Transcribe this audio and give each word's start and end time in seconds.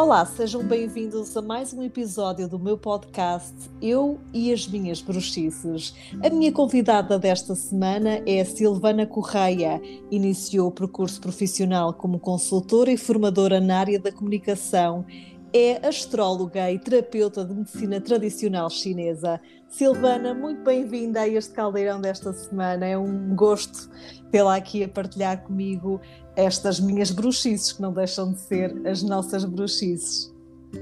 Olá, 0.00 0.24
sejam 0.24 0.62
bem-vindos 0.62 1.36
a 1.36 1.42
mais 1.42 1.72
um 1.72 1.82
episódio 1.82 2.48
do 2.48 2.56
meu 2.56 2.78
podcast 2.78 3.52
Eu 3.82 4.20
e 4.32 4.52
as 4.52 4.64
Minhas 4.64 5.02
Bruxices. 5.02 5.92
A 6.24 6.30
minha 6.30 6.52
convidada 6.52 7.18
desta 7.18 7.56
semana 7.56 8.22
é 8.24 8.40
a 8.40 8.44
Silvana 8.44 9.04
Correia. 9.04 9.82
Iniciou 10.08 10.68
o 10.68 10.70
percurso 10.70 11.20
profissional 11.20 11.92
como 11.92 12.20
consultora 12.20 12.92
e 12.92 12.96
formadora 12.96 13.60
na 13.60 13.80
área 13.80 13.98
da 13.98 14.12
comunicação. 14.12 15.04
É 15.52 15.86
astróloga 15.86 16.70
e 16.70 16.78
terapeuta 16.78 17.42
de 17.44 17.54
medicina 17.54 18.00
tradicional 18.00 18.68
chinesa. 18.68 19.40
Silvana, 19.68 20.34
muito 20.34 20.62
bem-vinda 20.62 21.20
a 21.20 21.28
este 21.28 21.54
caldeirão 21.54 22.00
desta 22.00 22.32
semana. 22.34 22.84
É 22.84 22.98
um 22.98 23.34
gosto 23.34 23.88
tê-la 24.30 24.56
aqui 24.56 24.84
a 24.84 24.88
partilhar 24.88 25.42
comigo 25.42 26.00
estas 26.36 26.78
minhas 26.78 27.10
bruxices, 27.10 27.72
que 27.72 27.80
não 27.80 27.92
deixam 27.92 28.32
de 28.32 28.40
ser 28.40 28.86
as 28.86 29.02
nossas 29.02 29.44
bruxices. 29.44 30.34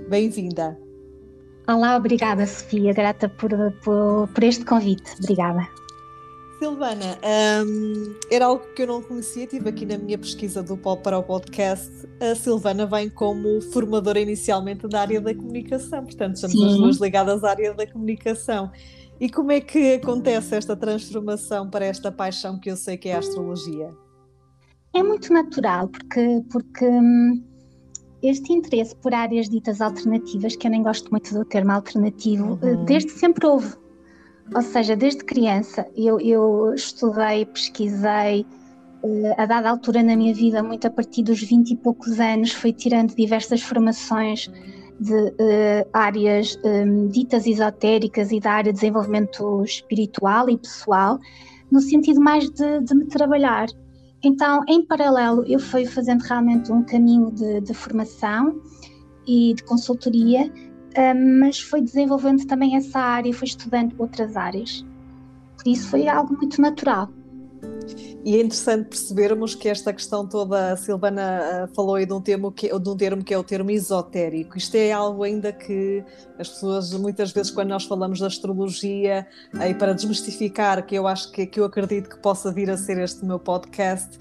Bem-vinda. 0.08 0.76
Olá, 1.68 1.96
obrigada, 1.96 2.44
Sofia. 2.46 2.92
Grata 2.92 3.28
por, 3.28 3.50
por, 3.84 4.28
por 4.28 4.44
este 4.44 4.64
convite. 4.64 5.14
Obrigada. 5.22 5.68
Silvana, 6.58 7.18
um, 7.66 8.14
era 8.30 8.46
algo 8.46 8.64
que 8.74 8.82
eu 8.82 8.86
não 8.86 9.02
conhecia, 9.02 9.44
estive 9.44 9.68
aqui 9.68 9.84
na 9.84 9.98
minha 9.98 10.16
pesquisa 10.16 10.62
do 10.62 10.76
Pop 10.76 11.02
para 11.02 11.18
o 11.18 11.22
podcast. 11.22 11.90
A 12.20 12.34
Silvana 12.34 12.86
vem 12.86 13.10
como 13.10 13.60
formadora 13.72 14.18
inicialmente 14.18 14.88
da 14.88 15.02
área 15.02 15.20
da 15.20 15.34
comunicação, 15.34 16.04
portanto, 16.04 16.36
estamos 16.36 16.56
Sim. 16.56 16.66
as 16.66 16.76
duas 16.76 16.96
ligadas 16.96 17.44
à 17.44 17.50
área 17.50 17.74
da 17.74 17.86
comunicação. 17.86 18.70
E 19.20 19.28
como 19.28 19.52
é 19.52 19.60
que 19.60 19.94
acontece 19.94 20.54
esta 20.54 20.74
transformação 20.74 21.68
para 21.68 21.84
esta 21.84 22.10
paixão 22.10 22.58
que 22.58 22.70
eu 22.70 22.76
sei 22.76 22.96
que 22.96 23.08
é 23.08 23.16
a 23.16 23.18
astrologia? 23.18 23.90
É 24.94 25.02
muito 25.02 25.32
natural, 25.32 25.88
porque, 25.88 26.42
porque 26.50 26.86
hum, 26.86 27.44
este 28.22 28.52
interesse 28.52 28.96
por 28.96 29.12
áreas 29.12 29.48
ditas 29.48 29.82
alternativas, 29.82 30.56
que 30.56 30.66
eu 30.66 30.70
nem 30.70 30.82
gosto 30.82 31.10
muito 31.10 31.34
do 31.34 31.44
termo 31.44 31.72
alternativo, 31.72 32.58
uhum. 32.62 32.84
desde 32.86 33.10
sempre 33.10 33.46
houve 33.46 33.74
ou 34.54 34.62
seja, 34.62 34.96
desde 34.96 35.24
criança 35.24 35.86
eu, 35.96 36.20
eu 36.20 36.72
estudei, 36.74 37.44
pesquisei, 37.46 38.46
uh, 39.02 39.34
a 39.36 39.46
dada 39.46 39.70
altura 39.70 40.02
na 40.02 40.16
minha 40.16 40.34
vida, 40.34 40.62
muito 40.62 40.86
a 40.86 40.90
partir 40.90 41.22
dos 41.22 41.42
20 41.42 41.70
e 41.70 41.76
poucos 41.76 42.20
anos, 42.20 42.52
fui 42.52 42.72
tirando 42.72 43.14
diversas 43.14 43.62
formações 43.62 44.50
de 45.00 45.14
uh, 45.14 45.88
áreas 45.92 46.58
um, 46.64 46.68
ehm, 46.68 47.08
ditas 47.08 47.46
esotéricas 47.46 48.32
e 48.32 48.40
da 48.40 48.52
área 48.52 48.72
de 48.72 48.78
desenvolvimento 48.78 49.62
espiritual 49.62 50.48
e 50.48 50.56
pessoal, 50.56 51.18
no 51.70 51.80
sentido 51.80 52.20
mais 52.20 52.48
de, 52.50 52.80
de 52.80 52.94
me 52.94 53.06
trabalhar. 53.06 53.66
Então, 54.24 54.62
em 54.66 54.84
paralelo, 54.84 55.44
eu 55.46 55.58
fui 55.58 55.84
fazendo 55.84 56.22
realmente 56.22 56.72
um 56.72 56.82
caminho 56.82 57.30
de, 57.30 57.60
de 57.60 57.74
formação 57.74 58.60
e 59.26 59.54
de 59.54 59.62
consultoria 59.64 60.50
mas 61.14 61.60
foi 61.60 61.80
desenvolvendo 61.80 62.46
também 62.46 62.76
essa 62.76 62.98
área, 62.98 63.32
foi 63.32 63.48
estudando 63.48 63.94
outras 63.98 64.36
áreas. 64.36 64.84
Por 65.56 65.68
isso 65.68 65.88
foi 65.88 66.08
algo 66.08 66.36
muito 66.36 66.60
natural. 66.60 67.08
E 68.24 68.34
é 68.36 68.40
interessante 68.40 68.88
percebermos 68.88 69.54
que 69.54 69.68
esta 69.68 69.92
questão 69.92 70.26
toda, 70.26 70.72
a 70.72 70.76
Silvana 70.76 71.22
ah, 71.22 71.68
falou 71.76 71.94
aí 71.94 72.04
de 72.04 72.12
um, 72.12 72.20
termo 72.20 72.50
que, 72.50 72.68
de 72.68 72.88
um 72.88 72.96
termo 72.96 73.22
que 73.22 73.32
é 73.32 73.38
o 73.38 73.44
termo 73.44 73.70
esotérico. 73.70 74.58
Isto 74.58 74.74
é 74.74 74.90
algo 74.90 75.22
ainda 75.22 75.52
que 75.52 76.02
as 76.36 76.48
pessoas, 76.48 76.92
muitas 76.94 77.30
vezes, 77.30 77.52
quando 77.52 77.68
nós 77.68 77.84
falamos 77.84 78.18
da 78.18 78.26
astrologia, 78.26 79.26
aí 79.54 79.74
para 79.74 79.94
desmistificar, 79.94 80.84
que 80.84 80.96
eu 80.96 81.06
acho 81.06 81.30
que, 81.30 81.46
que 81.46 81.60
eu 81.60 81.64
acredito 81.64 82.08
que 82.10 82.18
possa 82.18 82.50
vir 82.50 82.68
a 82.68 82.76
ser 82.76 82.98
este 82.98 83.24
meu 83.24 83.38
podcast, 83.38 84.18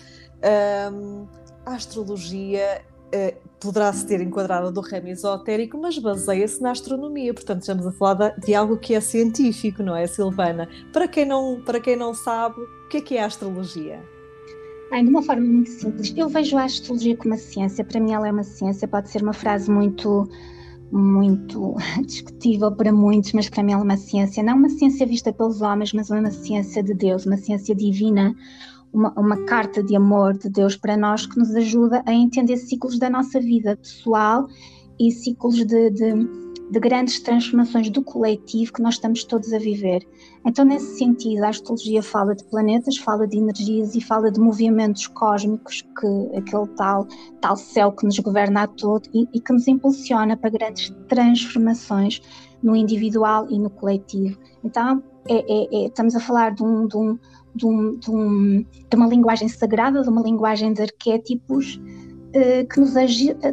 um, 0.93 1.25
a 1.65 1.73
astrologia 1.73 2.83
poderá-se 3.59 4.05
ter 4.05 4.21
enquadrado 4.21 4.71
do 4.71 4.81
ramo 4.81 5.07
esotérico, 5.07 5.77
mas 5.77 5.97
baseia-se 5.97 6.61
na 6.61 6.71
astronomia. 6.71 7.33
Portanto, 7.33 7.61
estamos 7.61 7.87
a 7.87 7.91
falar 7.91 8.31
de, 8.31 8.47
de, 8.47 8.55
algo 8.55 8.77
que 8.77 8.93
é 8.93 8.99
científico, 8.99 9.81
não 9.81 9.95
é, 9.95 10.05
Silvana? 10.07 10.67
Para 10.93 11.07
quem 11.07 11.25
não, 11.25 11.61
para 11.65 11.79
quem 11.79 11.95
não 11.95 12.13
sabe, 12.13 12.59
o 12.59 12.87
que 12.89 12.97
é 12.97 13.01
que 13.01 13.17
é 13.17 13.23
a 13.23 13.25
astrologia? 13.25 13.99
Bem, 14.91 15.03
de 15.03 15.09
uma 15.09 15.23
forma 15.23 15.45
muito 15.45 15.69
simples, 15.69 16.13
eu 16.15 16.29
vejo 16.29 16.57
a 16.57 16.65
astrologia 16.65 17.17
como 17.17 17.33
uma 17.33 17.39
ciência. 17.39 17.83
Para 17.83 17.99
mim, 17.99 18.13
ela 18.13 18.27
é 18.27 18.31
uma 18.31 18.43
ciência. 18.43 18.87
Pode 18.87 19.09
ser 19.09 19.23
uma 19.23 19.33
frase 19.33 19.69
muito 19.69 20.29
muito 20.91 21.75
discutível 22.05 22.71
para 22.71 22.93
muitos, 22.93 23.33
mas 23.33 23.49
para 23.49 23.63
mim 23.63 23.73
ela 23.73 23.81
é 23.81 23.83
uma 23.83 23.97
ciência, 23.97 24.43
não 24.43 24.55
uma 24.55 24.69
ciência 24.69 25.05
vista 25.05 25.33
pelos 25.33 25.61
homens, 25.61 25.91
mas 25.93 26.09
uma 26.09 26.29
ciência 26.29 26.83
de 26.83 26.93
Deus, 26.93 27.25
uma 27.25 27.37
ciência 27.37 27.75
divina, 27.75 28.35
uma, 28.95 29.13
uma, 29.17 29.37
carta 29.45 29.83
de 29.83 29.95
amor 29.95 30.37
de 30.37 30.49
Deus 30.49 30.77
para 30.77 30.95
nós 30.95 31.25
que 31.25 31.37
nos 31.37 31.53
ajuda 31.53 32.01
a 32.05 32.13
entender 32.13 32.55
ciclos 32.55 32.97
da 32.97 33.09
nossa 33.09 33.39
vida 33.41 33.75
pessoal 33.75 34.47
e 34.97 35.11
ciclos 35.11 35.55
de, 35.55 35.89
de, 35.89 36.13
de, 36.71 36.79
grandes 36.79 37.19
transformações 37.19 37.89
do 37.89 38.01
coletivo 38.01 38.71
que 38.71 38.81
nós 38.81 38.93
estamos 38.93 39.25
todos 39.25 39.51
a 39.51 39.59
viver. 39.59 40.07
Então, 40.45 40.63
nesse 40.63 40.97
sentido, 40.97 41.43
a 41.43 41.49
astrologia 41.49 42.01
fala 42.01 42.33
de 42.33 42.45
planetas, 42.45 42.97
fala 42.97 43.27
de 43.27 43.37
energias 43.37 43.95
e 43.95 44.01
fala 44.01 44.31
de 44.31 44.39
movimentos 44.39 45.07
cósmicos, 45.07 45.81
que 45.99 46.37
aquele 46.37 46.67
tal, 46.77 47.05
tal 47.41 47.57
céu 47.57 47.91
que 47.91 48.05
nos 48.05 48.17
governa 48.19 48.63
a 48.63 48.67
todo 48.67 49.09
e, 49.13 49.27
e 49.33 49.41
que 49.41 49.51
nos 49.51 49.67
impulsiona 49.67 50.37
para 50.37 50.49
grandes 50.49 50.95
transformações 51.09 52.21
no 52.63 52.75
individual 52.75 53.45
e 53.49 53.59
no 53.59 53.69
coletivo. 53.69 54.39
Então, 54.63 55.03
é, 55.27 55.35
é, 55.35 55.67
é, 55.71 55.87
estamos 55.87 56.15
a 56.15 56.19
falar 56.19 56.53
de 56.53 56.63
um, 56.63 56.87
de 56.87 56.95
um 56.95 57.17
de, 57.55 57.65
um, 57.65 57.97
de, 57.97 58.11
um, 58.11 58.65
de 58.89 58.95
uma 58.95 59.07
linguagem 59.07 59.47
sagrada, 59.47 60.01
de 60.01 60.09
uma 60.09 60.21
linguagem 60.21 60.73
de 60.73 60.81
arquétipos 60.81 61.75
uh, 61.77 62.67
que, 62.67 62.79
nos 62.79 62.93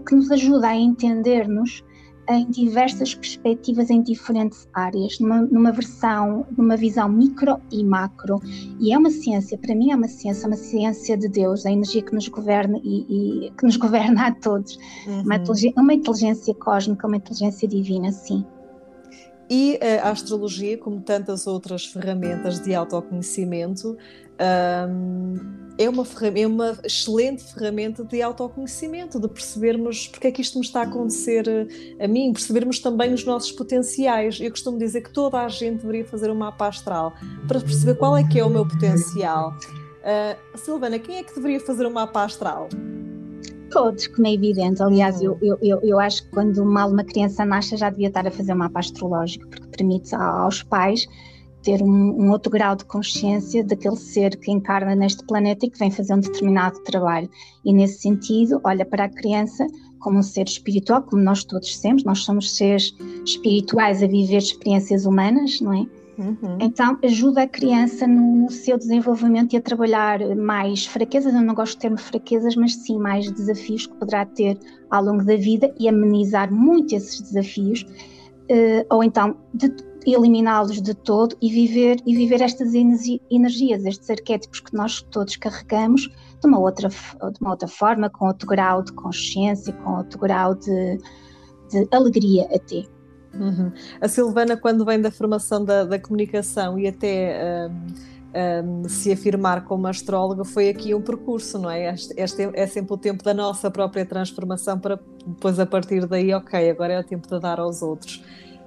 que 0.06 0.14
nos 0.14 0.30
ajuda 0.30 0.68
a 0.68 0.76
entender-nos 0.76 1.84
em 2.28 2.48
diversas 2.50 3.14
perspectivas 3.14 3.90
em 3.90 4.02
diferentes 4.02 4.68
áreas, 4.72 5.18
numa, 5.18 5.42
numa, 5.42 5.72
versão, 5.72 6.46
numa 6.56 6.76
visão 6.76 7.08
micro 7.08 7.60
e 7.70 7.82
macro. 7.84 8.40
E 8.80 8.92
é 8.92 8.98
uma 8.98 9.10
ciência, 9.10 9.58
para 9.58 9.74
mim 9.74 9.90
é 9.90 9.96
uma 9.96 10.08
ciência, 10.08 10.46
uma 10.46 10.56
ciência 10.56 11.16
de 11.16 11.28
Deus, 11.28 11.66
a 11.66 11.72
energia 11.72 12.02
que 12.02 12.14
nos 12.14 12.28
governa 12.28 12.78
e, 12.82 13.46
e 13.46 13.50
que 13.50 13.64
nos 13.64 13.76
governa 13.76 14.28
a 14.28 14.32
todos. 14.32 14.78
Uhum. 15.06 15.22
Uma, 15.22 15.36
inteligência, 15.36 15.82
uma 15.82 15.94
inteligência 15.94 16.54
cósmica, 16.54 17.06
uma 17.06 17.16
inteligência 17.16 17.66
divina, 17.66 18.12
sim. 18.12 18.44
E 19.50 19.78
a 20.02 20.10
astrologia, 20.10 20.78
como 20.78 21.00
tantas 21.00 21.46
outras 21.46 21.84
ferramentas 21.84 22.60
de 22.60 22.74
autoconhecimento, 22.74 23.98
é 25.78 25.88
uma, 25.88 26.04
é 26.34 26.46
uma 26.46 26.78
excelente 26.84 27.42
ferramenta 27.44 28.04
de 28.04 28.20
autoconhecimento, 28.22 29.18
de 29.20 29.28
percebermos 29.28 30.08
porque 30.08 30.28
é 30.28 30.30
que 30.32 30.42
isto 30.42 30.58
me 30.58 30.64
está 30.64 30.80
a 30.80 30.84
acontecer 30.84 31.44
a 32.00 32.08
mim, 32.08 32.32
percebermos 32.32 32.78
também 32.78 33.12
os 33.12 33.24
nossos 33.24 33.52
potenciais. 33.52 34.40
Eu 34.40 34.50
costumo 34.50 34.78
dizer 34.78 35.02
que 35.02 35.12
toda 35.12 35.40
a 35.40 35.48
gente 35.48 35.80
deveria 35.80 36.04
fazer 36.04 36.30
um 36.30 36.34
mapa 36.34 36.68
astral 36.68 37.14
para 37.46 37.60
perceber 37.60 37.94
qual 37.94 38.16
é 38.16 38.24
que 38.24 38.38
é 38.38 38.44
o 38.44 38.50
meu 38.50 38.66
potencial. 38.66 39.54
Uh, 40.02 40.58
Silvana, 40.58 40.98
quem 40.98 41.18
é 41.18 41.22
que 41.22 41.34
deveria 41.34 41.60
fazer 41.60 41.86
um 41.86 41.92
mapa 41.92 42.24
astral? 42.24 42.68
Todos, 43.72 44.06
como 44.08 44.26
é 44.26 44.34
evidente. 44.34 44.82
Aliás, 44.82 45.20
uhum. 45.20 45.36
eu, 45.40 45.58
eu, 45.62 45.80
eu 45.82 45.98
acho 45.98 46.24
que 46.24 46.30
quando 46.30 46.64
mal 46.64 46.90
uma 46.90 47.04
criança 47.04 47.44
nasce 47.44 47.76
já 47.76 47.88
devia 47.90 48.08
estar 48.08 48.26
a 48.26 48.30
fazer 48.30 48.52
um 48.52 48.58
mapa 48.58 48.80
astrológico, 48.80 49.48
porque 49.48 49.66
permite 49.68 50.14
aos 50.14 50.62
pais 50.62 51.06
ter 51.62 51.80
um, 51.80 52.22
um, 52.22 52.30
outro 52.30 52.50
grau 52.50 52.74
de 52.74 52.84
consciência 52.84 53.64
daquele 53.64 53.96
ser 53.96 54.36
que 54.36 54.50
encarna 54.50 54.94
neste 54.94 55.24
planeta 55.24 55.64
e 55.64 55.70
que 55.70 55.78
vem 55.78 55.90
fazer 55.90 56.14
um 56.14 56.20
determinado 56.20 56.82
trabalho. 56.82 57.30
E 57.64 57.72
nesse 57.72 58.00
sentido, 58.00 58.60
olha 58.64 58.84
para 58.84 59.04
a 59.04 59.08
criança 59.08 59.66
como 60.00 60.18
um 60.18 60.22
ser 60.22 60.46
espiritual, 60.46 61.02
como 61.02 61.22
nós 61.22 61.44
todos 61.44 61.76
somos, 61.76 62.04
nós 62.04 62.24
somos 62.24 62.56
seres 62.56 62.92
espirituais 63.24 64.02
a 64.02 64.06
viver 64.06 64.38
experiências 64.38 65.06
humanas, 65.06 65.60
não 65.60 65.72
é? 65.72 65.86
Uhum. 66.18 66.58
Então, 66.60 66.98
ajuda 67.02 67.42
a 67.42 67.48
criança 67.48 68.06
no, 68.06 68.42
no, 68.42 68.50
seu 68.50 68.76
desenvolvimento 68.76 69.54
e 69.54 69.56
a 69.56 69.62
trabalhar 69.62 70.20
mais 70.36 70.84
fraquezas. 70.84 71.34
Eu 71.34 71.40
não 71.40 71.54
gosto 71.54 71.72
de 71.74 71.78
termo 71.78 71.98
fraquezas, 71.98 72.54
mas 72.54 72.74
sim 72.74 72.98
mais 72.98 73.30
desafios 73.30 73.86
que 73.86 73.94
poderá 73.94 74.26
ter 74.26 74.58
ao 74.90 75.02
longo 75.02 75.24
da 75.24 75.36
vida 75.36 75.72
e 75.78 75.88
amenizar 75.88 76.52
muito 76.52 76.94
esses 76.94 77.20
desafios, 77.20 77.82
uh, 77.82 78.86
ou 78.90 79.02
então 79.02 79.36
eliminá-los 80.04 80.82
de 80.82 80.94
todo 80.94 81.36
e 81.40 81.48
viver 81.48 81.98
e 82.04 82.14
viver 82.14 82.42
estas 82.42 82.74
energias, 82.74 83.84
estes 83.84 84.10
arquétipos 84.10 84.60
que 84.60 84.74
nós 84.74 85.00
todos 85.00 85.36
carregamos 85.36 86.08
de 86.40 86.46
uma 86.46 86.58
outra 86.58 86.88
de 86.88 87.40
uma 87.40 87.50
outra 87.50 87.68
forma, 87.68 88.10
com 88.10 88.26
outro 88.26 88.46
grau 88.46 88.82
de 88.82 88.92
consciência, 88.92 89.72
com 89.72 89.96
outro 89.98 90.18
grau 90.18 90.54
de, 90.54 90.98
de 91.70 91.88
alegria 91.92 92.44
até. 92.52 92.84
Uhum. 93.34 93.72
A 94.00 94.08
Silvana, 94.08 94.56
quando 94.56 94.84
vem 94.84 95.00
da 95.00 95.10
formação 95.10 95.64
da, 95.64 95.84
da 95.84 95.98
comunicação 95.98 96.78
e 96.78 96.86
até 96.86 97.68
um, 97.68 98.82
um, 98.84 98.88
se 98.88 99.12
afirmar 99.12 99.64
como 99.64 99.86
astróloga, 99.86 100.44
foi 100.44 100.68
aqui 100.68 100.94
um 100.94 101.00
percurso, 101.00 101.58
não 101.58 101.70
é? 101.70 101.92
Este, 101.92 102.14
este, 102.16 102.50
é 102.54 102.66
sempre 102.66 102.94
o 102.94 102.96
tempo 102.96 103.22
da 103.22 103.32
nossa 103.32 103.70
própria 103.70 104.04
transformação 104.04 104.78
para 104.78 104.98
depois, 105.26 105.58
a 105.58 105.66
partir 105.66 106.06
daí, 106.06 106.32
ok, 106.34 106.70
agora 106.70 106.94
é 106.94 107.00
o 107.00 107.04
tempo 107.04 107.26
de 107.28 107.40
dar 107.40 107.58
aos 107.58 107.82
outros. 107.82 108.22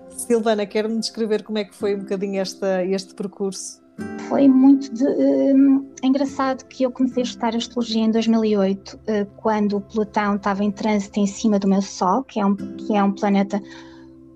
Silvana, 0.09 0.65
quer-me 0.65 0.99
descrever 0.99 1.43
como 1.43 1.57
é 1.57 1.63
que 1.65 1.75
foi 1.75 1.95
um 1.95 1.99
bocadinho 1.99 2.39
esta, 2.39 2.83
este 2.83 3.13
percurso? 3.13 3.85
foi 4.27 4.47
muito 4.47 4.93
de, 4.93 5.05
uh, 5.05 5.85
engraçado 6.03 6.65
que 6.65 6.83
eu 6.83 6.91
comecei 6.91 7.23
a 7.23 7.25
estudar 7.25 7.55
astrologia 7.55 8.03
em 8.03 8.11
2008, 8.11 8.95
uh, 8.95 9.25
quando 9.37 9.77
o 9.77 9.81
Plutão 9.81 10.35
estava 10.35 10.63
em 10.63 10.71
trânsito 10.71 11.19
em 11.19 11.27
cima 11.27 11.59
do 11.59 11.67
meu 11.67 11.81
Sol, 11.81 12.23
que 12.23 12.39
é 12.39 12.45
um, 12.45 12.55
que 12.55 12.95
é 12.95 13.03
um 13.03 13.11
planeta 13.11 13.61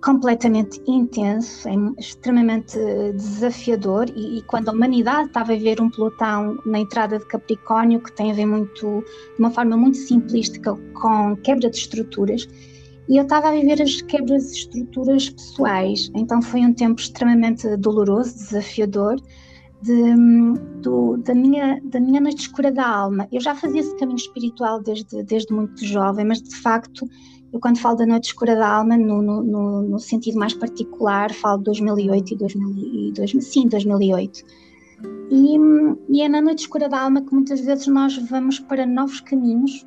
completamente 0.01 0.81
intenso, 0.87 1.67
é 1.67 1.73
extremamente 1.99 2.77
desafiador 3.13 4.09
e, 4.15 4.37
e, 4.37 4.41
quando 4.43 4.69
a 4.69 4.71
humanidade 4.71 5.27
estava 5.27 5.53
a 5.53 5.57
ver 5.57 5.81
um 5.81 5.89
Plutão 5.89 6.57
na 6.65 6.79
entrada 6.79 7.19
de 7.19 7.25
Capricórnio 7.25 7.99
que 7.99 8.11
tem 8.13 8.31
a 8.31 8.33
ver 8.33 8.45
muito 8.45 9.03
de 9.35 9.39
uma 9.39 9.51
forma 9.51 9.75
muito 9.75 9.97
simplística 9.97 10.73
com 10.93 11.35
quebra 11.37 11.69
de 11.69 11.77
estruturas 11.77 12.47
e 13.09 13.17
eu 13.17 13.23
estava 13.23 13.49
a 13.49 13.51
viver 13.51 13.81
as 13.81 14.01
quebras 14.03 14.51
de 14.51 14.57
estruturas 14.59 15.29
pessoais. 15.31 16.11
Então 16.15 16.41
foi 16.41 16.61
um 16.61 16.73
tempo 16.73 17.01
extremamente 17.01 17.75
doloroso, 17.75 18.35
desafiador 18.35 19.19
de, 19.81 20.13
do, 20.81 21.17
da 21.17 21.33
minha 21.33 21.81
da 21.83 21.99
minha 21.99 22.21
noite 22.21 22.41
escura 22.41 22.71
da 22.71 22.87
alma. 22.87 23.27
Eu 23.31 23.41
já 23.41 23.55
fazia 23.55 23.81
esse 23.81 23.97
caminho 23.97 24.17
espiritual 24.17 24.81
desde 24.81 25.23
desde 25.23 25.53
muito 25.53 25.83
jovem 25.83 26.23
mas 26.23 26.41
de 26.41 26.55
facto 26.55 27.05
eu, 27.51 27.59
quando 27.59 27.79
falo 27.79 27.97
da 27.97 28.05
Noite 28.05 28.25
Escura 28.25 28.55
da 28.55 28.67
Alma, 28.67 28.97
no, 28.97 29.21
no, 29.21 29.81
no 29.81 29.99
sentido 29.99 30.37
mais 30.37 30.53
particular, 30.53 31.33
falo 31.33 31.57
de 31.59 31.63
2008 31.65 32.33
e 32.33 32.37
2000, 33.13 33.41
sim, 33.41 33.67
2008. 33.67 34.43
E, 35.31 35.57
e, 36.09 36.21
é 36.21 36.29
na 36.29 36.41
Noite 36.41 36.59
Escura 36.59 36.87
da 36.87 37.01
Alma 37.01 37.21
que 37.21 37.33
muitas 37.33 37.59
vezes 37.59 37.87
nós 37.87 38.17
vamos 38.17 38.59
para 38.59 38.85
novos 38.85 39.19
caminhos, 39.21 39.85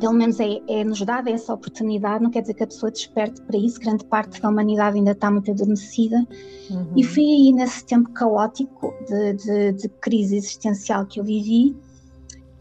pelo 0.00 0.12
menos 0.12 0.38
é, 0.40 0.60
é 0.68 0.84
nos 0.84 1.00
dada 1.02 1.30
essa 1.30 1.54
oportunidade, 1.54 2.22
não 2.22 2.30
quer 2.30 2.40
dizer 2.40 2.54
que 2.54 2.64
a 2.64 2.66
pessoa 2.66 2.90
desperte 2.90 3.40
para 3.42 3.58
isso, 3.58 3.80
grande 3.80 4.04
parte 4.04 4.40
da 4.40 4.48
humanidade 4.48 4.98
ainda 4.98 5.12
está 5.12 5.30
muito 5.30 5.50
adormecida. 5.50 6.26
Uhum. 6.70 6.92
E 6.96 7.04
foi 7.04 7.22
aí, 7.22 7.52
nesse 7.52 7.84
tempo 7.84 8.10
caótico 8.10 8.92
de, 9.08 9.34
de, 9.34 9.72
de 9.72 9.88
crise 10.00 10.36
existencial 10.36 11.06
que 11.06 11.20
eu 11.20 11.24
vivi, 11.24 11.76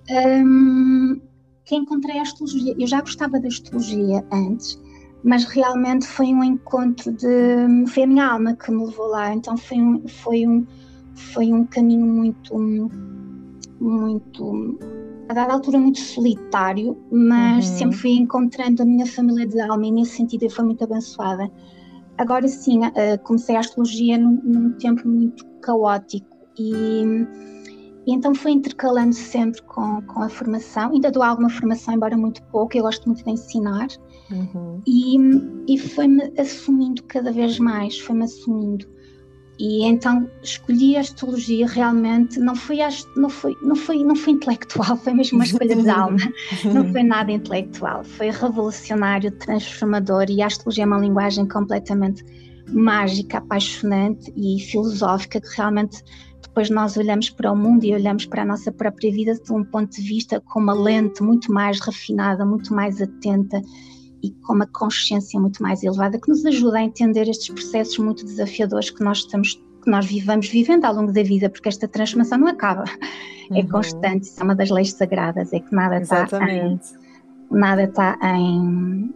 um, 0.09 1.19
que 1.65 1.75
encontrei 1.75 2.19
a 2.19 2.21
astrologia. 2.21 2.75
Eu 2.77 2.87
já 2.87 3.01
gostava 3.01 3.39
da 3.39 3.47
astrologia 3.47 4.25
antes, 4.31 4.79
mas 5.23 5.43
realmente 5.45 6.05
foi 6.07 6.27
um 6.27 6.43
encontro 6.43 7.11
de. 7.11 7.87
Foi 7.87 8.03
a 8.03 8.07
minha 8.07 8.27
alma 8.27 8.55
que 8.55 8.71
me 8.71 8.85
levou 8.85 9.07
lá, 9.07 9.33
então 9.33 9.57
foi 9.57 9.77
um, 9.77 10.07
foi 10.07 10.47
um, 10.47 10.65
foi 11.15 11.51
um 11.51 11.65
caminho 11.65 12.05
muito. 12.05 12.57
muito 13.79 14.79
a 15.27 15.33
dada 15.33 15.53
altura 15.53 15.79
muito 15.79 15.99
solitário, 15.99 16.95
mas 17.11 17.67
uhum. 17.67 17.77
sempre 17.77 17.97
fui 17.97 18.11
encontrando 18.11 18.83
a 18.83 18.85
minha 18.85 19.07
família 19.07 19.47
de 19.47 19.59
alma 19.59 19.87
e 19.87 19.91
nesse 19.91 20.17
sentido 20.17 20.43
eu 20.43 20.51
fui 20.51 20.65
muito 20.65 20.83
abençoada. 20.83 21.51
Agora 22.15 22.47
sim, 22.47 22.79
uh, 22.85 22.91
comecei 23.23 23.55
a 23.55 23.59
astrologia 23.59 24.19
num, 24.19 24.39
num 24.43 24.71
tempo 24.73 25.07
muito 25.07 25.43
caótico 25.61 26.37
e 26.59 27.25
e 28.05 28.13
então 28.13 28.35
fui 28.35 28.51
intercalando 28.51 29.13
sempre 29.13 29.61
com, 29.63 30.01
com 30.03 30.21
a 30.21 30.29
formação. 30.29 30.91
Ainda 30.91 31.09
dou 31.11 31.23
alguma 31.23 31.49
formação, 31.49 31.93
embora 31.93 32.15
muito 32.15 32.41
pouco, 32.43 32.77
eu 32.77 32.83
gosto 32.83 33.05
muito 33.07 33.23
de 33.23 33.31
ensinar. 33.31 33.87
Uhum. 34.31 34.81
E, 34.85 35.17
e 35.67 35.77
foi-me 35.77 36.31
assumindo 36.37 37.01
cada 37.03 37.31
vez 37.31 37.57
mais, 37.57 37.99
foi-me 37.99 38.23
assumindo. 38.23 38.85
E 39.57 39.85
então 39.85 40.29
escolhi 40.43 40.97
a 40.97 40.99
astrologia 40.99 41.65
realmente, 41.65 42.39
não 42.39 42.55
foi, 42.55 42.79
não 43.15 43.29
foi, 43.29 43.55
não 43.61 43.75
foi, 43.75 44.03
não 44.03 44.15
foi 44.15 44.33
intelectual, 44.33 44.97
foi 44.97 45.13
mesmo 45.13 45.37
uma 45.37 45.45
escolha 45.45 45.75
de 45.75 45.89
alma, 45.89 46.17
não 46.73 46.91
foi 46.91 47.03
nada 47.03 47.31
intelectual, 47.31 48.03
foi 48.03 48.31
revolucionário, 48.31 49.31
transformador 49.31 50.25
e 50.29 50.41
a 50.41 50.47
astrologia 50.47 50.83
é 50.83 50.87
uma 50.87 50.99
linguagem 50.99 51.47
completamente 51.47 52.23
mágica, 52.67 53.37
apaixonante 53.37 54.33
e 54.35 54.59
filosófica 54.59 55.39
que 55.39 55.55
realmente 55.55 56.03
depois 56.55 56.69
nós 56.69 56.95
olhamos 56.95 57.29
para 57.29 57.51
o 57.51 57.55
mundo 57.55 57.83
e 57.83 57.93
olhamos 57.93 58.25
para 58.25 58.43
a 58.43 58.45
nossa 58.45 58.71
própria 58.71 59.11
vida 59.11 59.33
de 59.33 59.51
um 59.51 59.61
ponto 59.61 59.91
de 59.91 60.01
vista 60.01 60.39
com 60.39 60.61
uma 60.61 60.73
lente 60.73 61.21
muito 61.21 61.51
mais 61.51 61.81
refinada, 61.81 62.45
muito 62.45 62.73
mais 62.73 63.01
atenta 63.01 63.61
e 64.23 64.31
com 64.31 64.53
uma 64.53 64.65
consciência 64.65 65.37
muito 65.37 65.61
mais 65.61 65.83
elevada 65.83 66.17
que 66.17 66.29
nos 66.29 66.45
ajuda 66.45 66.77
a 66.77 66.81
entender 66.81 67.27
estes 67.27 67.49
processos 67.49 67.97
muito 67.97 68.23
desafiadores 68.23 68.89
que 68.89 69.03
nós 69.03 69.17
estamos 69.17 69.61
que 69.83 69.91
nós 69.91 70.05
vivamos 70.05 70.47
vivendo 70.47 70.85
ao 70.85 70.95
longo 70.95 71.11
da 71.11 71.21
vida, 71.23 71.49
porque 71.49 71.67
esta 71.67 71.89
transformação 71.89 72.37
não 72.37 72.47
acaba, 72.47 72.85
é 73.51 73.53
uhum. 73.53 73.59
é 73.59 73.63
constante, 73.63 74.23
isso 74.23 74.39
é 74.39 74.43
uma 74.43 74.55
das 74.55 74.69
leis 74.69 74.93
sagradas, 74.93 75.51
é 75.51 75.59
que 75.59 75.75
nada 75.75 75.99
está 75.99 76.25
em, 76.49 76.79
nada 77.51 77.83
está 77.83 78.17
em 78.23 79.13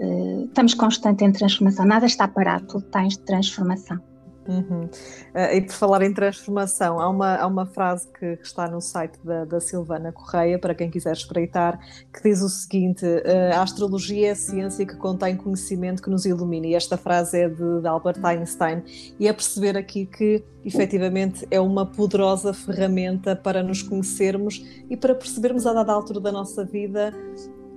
uh, 0.00 0.44
estamos 0.46 0.72
constante 0.72 1.22
em 1.22 1.32
transformação, 1.32 1.84
nada 1.84 2.06
está 2.06 2.26
parado, 2.26 2.66
tudo 2.66 2.86
está 2.86 3.04
em 3.04 3.10
transformação. 3.10 4.07
Uhum. 4.48 4.84
Uh, 4.84 5.54
e 5.54 5.60
por 5.60 5.74
falar 5.74 6.00
em 6.02 6.12
transformação, 6.12 6.98
há 6.98 7.08
uma, 7.08 7.36
há 7.36 7.46
uma 7.46 7.66
frase 7.66 8.08
que 8.18 8.38
está 8.42 8.66
no 8.66 8.80
site 8.80 9.18
da, 9.22 9.44
da 9.44 9.60
Silvana 9.60 10.10
Correia, 10.10 10.58
para 10.58 10.74
quem 10.74 10.90
quiser 10.90 11.12
espreitar, 11.12 11.78
que 12.12 12.22
diz 12.22 12.40
o 12.40 12.48
seguinte: 12.48 13.04
uh, 13.04 13.54
A 13.54 13.62
astrologia 13.62 14.28
é 14.28 14.30
a 14.30 14.34
ciência 14.34 14.86
que 14.86 14.96
contém 14.96 15.36
conhecimento 15.36 16.02
que 16.02 16.08
nos 16.08 16.24
ilumina. 16.24 16.66
E 16.66 16.74
esta 16.74 16.96
frase 16.96 17.38
é 17.38 17.48
de, 17.48 17.80
de 17.82 17.86
Albert 17.86 18.24
Einstein. 18.24 18.82
E 19.20 19.28
é 19.28 19.32
perceber 19.34 19.76
aqui 19.76 20.06
que, 20.06 20.42
efetivamente, 20.64 21.46
é 21.50 21.60
uma 21.60 21.84
poderosa 21.84 22.54
ferramenta 22.54 23.36
para 23.36 23.62
nos 23.62 23.82
conhecermos 23.82 24.64
e 24.88 24.96
para 24.96 25.14
percebermos 25.14 25.66
a 25.66 25.74
dada 25.74 25.92
altura 25.92 26.20
da 26.20 26.32
nossa 26.32 26.64
vida 26.64 27.12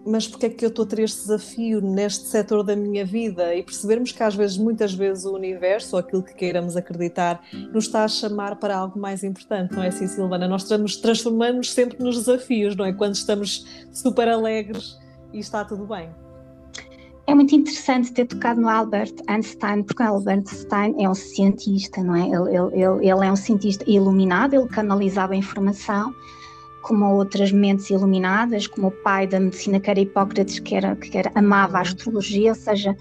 mas 0.06 0.28
porque 0.28 0.48
é 0.48 0.50
que 0.50 0.66
eu 0.66 0.70
estou 0.70 0.84
a 0.84 0.88
ter 0.88 1.00
este 1.00 1.22
desafio 1.22 1.82
neste 1.82 2.28
setor 2.28 2.64
da 2.64 2.76
minha 2.76 3.06
vida 3.06 3.54
e 3.56 3.64
percebermos 3.64 4.12
que 4.12 4.24
às 4.24 4.36
vezes, 4.36 4.58
muitas 4.58 4.94
vezes 4.94 5.26
o 5.26 5.34
universo 5.34 5.96
ou 5.96 6.00
aquilo 6.00 6.24
que 6.24 6.34
queiramos 6.34 6.76
acreditar 6.76 7.44
nos 7.72 7.86
está 7.86 8.04
a 8.04 8.08
chamar 8.08 8.56
para 8.58 8.76
algo 8.76 9.00
mais 9.00 9.24
importante, 9.24 9.74
não 9.76 9.84
é 9.84 9.88
assim 9.88 10.08
Silvana? 10.08 10.48
Nós 10.48 10.68
nos 10.70 10.98
transformamos 10.98 11.72
sempre 11.72 12.04
nos 12.04 12.18
desafios, 12.18 12.76
não 12.76 12.86
é? 12.86 12.94
Quando 12.94 13.16
estamos 13.16 13.66
super 13.92 14.28
alegres 14.28 14.98
e 15.34 15.40
está 15.40 15.64
tudo 15.64 15.86
bem. 15.86 16.10
É 17.28 17.36
muito 17.36 17.56
interessante 17.56 18.12
ter 18.12 18.26
tocado 18.26 18.60
no 18.60 18.68
Albert 18.68 19.14
Einstein, 19.28 19.84
porque 19.84 20.02
o 20.02 20.06
Albert 20.06 20.40
Einstein 20.40 20.96
é 21.00 21.08
um 21.08 21.14
cientista, 21.14 22.04
não 22.04 22.16
é? 22.16 22.28
Ele, 22.28 22.58
ele, 22.74 23.10
ele 23.10 23.26
é 23.26 23.32
um 23.32 23.36
cientista 23.36 23.86
iluminado, 23.88 24.56
ele 24.56 24.68
canalizava 24.68 25.34
a 25.34 25.38
informação 25.38 26.12
como 26.82 27.06
outras 27.16 27.52
mentes 27.52 27.90
iluminadas, 27.90 28.68
como 28.68 28.88
o 28.88 28.92
pai 28.92 29.28
da 29.28 29.40
medicina, 29.40 29.80
que 29.80 29.90
era 29.90 30.00
Hipócrates, 30.00 30.60
que, 30.60 30.76
era, 30.76 30.96
que 30.96 31.18
era, 31.18 31.32
amava 31.36 31.78
a 31.78 31.82
astrologia, 31.82 32.50
ou 32.50 32.56
seja, 32.56 32.96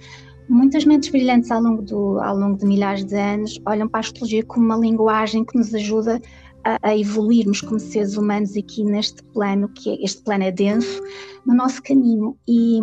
muitas 0.49 0.85
mentes 0.85 1.09
brilhantes 1.11 1.51
ao 1.51 1.63
longo, 1.63 1.83
do, 1.83 2.21
ao 2.21 2.37
longo 2.37 2.59
de 2.59 2.67
milhares 2.67 3.05
de 3.05 3.17
anos 3.17 3.61
olham 3.67 3.89
para 3.89 4.01
a 4.01 4.03
astrologia 4.03 4.45
como 4.45 4.67
uma 4.67 4.77
linguagem 4.77 5.45
que 5.45 5.57
nos 5.57 5.75
ajuda 5.75 6.21
a, 6.65 6.91
a, 6.91 6.97
evoluirmos 6.97 7.61
como 7.61 7.79
seres 7.79 8.17
humanos 8.17 8.57
aqui 8.57 8.85
neste 8.85 9.23
plano, 9.23 9.69
que 9.69 9.91
é, 9.91 10.05
este 10.05 10.23
plano 10.23 10.45
é 10.45 10.51
denso, 10.51 11.03
no 11.47 11.55
nosso 11.55 11.83
caminho. 11.83 12.37
E, 12.47 12.81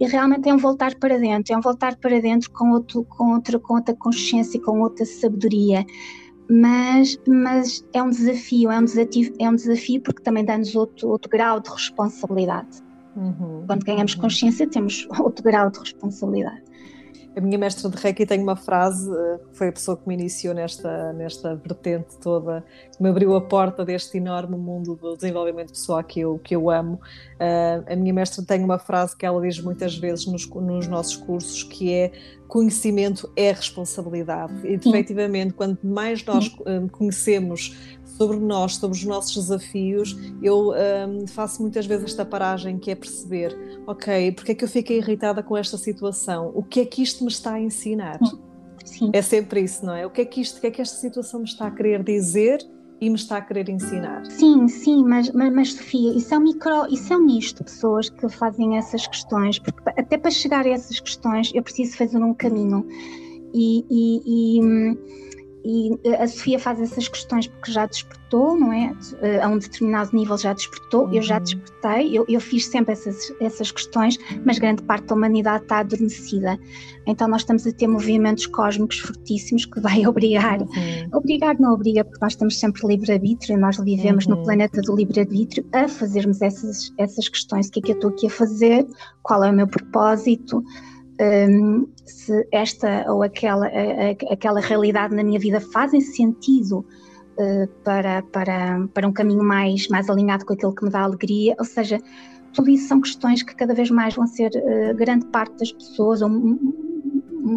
e, 0.00 0.06
realmente 0.06 0.48
é 0.48 0.54
um 0.54 0.58
voltar 0.58 0.94
para 0.94 1.18
dentro, 1.18 1.52
é 1.52 1.56
um 1.56 1.60
voltar 1.60 1.96
para 1.96 2.20
dentro 2.20 2.50
com, 2.50 2.70
outro, 2.70 3.04
com, 3.04 3.34
outra, 3.34 3.58
com 3.58 3.74
outra 3.74 3.94
consciência, 3.94 4.60
com 4.60 4.80
outra 4.80 5.04
sabedoria 5.04 5.84
mas, 6.50 7.18
mas 7.26 7.84
é 7.92 8.02
um 8.02 8.10
desafio, 8.10 8.70
é 8.70 8.78
um 8.78 8.84
desafio, 8.84 9.34
é 9.38 9.48
um 9.48 9.54
desafio 9.54 10.00
porque 10.00 10.22
também 10.22 10.44
dá-nos 10.44 10.74
outro, 10.74 11.08
outro 11.08 11.30
grau 11.30 11.60
de 11.60 11.70
responsabilidade. 11.70 12.82
Uhum, 13.16 13.64
Quando 13.66 13.84
ganhamos 13.84 14.14
uhum. 14.14 14.20
consciência, 14.22 14.68
temos 14.68 15.06
outro 15.18 15.42
grau 15.42 15.70
de 15.70 15.78
responsabilidade. 15.78 16.62
A 17.36 17.40
minha 17.40 17.58
mestra 17.58 17.88
de 17.88 17.96
Reiki 17.96 18.26
tem 18.26 18.42
uma 18.42 18.56
frase, 18.56 19.08
eh, 19.10 19.38
que 19.50 19.56
foi 19.56 19.68
a 19.68 19.72
pessoa 19.72 19.96
que 19.96 20.08
me 20.08 20.14
iniciou 20.14 20.54
nesta, 20.54 21.12
nesta 21.12 21.54
vertente 21.54 22.16
toda, 22.20 22.64
que 22.96 23.02
me 23.02 23.08
abriu 23.08 23.36
a 23.36 23.40
porta 23.40 23.84
deste 23.84 24.16
enorme 24.16 24.56
mundo 24.56 24.96
do 24.96 25.14
desenvolvimento 25.14 25.70
pessoal 25.70 26.02
que 26.02 26.20
eu, 26.20 26.38
que 26.38 26.56
eu 26.56 26.68
amo. 26.68 26.94
Uh, 26.94 27.92
a 27.92 27.94
minha 27.94 28.12
mestra 28.12 28.44
tem 28.44 28.64
uma 28.64 28.78
frase 28.78 29.16
que 29.16 29.24
ela 29.24 29.40
diz 29.40 29.60
muitas 29.60 29.96
vezes 29.96 30.26
nos, 30.26 30.48
nos 30.48 30.88
nossos 30.88 31.16
cursos, 31.16 31.62
que 31.62 31.94
é 31.94 32.12
conhecimento 32.48 33.30
é 33.36 33.52
responsabilidade. 33.52 34.52
E, 34.66 34.74
efetivamente, 34.74 35.52
quanto 35.52 35.86
mais 35.86 36.24
nós 36.24 36.48
uh, 36.48 36.88
conhecemos 36.90 37.76
sobre 38.18 38.38
nós, 38.38 38.74
sobre 38.74 38.98
os 38.98 39.04
nossos 39.04 39.34
desafios, 39.34 40.16
eu 40.42 40.72
um, 40.72 41.26
faço 41.28 41.62
muitas 41.62 41.86
vezes 41.86 42.06
esta 42.06 42.24
paragem 42.24 42.76
que 42.76 42.90
é 42.90 42.94
perceber, 42.96 43.56
ok, 43.86 44.32
porque 44.32 44.52
é 44.52 44.54
que 44.56 44.64
eu 44.64 44.68
fiquei 44.68 44.98
irritada 44.98 45.42
com 45.42 45.56
esta 45.56 45.78
situação? 45.78 46.50
O 46.54 46.62
que 46.62 46.80
é 46.80 46.84
que 46.84 47.00
isto 47.00 47.22
me 47.22 47.30
está 47.30 47.54
a 47.54 47.60
ensinar? 47.60 48.18
Sim. 48.84 49.10
É 49.12 49.22
sempre 49.22 49.60
isso, 49.60 49.86
não 49.86 49.94
é? 49.94 50.04
O 50.04 50.10
que 50.10 50.22
é 50.22 50.24
que 50.24 50.40
isto, 50.40 50.58
o 50.58 50.60
que 50.60 50.66
é 50.66 50.70
que 50.70 50.82
esta 50.82 50.96
situação 50.96 51.40
me 51.40 51.46
está 51.46 51.68
a 51.68 51.70
querer 51.70 52.02
dizer 52.02 52.58
e 53.00 53.08
me 53.08 53.14
está 53.14 53.36
a 53.36 53.40
querer 53.40 53.68
ensinar. 53.68 54.26
Sim, 54.26 54.66
sim, 54.66 55.04
mas, 55.04 55.30
mas, 55.30 55.52
mas, 55.52 55.72
Sofia, 55.74 56.16
isso 56.16 56.34
é 56.34 56.38
um 56.38 56.42
micro, 56.42 56.92
isso 56.92 57.12
é 57.12 57.16
um 57.16 57.24
nicho 57.24 57.54
de 57.54 57.64
pessoas 57.64 58.10
que 58.10 58.28
fazem 58.28 58.76
essas 58.76 59.06
questões, 59.06 59.58
porque 59.60 59.80
até 59.96 60.18
para 60.18 60.30
chegar 60.32 60.66
a 60.66 60.70
essas 60.70 60.98
questões 60.98 61.52
eu 61.54 61.62
preciso 61.62 61.96
fazer 61.96 62.18
um 62.18 62.34
caminho. 62.34 62.84
E, 63.54 63.84
e, 63.88 64.58
e 64.58 64.98
e, 65.64 65.98
e, 66.04 66.14
a 66.14 66.26
Sofia 66.26 66.58
faz 66.58 66.80
essas 66.80 67.08
questões 67.08 67.46
porque 67.46 67.72
já 67.72 67.86
despertou, 67.86 68.58
não 68.58 68.72
é? 68.72 68.94
A 69.42 69.48
um 69.48 69.58
determinado 69.58 70.14
nível 70.14 70.36
já 70.38 70.52
despertou, 70.52 71.06
uhum. 71.06 71.14
eu 71.14 71.22
já 71.22 71.36
uhum. 71.36 71.42
despertei, 71.42 72.18
eu, 72.18 72.24
eu, 72.28 72.40
fiz 72.40 72.66
sempre 72.66 72.92
essas, 72.92 73.32
essas 73.40 73.70
questões, 73.70 74.18
mas 74.44 74.58
grande 74.58 74.82
parte 74.82 75.06
da 75.06 75.14
humanidade 75.14 75.64
está 75.64 75.78
adormecida. 75.78 76.58
Então 77.06 77.26
nós 77.26 77.42
estamos 77.42 77.66
a 77.66 77.72
ter 77.72 77.86
movimentos 77.86 78.46
cósmicos 78.46 78.98
fortíssimos 78.98 79.64
que 79.64 79.80
vai 79.80 80.04
obrigar, 80.08 80.60
uhum. 80.60 81.08
obrigar 81.12 81.58
não 81.58 81.72
obriga, 81.72 82.04
porque 82.04 82.22
nós 82.22 82.36
temos 82.36 82.58
sempre 82.58 82.86
livre-arbítrio, 82.86 83.58
nós 83.58 83.78
vivemos 83.78 84.26
uhum. 84.26 84.36
no 84.36 84.44
planeta 84.44 84.80
do 84.80 84.94
livre-arbítrio, 84.94 85.66
a 85.72 85.88
fazermos 85.88 86.40
essas, 86.40 86.92
essas 86.98 87.28
questões, 87.28 87.68
o 87.68 87.72
que 87.72 87.80
é 87.80 87.82
que 87.82 87.92
eu 87.92 87.96
estou 87.96 88.10
aqui 88.10 88.26
a 88.26 88.30
fazer, 88.30 88.86
qual 89.22 89.42
é 89.42 89.50
o 89.50 89.54
meu 89.54 89.66
propósito, 89.66 90.62
um, 91.20 91.88
se 92.04 92.46
esta 92.52 93.04
ou 93.12 93.22
aquela, 93.22 93.66
a, 93.66 93.70
a, 93.70 94.32
aquela 94.32 94.60
realidade 94.60 95.14
na 95.14 95.22
minha 95.22 95.38
vida 95.38 95.60
fazem 95.60 96.00
sentido 96.00 96.84
uh, 97.38 97.68
para, 97.84 98.22
para, 98.22 98.86
para 98.94 99.08
um 99.08 99.12
caminho 99.12 99.42
mais, 99.42 99.88
mais 99.88 100.08
alinhado 100.08 100.44
com 100.44 100.52
aquilo 100.52 100.74
que 100.74 100.84
me 100.84 100.90
dá 100.90 101.02
alegria, 101.02 101.54
ou 101.58 101.64
seja, 101.64 102.00
tudo 102.52 102.70
isso 102.70 102.88
são 102.88 103.00
questões 103.00 103.42
que 103.42 103.54
cada 103.54 103.74
vez 103.74 103.90
mais 103.90 104.14
vão 104.14 104.26
ser 104.26 104.50
uh, 104.54 104.96
grande 104.96 105.26
parte 105.26 105.56
das 105.58 105.72
pessoas, 105.72 106.22
ou, 106.22 106.30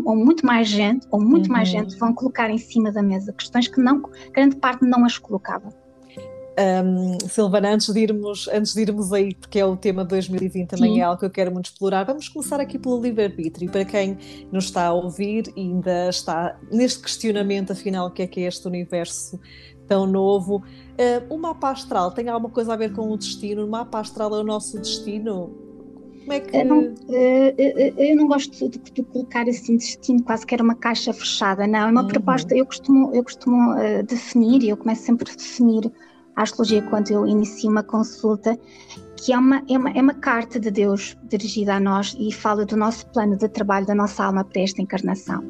ou 0.06 0.16
muito 0.16 0.46
mais 0.46 0.68
gente, 0.68 1.08
ou 1.12 1.22
muito 1.22 1.48
uhum. 1.48 1.54
mais 1.54 1.70
gente 1.70 1.98
vão 1.98 2.14
colocar 2.14 2.50
em 2.50 2.58
cima 2.58 2.92
da 2.92 3.02
mesa, 3.02 3.34
questões 3.34 3.68
que 3.68 3.80
não, 3.80 4.02
grande 4.34 4.56
parte 4.56 4.86
não 4.86 5.06
as 5.06 5.18
colocava. 5.18 5.81
Um, 6.60 7.18
Silvana, 7.30 7.74
antes 7.74 7.94
de, 7.94 8.00
irmos, 8.02 8.50
antes 8.50 8.74
de 8.74 8.82
irmos 8.82 9.14
aí, 9.14 9.34
porque 9.34 9.58
é 9.58 9.66
o 9.66 9.78
tema 9.78 10.04
de 10.04 10.10
2020 10.10 10.70
também 10.70 10.96
Sim. 10.96 11.00
é 11.00 11.04
algo 11.04 11.18
que 11.18 11.26
eu 11.26 11.30
quero 11.30 11.52
muito 11.52 11.68
explorar, 11.68 12.04
vamos 12.04 12.28
começar 12.28 12.60
aqui 12.60 12.78
pelo 12.78 13.02
livre-arbítrio. 13.02 13.72
Para 13.72 13.86
quem 13.86 14.18
nos 14.52 14.66
está 14.66 14.88
a 14.88 14.94
ouvir 14.94 15.52
e 15.56 15.62
ainda 15.62 16.10
está 16.10 16.60
neste 16.70 17.02
questionamento, 17.02 17.72
afinal, 17.72 18.08
o 18.08 18.12
que 18.12 18.22
é 18.22 18.28
que 18.28 18.42
é 18.42 18.48
este 18.48 18.68
universo 18.68 19.40
tão 19.88 20.06
novo, 20.06 20.58
uh, 20.58 21.34
o 21.34 21.38
mapa 21.38 21.72
astral 21.72 22.12
tem 22.12 22.28
alguma 22.28 22.54
coisa 22.54 22.74
a 22.74 22.76
ver 22.76 22.92
com 22.92 23.10
o 23.10 23.18
destino? 23.18 23.66
O 23.66 23.70
mapa 23.70 24.00
astral 24.00 24.36
é 24.36 24.40
o 24.40 24.44
nosso 24.44 24.78
destino? 24.78 25.56
Como 26.20 26.34
é 26.34 26.40
que... 26.42 26.56
Eu 26.56 26.66
não, 26.66 26.96
eu 27.98 28.16
não 28.16 28.28
gosto 28.28 28.70
de, 28.70 28.78
de, 28.78 29.04
colocar 29.04 29.48
assim 29.48 29.78
destino 29.78 30.22
quase 30.22 30.46
que 30.46 30.54
era 30.54 30.64
uma 30.64 30.76
caixa 30.76 31.14
fechada, 31.14 31.66
não, 31.66 31.80
é 31.80 31.92
uma 31.92 32.02
uhum. 32.02 32.08
proposta, 32.08 32.56
eu 32.56 32.66
costumo, 32.66 33.10
eu 33.14 33.24
costumo 33.24 33.74
uh, 33.74 34.04
definir, 34.04 34.64
e 34.64 34.70
eu 34.70 34.78
começo 34.78 35.04
sempre 35.04 35.32
a 35.32 35.36
definir 35.36 35.92
a 36.36 36.44
astrologia 36.44 36.82
quando 36.84 37.12
eu 37.12 37.28
inicio 37.28 37.70
uma 37.70 37.84
consulta, 37.84 38.58
que 39.18 39.34
é 39.34 39.38
uma, 39.38 39.64
é, 39.70 39.78
uma, 39.78 39.90
é 39.92 40.02
uma 40.02 40.14
carta 40.14 40.60
de 40.60 40.72
Deus 40.72 41.18
dirigida 41.30 41.76
a 41.76 41.80
nós 41.80 42.16
e 42.20 42.32
fala 42.32 42.66
do 42.66 42.76
nosso 42.76 43.06
plano 43.08 43.38
de 43.38 43.48
trabalho 43.50 43.86
da 43.86 43.96
nossa 43.96 44.24
alma 44.24 44.44
para 44.44 44.62
esta 44.62 44.82
encarnação. 44.82 45.42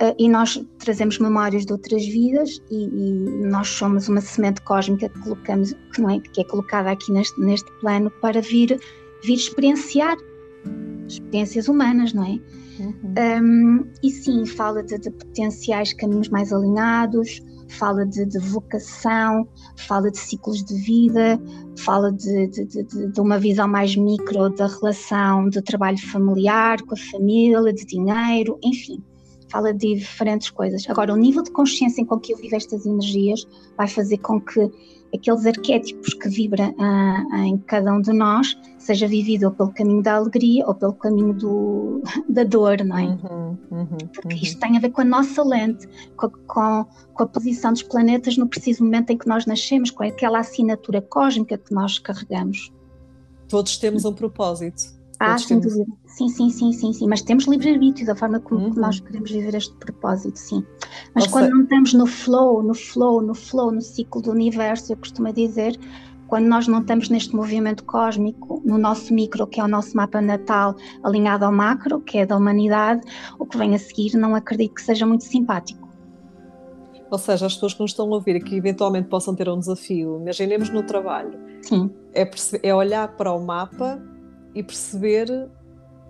Uh, 0.00 0.16
e 0.18 0.28
nós 0.30 0.64
trazemos 0.78 1.18
memórias 1.18 1.66
de 1.66 1.72
outras 1.72 2.06
vidas 2.06 2.58
e, 2.70 2.84
e, 2.84 3.46
nós 3.46 3.68
somos 3.68 4.08
uma 4.08 4.22
semente 4.22 4.62
cósmica 4.62 5.10
que 5.10 5.20
colocamos, 5.20 5.74
que, 5.92 6.00
não 6.00 6.08
é, 6.08 6.20
que 6.20 6.40
é 6.40 6.44
colocada 6.44 6.90
aqui 6.90 7.12
neste, 7.12 7.38
neste 7.38 7.70
plano 7.80 8.10
para 8.22 8.40
vir, 8.40 8.80
vir 9.22 9.34
experienciar 9.34 10.16
experiências 11.06 11.68
humanas, 11.68 12.12
não 12.12 12.24
é? 12.24 12.40
Uhum. 12.80 13.14
Um, 13.42 13.86
e 14.02 14.10
sim, 14.10 14.46
fala 14.46 14.82
de, 14.82 14.98
de 14.98 15.10
potenciais 15.10 15.92
caminhos 15.92 16.28
mais 16.28 16.52
alinhados, 16.52 17.42
fala 17.70 18.04
de, 18.04 18.24
de, 18.26 18.38
vocação, 18.38 19.46
fala 19.76 20.10
de 20.10 20.18
ciclos 20.18 20.64
de 20.64 20.74
vida, 20.74 21.40
fala 21.78 22.12
de, 22.12 22.48
de, 22.48 22.84
de, 22.84 23.20
uma 23.20 23.38
visão 23.38 23.68
mais 23.68 23.96
micro 23.96 24.50
da 24.50 24.66
relação 24.66 25.48
de 25.48 25.62
trabalho 25.62 25.98
familiar 26.10 26.82
com 26.82 26.94
a 26.94 27.10
família, 27.10 27.72
de 27.72 27.84
dinheiro, 27.84 28.58
enfim, 28.62 29.02
fala 29.50 29.72
de 29.72 29.94
diferentes 29.94 30.50
coisas. 30.50 30.84
Agora, 30.88 31.12
o 31.12 31.16
nível 31.16 31.42
de 31.42 31.50
consciência 31.50 32.00
em 32.00 32.04
com 32.04 32.18
que 32.18 32.32
eu 32.32 32.38
vivo 32.38 32.56
estas 32.56 32.86
energias 32.86 33.46
vai 33.76 33.88
fazer 33.88 34.18
com 34.18 34.40
que 34.40 34.70
aqueles 35.14 35.46
arquétipos 35.46 36.14
que 36.14 36.28
vibram 36.28 36.74
ah, 36.78 37.46
em 37.46 37.58
cada 37.58 37.92
um 37.92 38.00
de 38.00 38.12
nós 38.12 38.56
seja 38.90 39.06
vivido 39.06 39.44
ou 39.44 39.52
pelo 39.52 39.72
caminho 39.72 40.02
da 40.02 40.16
alegria 40.16 40.66
ou 40.66 40.74
pelo 40.74 40.92
caminho 40.94 41.32
do, 41.32 42.02
da 42.28 42.42
dor, 42.42 42.84
não 42.84 42.98
é? 42.98 43.04
Uhum, 43.04 43.58
uhum, 43.70 43.98
Porque 44.12 44.34
isto 44.34 44.54
uhum. 44.54 44.60
tem 44.60 44.76
a 44.76 44.80
ver 44.80 44.90
com 44.90 45.00
a 45.00 45.04
nossa 45.04 45.42
lente, 45.44 45.88
com, 46.16 46.28
com, 46.28 46.86
com, 47.14 47.22
a 47.22 47.26
posição 47.26 47.72
dos 47.72 47.82
planetas 47.82 48.36
no 48.36 48.48
preciso 48.48 48.82
momento 48.82 49.10
em 49.10 49.18
que 49.18 49.28
nós 49.28 49.46
nascemos, 49.46 49.90
com 49.90 50.02
aquela 50.02 50.40
assinatura 50.40 51.00
cósmica 51.00 51.56
que 51.56 51.72
nós 51.72 51.98
carregamos. 51.98 52.72
Todos 53.48 53.78
temos 53.78 54.04
um 54.04 54.12
propósito. 54.12 54.98
Ah, 55.20 55.36
sem 55.36 55.60
dúvida. 55.60 55.84
Sim, 56.06 56.30
sim, 56.30 56.48
sim, 56.48 56.72
sim, 56.72 56.92
sim. 56.94 57.06
Mas 57.06 57.20
temos 57.20 57.44
livre-arbítrio 57.44 58.06
da 58.06 58.16
forma 58.16 58.40
como 58.40 58.68
uhum. 58.68 58.74
nós 58.74 59.00
queremos 59.00 59.30
viver 59.30 59.54
este 59.54 59.74
propósito, 59.74 60.38
sim. 60.38 60.64
Mas 61.14 61.24
Ou 61.26 61.30
quando 61.30 61.44
seja... 61.44 61.54
não 61.56 61.62
estamos 61.64 61.92
no 61.92 62.06
flow, 62.06 62.62
no 62.62 62.74
flow, 62.74 63.20
no 63.20 63.34
flow, 63.34 63.70
no 63.70 63.82
ciclo 63.82 64.22
do 64.22 64.30
universo, 64.30 64.92
eu 64.92 64.96
costumo 64.96 65.30
dizer, 65.32 65.78
quando 66.30 66.46
nós 66.46 66.68
não 66.68 66.80
estamos 66.80 67.08
neste 67.08 67.34
movimento 67.34 67.84
cósmico, 67.84 68.62
no 68.64 68.78
nosso 68.78 69.12
micro, 69.12 69.48
que 69.48 69.60
é 69.60 69.64
o 69.64 69.68
nosso 69.68 69.96
mapa 69.96 70.20
natal, 70.20 70.76
alinhado 71.02 71.44
ao 71.44 71.50
macro, 71.50 72.00
que 72.00 72.18
é 72.18 72.24
da 72.24 72.36
humanidade, 72.36 73.02
o 73.36 73.44
que 73.44 73.58
vem 73.58 73.74
a 73.74 73.78
seguir 73.78 74.16
não 74.16 74.36
acredito 74.36 74.74
que 74.74 74.82
seja 74.82 75.04
muito 75.04 75.24
simpático. 75.24 75.90
Ou 77.10 77.18
seja, 77.18 77.46
as 77.46 77.54
pessoas 77.54 77.74
que 77.74 77.80
nos 77.80 77.90
estão 77.90 78.06
a 78.06 78.14
ouvir 78.14 78.40
que 78.44 78.54
eventualmente 78.54 79.08
possam 79.08 79.34
ter 79.34 79.48
um 79.48 79.58
desafio, 79.58 80.20
imaginemos 80.22 80.70
no 80.70 80.84
trabalho, 80.84 81.36
Sim. 81.62 81.90
É, 82.14 82.30
é 82.62 82.72
olhar 82.72 83.08
para 83.16 83.32
o 83.32 83.44
mapa 83.44 84.00
e 84.54 84.62
perceber 84.62 85.50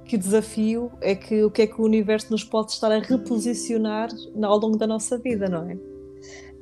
que 0.04 0.18
desafio 0.18 0.92
é 1.00 1.14
que 1.14 1.42
o 1.44 1.50
que 1.50 1.62
é 1.62 1.66
que 1.66 1.80
o 1.80 1.84
universo 1.84 2.30
nos 2.30 2.44
pode 2.44 2.72
estar 2.72 2.92
a 2.92 2.98
reposicionar 2.98 4.10
ao 4.42 4.58
longo 4.58 4.76
da 4.76 4.86
nossa 4.86 5.16
vida, 5.16 5.48
não 5.48 5.70
é? 5.70 5.78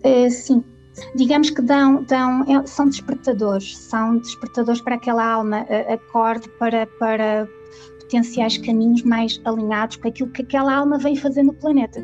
é 0.04 0.30
sim, 0.30 0.62
digamos 1.14 1.50
que 1.50 1.62
dão, 1.62 2.02
dão, 2.04 2.42
é, 2.42 2.66
são 2.66 2.86
despertadores, 2.86 3.76
são 3.76 4.18
despertadores 4.18 4.80
para 4.80 4.94
aquela 4.96 5.24
alma, 5.24 5.66
acorde 5.88 6.48
para, 6.58 6.86
para 6.98 7.48
potenciais 8.00 8.56
caminhos 8.58 9.02
mais 9.02 9.40
alinhados 9.44 9.96
com 9.96 10.08
aquilo 10.08 10.30
que 10.30 10.42
aquela 10.42 10.74
alma 10.74 10.98
vem 10.98 11.14
fazer 11.14 11.42
no 11.42 11.52
planeta, 11.52 12.02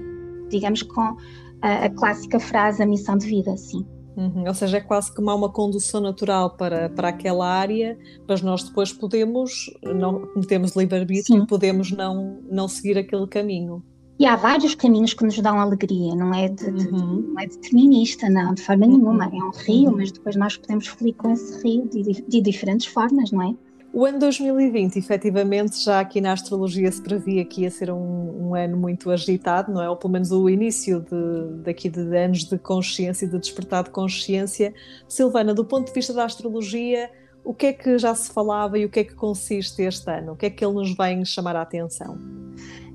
digamos 0.50 0.82
com 0.82 1.16
a, 1.62 1.84
a 1.84 1.90
clássica 1.90 2.38
frase 2.38 2.82
a 2.82 2.86
missão 2.86 3.16
de 3.16 3.26
vida, 3.26 3.56
sim. 3.56 3.86
Uhum, 4.16 4.44
ou 4.46 4.54
seja, 4.54 4.76
é 4.76 4.80
quase 4.80 5.12
como 5.12 5.30
há 5.30 5.34
uma 5.34 5.50
condução 5.50 6.00
natural 6.00 6.50
para, 6.50 6.88
para 6.88 7.08
aquela 7.08 7.48
área, 7.48 7.98
mas 8.28 8.42
nós 8.42 8.62
depois 8.62 8.92
podemos, 8.92 9.72
não 9.82 10.30
temos 10.46 10.76
livre-arbítrio, 10.76 11.46
podemos 11.46 11.90
não, 11.90 12.38
não 12.48 12.68
seguir 12.68 12.96
aquele 12.96 13.26
caminho. 13.26 13.82
E 14.18 14.26
há 14.26 14.36
vários 14.36 14.74
caminhos 14.74 15.12
que 15.12 15.24
nos 15.24 15.38
dão 15.40 15.58
alegria, 15.58 16.14
não 16.14 16.32
é, 16.32 16.48
de, 16.48 16.70
de, 16.70 16.88
uhum. 16.88 17.32
não 17.32 17.40
é 17.40 17.46
determinista, 17.46 18.30
não, 18.30 18.54
de 18.54 18.62
forma 18.62 18.86
nenhuma. 18.86 19.26
Uhum. 19.26 19.40
É 19.40 19.44
um 19.44 19.50
rio, 19.50 19.90
uhum. 19.90 19.96
mas 19.96 20.12
depois 20.12 20.36
nós 20.36 20.56
podemos 20.56 20.86
fluir 20.86 21.14
com 21.14 21.32
esse 21.32 21.60
rio 21.62 21.88
de, 21.88 22.22
de 22.22 22.40
diferentes 22.40 22.86
formas, 22.86 23.32
não 23.32 23.42
é? 23.42 23.54
O 23.92 24.04
ano 24.04 24.18
2020, 24.18 24.96
efetivamente, 24.96 25.84
já 25.84 26.00
aqui 26.00 26.20
na 26.20 26.32
astrologia 26.32 26.90
se 26.90 27.00
previa 27.00 27.44
que 27.44 27.62
ia 27.62 27.70
ser 27.70 27.92
um, 27.92 28.48
um 28.48 28.54
ano 28.54 28.76
muito 28.76 29.08
agitado, 29.08 29.72
não 29.72 29.80
é? 29.80 29.88
Ou 29.88 29.96
pelo 29.96 30.12
menos 30.12 30.32
o 30.32 30.48
início 30.48 31.00
de, 31.00 31.62
daqui 31.62 31.88
de 31.88 32.00
anos 32.16 32.44
de 32.44 32.58
consciência, 32.58 33.28
de 33.28 33.38
despertar 33.38 33.84
de 33.84 33.90
consciência. 33.90 34.74
Silvana, 35.08 35.54
do 35.54 35.64
ponto 35.64 35.86
de 35.86 35.92
vista 35.92 36.12
da 36.12 36.24
astrologia, 36.24 37.08
o 37.44 37.54
que 37.54 37.66
é 37.66 37.72
que 37.72 37.96
já 37.96 38.12
se 38.16 38.32
falava 38.32 38.76
e 38.76 38.84
o 38.84 38.88
que 38.88 38.98
é 38.98 39.04
que 39.04 39.14
consiste 39.14 39.82
este 39.82 40.10
ano? 40.10 40.32
O 40.32 40.36
que 40.36 40.46
é 40.46 40.50
que 40.50 40.64
ele 40.64 40.74
nos 40.74 40.96
vem 40.96 41.24
chamar 41.24 41.54
a 41.54 41.62
atenção? 41.62 42.18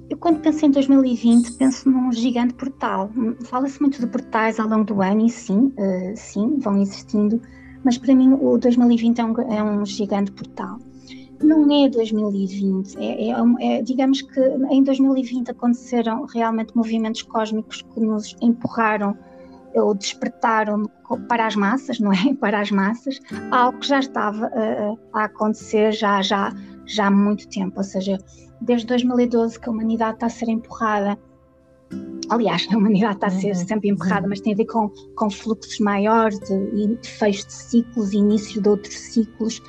Eu, 0.10 0.18
quando 0.18 0.40
penso 0.42 0.66
em 0.66 0.72
2020, 0.72 1.54
penso 1.54 1.90
num 1.90 2.12
gigante 2.12 2.54
portal. 2.56 3.12
Fala-se 3.46 3.80
muito 3.80 4.00
de 4.00 4.08
portais 4.08 4.60
ao 4.60 4.68
longo 4.68 4.86
do 4.86 5.02
ano, 5.02 5.26
e 5.26 5.30
sim, 5.30 5.74
uh, 5.78 6.14
sim, 6.16 6.58
vão 6.58 6.82
existindo, 6.82 7.42
mas 7.84 7.98
para 7.98 8.16
mim 8.16 8.34
o 8.34 8.58
2020 8.58 9.20
é 9.20 9.24
um, 9.24 9.42
é 9.42 9.64
um 9.64 9.86
gigante 9.86 10.32
portal 10.32 10.80
não 11.42 11.86
é 11.86 11.90
2020, 11.90 12.98
é, 12.98 13.30
é, 13.30 13.34
é, 13.62 13.82
digamos 13.82 14.22
que 14.22 14.40
em 14.70 14.84
2020 14.84 15.52
aconteceram 15.52 16.26
realmente 16.26 16.76
movimentos 16.76 17.22
cósmicos 17.22 17.82
que 17.82 18.00
nos 18.00 18.36
empurraram 18.42 19.18
ou 19.74 19.94
despertaram 19.94 20.90
para 21.28 21.46
as 21.46 21.56
massas, 21.56 22.00
não 22.00 22.12
é? 22.12 22.34
Para 22.40 22.60
as 22.60 22.72
massas, 22.72 23.20
algo 23.52 23.80
que 23.80 23.88
já 23.88 24.00
estava 24.00 24.48
uh, 24.48 25.00
a 25.14 25.26
acontecer 25.26 25.92
já, 25.92 26.22
já, 26.22 26.54
já 26.86 27.08
há 27.08 27.12
muito 27.12 27.48
tempo, 27.48 27.78
ou 27.78 27.84
seja, 27.84 28.18
desde 28.62 28.88
2012 28.88 29.60
que 29.60 29.70
a 29.70 29.72
humanidade 29.72 30.16
está 30.16 30.26
a 30.28 30.30
ser 30.30 30.50
empurrada 30.50 31.18
aliás, 32.30 32.68
a 32.72 32.78
humanidade 32.78 33.16
está 33.16 33.28
a 33.28 33.32
ser 33.32 33.50
uhum. 33.50 33.68
sempre 33.68 33.90
empurrada, 33.90 34.28
mas 34.28 34.40
tem 34.40 34.54
a 34.54 34.56
ver 34.56 34.66
com, 34.66 34.90
com 35.16 35.30
fluxos 35.30 35.80
maiores 35.80 36.40
de, 36.40 36.96
de 36.96 37.10
fecho 37.10 37.48
de 37.48 37.54
ciclos, 37.54 38.14
início 38.14 38.62
de 38.62 38.70
outros 38.70 38.96
ciclos, 38.96 39.62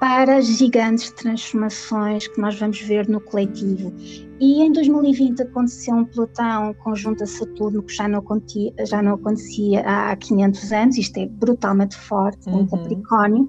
para 0.00 0.40
gigantes 0.40 1.12
transformações 1.12 2.26
que 2.26 2.40
nós 2.40 2.58
vamos 2.58 2.80
ver 2.80 3.08
no 3.08 3.20
coletivo. 3.20 3.92
E 4.40 4.60
em 4.60 4.72
2020 4.72 5.42
aconteceu 5.42 5.94
um 5.94 6.04
Plutão 6.04 6.74
conjunto 6.74 7.22
a 7.22 7.26
Saturno 7.26 7.82
que 7.84 7.94
já 7.94 8.08
não, 8.08 8.18
acontecia, 8.18 8.72
já 8.84 9.00
não 9.00 9.14
acontecia 9.14 9.80
há 9.82 10.16
500 10.16 10.72
anos, 10.72 10.98
isto 10.98 11.18
é 11.18 11.26
brutalmente 11.26 11.96
forte, 11.96 12.48
uhum. 12.48 12.62
em 12.62 12.66
Capricórnio. 12.66 13.48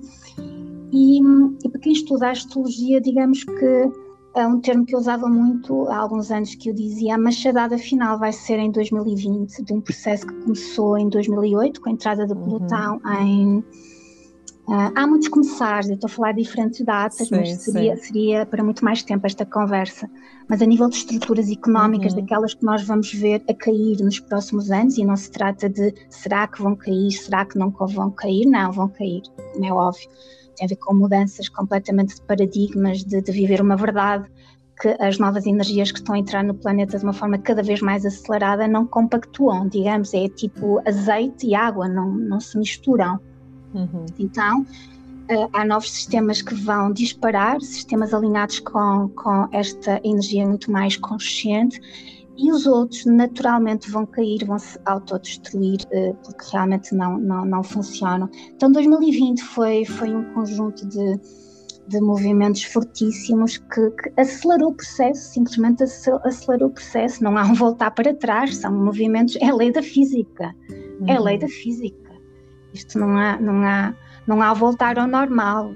E, 0.92 1.20
e, 1.65 1.70
para 1.70 1.82
quem 1.82 1.94
estuda 1.94 2.27
a 2.27 2.32
astrologia, 2.32 3.01
digamos 3.01 3.44
que 3.44 3.92
é 4.36 4.48
um 4.48 4.60
termo 4.60 4.86
que 4.86 4.96
eu 4.96 5.00
usava 5.00 5.28
muito 5.28 5.88
há 5.90 5.98
alguns 5.98 6.32
anos 6.32 6.56
que 6.56 6.70
eu 6.70 6.74
dizia 6.74 7.16
a 7.16 7.18
machadada 7.18 7.78
final 7.78 8.18
vai 8.18 8.32
ser 8.32 8.58
em 8.60 8.72
2020 8.72 9.63
de 9.63 9.74
um 9.74 9.82
processo 9.82 10.25
que 10.25 10.34
começou 10.34 10.98
em 10.98 11.08
2008 11.10 11.80
com 11.82 11.90
a 11.90 11.92
entrada 11.92 12.25
do 12.25 12.36
pelotão 12.36 13.00
uhum. 13.06 13.22
em 13.22 13.63
Uh, 14.66 14.96
há 14.96 15.06
muitos 15.06 15.28
começares, 15.28 15.90
eu 15.90 15.96
estou 15.96 16.08
a 16.08 16.10
falar 16.10 16.32
de 16.32 16.42
diferentes 16.42 16.80
datas, 16.86 17.28
sim, 17.28 17.36
mas 17.36 17.50
seria, 17.63 17.98
seria, 17.98 18.46
para 18.46 18.63
muito 18.63 18.84
mais 18.84 19.04
tempo 19.04 19.28
esta 19.28 19.46
conversa. 19.46 20.10
Mas 20.48 20.62
a 20.62 20.66
nível 20.66 20.88
de 20.88 20.96
estruturas 20.96 21.52
económicas, 21.52 22.13
uhum. 22.13 22.22
daquelas 22.22 22.54
que 22.54 22.63
nós 22.63 22.82
vamos 22.84 23.13
ver 23.13 23.44
a 23.50 23.54
cair 23.54 23.98
nos 24.02 24.22
próximos 24.22 24.72
anos, 24.72 24.98
e 24.98 25.04
não 25.04 25.18
se 25.18 25.30
trata 25.30 25.68
de 25.70 25.94
será 26.10 26.48
que 26.48 26.62
vão 26.62 26.78
cair, 26.78 27.12
será 27.12 27.44
que 27.44 27.58
não 27.58 27.72
vão 27.72 28.10
cair, 28.12 28.46
não, 28.46 28.72
vão 28.72 28.88
cair, 28.88 29.24
como 29.52 29.66
é 29.66 29.74
óbvio. 29.74 30.08
Tem 30.55 30.65
a 30.65 30.69
ver 30.69 30.75
com 30.77 30.93
mudanças 30.93 31.50
completamente 31.50 32.15
de 32.15 32.22
paradigmas, 32.22 33.03
de, 33.03 33.22
de 33.22 33.31
viver 33.31 33.62
uma 33.62 33.75
verdade 33.75 34.29
que 34.79 34.95
as 35.00 35.17
novas 35.17 35.45
energias 35.45 35.91
que 35.91 36.00
estão 36.00 36.15
a 36.15 36.19
entrar 36.19 36.43
no 36.43 36.53
planeta 36.53 36.98
de 36.98 37.03
uma 37.03 37.13
forma 37.13 37.38
cada 37.38 37.62
vez 37.62 37.81
mais 37.81 38.05
acelerada 38.05 38.67
não 38.67 38.86
compactuam, 38.86 39.67
digamos, 39.67 40.13
é 40.13 40.27
tipo 40.27 40.81
azeite 40.88 41.48
e 41.48 41.55
água, 41.55 41.88
não, 41.88 42.12
não 42.12 42.39
se 42.39 42.57
misturam. 42.57 43.19
Uhum. 43.74 44.05
Então, 44.19 44.62
uh, 44.62 45.50
há 45.53 45.65
novos 45.65 45.91
sistemas 45.91 46.41
que 46.41 46.53
vão 46.55 46.91
disparar, 46.91 47.62
sistemas 47.62 48.13
alinhados 48.13 48.60
com, 48.60 49.10
com 49.15 49.48
esta 49.51 50.01
energia 50.03 50.45
muito 50.45 50.72
mais 50.72 50.98
consciente, 50.98 51.79
e 52.38 52.52
os 52.52 52.66
outros 52.66 53.06
naturalmente 53.06 53.90
vão 53.90 54.06
cair, 54.06 54.44
vão 54.46 54.58
se 54.58 54.80
autodestruir, 54.86 55.80
uh, 55.92 56.16
porque 56.24 56.46
realmente 56.52 56.96
não, 56.96 57.18
não, 57.18 57.46
não 57.46 57.63
funcionam. 57.63 58.30
Então, 58.56 58.72
2020 58.72 59.42
foi, 59.42 59.86
foi 59.86 60.16
um 60.16 60.24
conjunto 60.34 60.88
de, 60.88 61.20
de 61.88 62.02
movimentos 62.02 62.63
fortíssimos 62.63 63.58
que, 63.58 63.90
que, 63.92 64.13
acelerou 64.20 64.72
o 64.72 64.75
processo, 64.75 65.34
simplesmente 65.34 65.84
acelerou 65.84 66.70
o 66.70 66.74
processo, 66.74 67.24
não 67.24 67.38
há 67.38 67.44
um 67.44 67.54
voltar 67.54 67.92
para 67.92 68.13
trás, 68.13 68.58
são 68.58 68.74
movimentos, 68.74 69.36
é 69.38 69.50
a 69.50 69.56
lei 69.56 69.72
da 69.72 69.84
física, 69.84 70.56
uhum. 70.70 71.08
é 71.08 71.16
a 71.16 71.20
lei 71.20 71.36
uhum. 71.36 71.42
da 71.42 71.48
física. 71.48 72.12
Isto 72.74 72.98
não 72.98 73.16
há, 73.16 73.40
não 73.40 73.63
há, 73.63 73.94
não 74.25 74.42
há 74.42 74.54
voltar 74.54 74.98
ao 74.98 75.08
normal. 75.08 75.74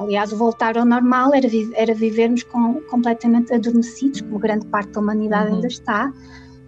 Aliás, 0.00 0.32
o 0.32 0.36
voltar 0.36 0.78
ao 0.78 0.84
normal 0.86 1.34
era, 1.34 1.46
era 1.74 1.94
vivermos 1.94 2.42
com, 2.42 2.80
completamente 2.88 3.52
adormecidos, 3.52 4.22
como 4.22 4.38
grande 4.38 4.66
parte 4.66 4.92
da 4.92 5.00
humanidade 5.00 5.50
uhum. 5.50 5.56
ainda 5.56 5.66
está, 5.66 6.10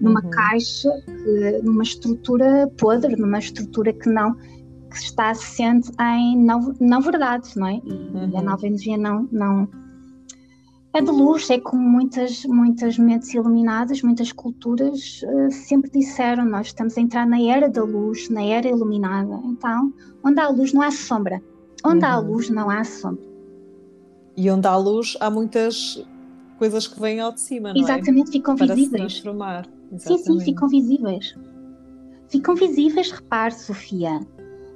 numa 0.01 0.23
uhum. 0.23 0.31
caixa, 0.31 0.91
que, 1.07 1.61
numa 1.63 1.83
estrutura 1.83 2.71
podre, 2.79 3.17
numa 3.17 3.39
estrutura 3.39 3.93
que 3.93 4.09
não 4.09 4.35
que 4.35 4.99
está 4.99 5.31
assente 5.31 5.91
em 5.99 6.37
não, 6.37 6.75
não 6.79 7.01
verdade, 7.01 7.49
não 7.57 7.67
é? 7.67 7.81
E, 7.83 7.91
uhum. 7.91 8.39
a 8.39 8.43
nova 8.43 8.67
energia 8.67 8.99
não, 8.99 9.27
não, 9.33 9.67
é 10.95 11.01
de 11.01 11.11
luz, 11.11 11.49
é 11.49 11.59
como 11.59 11.83
muitas, 11.83 12.45
muitas 12.45 12.99
mentes 12.99 13.33
iluminadas, 13.33 14.03
muitas 14.03 14.31
culturas 14.31 15.23
uh, 15.25 15.51
sempre 15.51 15.91
disseram, 15.91 16.45
nós 16.45 16.67
estamos 16.67 16.99
a 16.99 17.01
entrar 17.01 17.27
na 17.27 17.41
era 17.41 17.71
da 17.71 17.83
luz, 17.83 18.29
na 18.29 18.43
era 18.43 18.69
iluminada. 18.69 19.41
Então, 19.45 19.91
onde 20.23 20.39
há 20.39 20.51
luz 20.51 20.75
não 20.75 20.83
há 20.83 20.91
sombra. 20.91 21.43
Onde 21.85 22.05
uhum. 22.05 22.11
há 22.11 22.19
luz 22.19 22.51
não 22.51 22.71
há 22.71 22.85
sombra. 22.85 23.25
E 24.37 24.51
onde 24.51 24.67
há 24.67 24.77
luz 24.77 25.17
há 25.21 25.31
muitas 25.31 26.03
coisas 26.59 26.87
que 26.87 27.01
vêm 27.01 27.21
ao 27.21 27.33
de 27.33 27.41
cima, 27.41 27.71
não 27.71 27.81
é? 27.81 27.81
Exatamente, 27.81 28.29
é? 28.29 28.33
ficam 28.33 28.57
Para 28.57 28.75
visíveis. 28.75 29.13
Se 29.15 29.23
transformar. 29.23 29.67
Exatamente. 29.93 30.25
Sim, 30.25 30.39
sim, 30.39 30.45
ficam 30.45 30.69
visíveis. 30.69 31.35
Ficam 32.29 32.55
visíveis, 32.55 33.11
repare, 33.11 33.55
Sofia 33.55 34.21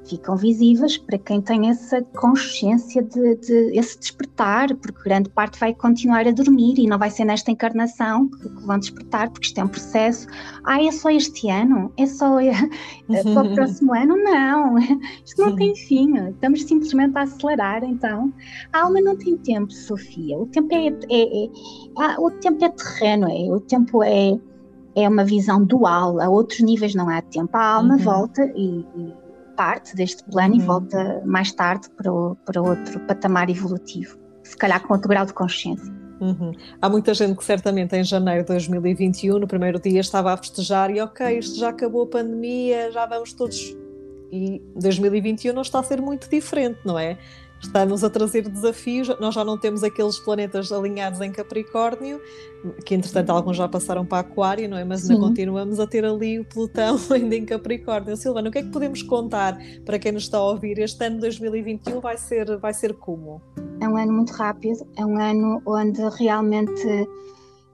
ficam 0.09 0.37
visíveis 0.37 0.97
para 0.97 1.19
quem 1.19 1.41
tem 1.41 1.69
essa 1.69 2.01
consciência 2.17 3.03
de, 3.03 3.37
de, 3.37 3.79
esse 3.79 3.99
despertar, 3.99 4.75
porque 4.77 5.03
grande 5.05 5.29
parte 5.31 5.59
vai 5.59 5.75
continuar 5.75 6.27
a 6.27 6.31
dormir 6.31 6.79
e 6.79 6.87
não 6.87 6.99
vai 6.99 7.11
ser 7.11 7.25
nesta 7.25 7.51
encarnação 7.51 8.29
que, 8.29 8.49
que 8.49 8.67
vão 8.67 8.79
despertar, 8.79 9.31
porque 9.31 9.47
isto 9.47 9.59
é 9.59 9.65
um 9.65 9.69
processo. 9.69 10.27
Ah, 10.65 10.83
é 10.83 10.91
só 10.93 11.11
este 11.11 11.51
ano? 11.51 11.93
É 11.97 12.07
só 12.07 12.39
é, 12.41 12.53
para 13.09 13.43
o 13.43 13.55
próximo 13.55 13.95
ano? 13.95 14.17
Não, 14.17 14.79
isto 14.79 15.41
não 15.41 15.57
tem 15.57 15.75
fim, 15.75 16.15
estamos 16.29 16.63
simplesmente 16.63 17.17
a 17.17 17.23
acelerar, 17.23 17.85
então. 17.85 18.33
A 18.73 18.83
alma 18.83 19.01
não 19.01 19.17
tem 19.17 19.37
tempo, 19.37 19.73
Sofia, 19.73 20.39
o 20.39 20.47
tempo 20.47 20.73
é, 20.73 20.87
é, 20.87 21.45
é 21.45 21.49
ah, 21.99 22.17
o 22.19 22.31
tempo 22.31 22.65
é 22.65 22.69
terreno, 22.69 23.29
é, 23.29 23.53
o 23.53 23.61
tempo 23.61 24.03
é, 24.03 24.39
é 24.95 25.09
uma 25.09 25.25
visão 25.25 25.65
dual, 25.65 26.21
a 26.21 26.29
outros 26.29 26.61
níveis 26.61 26.95
não 26.95 27.09
há 27.09 27.21
tempo, 27.21 27.57
a 27.57 27.75
alma 27.75 27.95
uhum. 27.95 28.01
volta 28.01 28.45
e, 28.55 28.87
e 28.97 29.26
parte 29.57 29.97
deste 29.97 30.23
plano 30.25 30.55
uhum. 30.55 30.61
e 30.61 30.65
volta 30.65 31.23
mais 31.25 31.51
tarde 31.53 31.89
para, 31.97 32.13
o, 32.13 32.37
para 32.45 32.63
outro 32.63 33.01
patamar 33.01 33.51
evolutivo, 33.51 34.19
se 34.45 34.57
calhar 34.57 34.81
com 34.87 34.95
outro 34.95 35.09
grau 35.09 35.27
de 35.27 35.33
consciência. 35.33 35.93
Uhum. 36.21 36.53
Há 36.81 36.89
muita 36.89 37.13
gente 37.13 37.37
que 37.37 37.45
certamente 37.45 37.95
em 37.95 38.05
janeiro 38.05 38.43
de 38.43 38.49
2021, 38.49 39.39
no 39.39 39.47
primeiro 39.47 39.81
dia, 39.81 40.01
estava 40.01 40.33
a 40.33 40.37
festejar 40.37 40.91
e 40.91 41.01
ok, 41.01 41.39
isto 41.39 41.59
já 41.59 41.71
acabou 41.71 42.05
a 42.05 42.07
pandemia, 42.07 42.91
já 42.91 43.07
vamos 43.07 43.33
todos. 43.33 43.77
E 44.33 44.63
2021 44.77 45.53
não 45.53 45.63
está 45.63 45.81
a 45.81 45.83
ser 45.83 46.01
muito 46.01 46.29
diferente, 46.29 46.79
não 46.85 46.99
é? 46.99 47.19
Está-nos 47.61 48.05
a 48.05 48.11
trazer 48.11 48.49
desafios. 48.49 49.09
Nós 49.21 49.35
já 49.35 49.45
não 49.45 49.59
temos 49.59 49.83
aqueles 49.83 50.19
planetas 50.19 50.73
alinhados 50.73 51.21
em 51.21 51.31
Capricórnio, 51.31 52.21
que 52.85 52.95
entretanto 52.95 53.31
alguns 53.31 53.57
já 53.57 53.69
passaram 53.69 54.05
para 54.05 54.21
Aquário, 54.21 54.69
não 54.69 54.77
é? 54.77 54.85
Mas 54.85 55.09
ainda 55.09 55.21
continuamos 55.21 55.81
a 55.81 55.87
ter 55.87 56.05
ali 56.05 56.39
o 56.39 56.45
Plutão 56.45 56.99
ainda 57.11 57.35
em 57.35 57.45
Capricórnio. 57.45 58.17
Silvana, 58.17 58.49
o 58.49 58.53
que 58.53 58.59
é 58.59 58.63
que 58.63 58.71
podemos 58.71 59.03
contar 59.03 59.59
para 59.85 59.99
quem 59.99 60.13
nos 60.13 60.25
está 60.25 60.39
a 60.39 60.45
ouvir? 60.45 60.79
Este 60.79 61.05
ano 61.05 61.17
de 61.17 61.23
2021 61.23 62.01
vai 62.01 62.17
ser, 62.17 62.57
vai 62.59 62.75
ser 62.75 62.95
como? 62.95 63.41
É 63.81 63.89
um 63.89 63.97
ano 63.97 64.13
muito 64.13 64.33
rápido, 64.33 64.87
é 64.97 65.05
um 65.05 65.19
ano 65.19 65.63
onde 65.67 66.01
realmente 66.19 67.09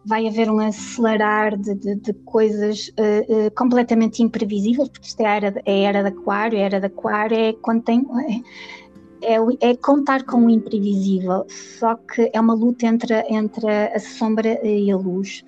vai 0.05 0.27
haver 0.27 0.51
um 0.51 0.59
acelerar 0.59 1.57
de, 1.57 1.75
de, 1.75 1.95
de 1.95 2.13
coisas 2.13 2.89
uh, 2.89 3.47
uh, 3.47 3.51
completamente 3.57 4.23
imprevisíveis, 4.23 4.89
porque 4.89 5.07
isto 5.07 5.21
é 5.21 5.27
a 5.27 5.35
era, 5.35 5.63
é 5.65 5.73
a 5.73 5.89
era 5.89 6.03
de 6.03 6.09
Aquário, 6.09 6.59
a 6.59 6.63
era 6.63 6.81
de 6.81 6.87
Aquário 6.87 7.37
é 7.37 7.53
quando 7.53 7.83
tem. 7.83 8.05
É, 9.23 9.37
é, 9.61 9.77
contar 9.77 10.25
com 10.25 10.47
o 10.47 10.51
imprevisível, 10.51 11.47
só 11.49 11.95
que 11.95 12.31
é 12.33 12.41
uma 12.41 12.55
luta 12.55 12.87
entre, 12.87 13.15
entre 13.29 13.67
a 13.69 13.99
sombra 14.01 14.61
e 14.67 14.91
a 14.91 14.97
luz. 14.97 15.45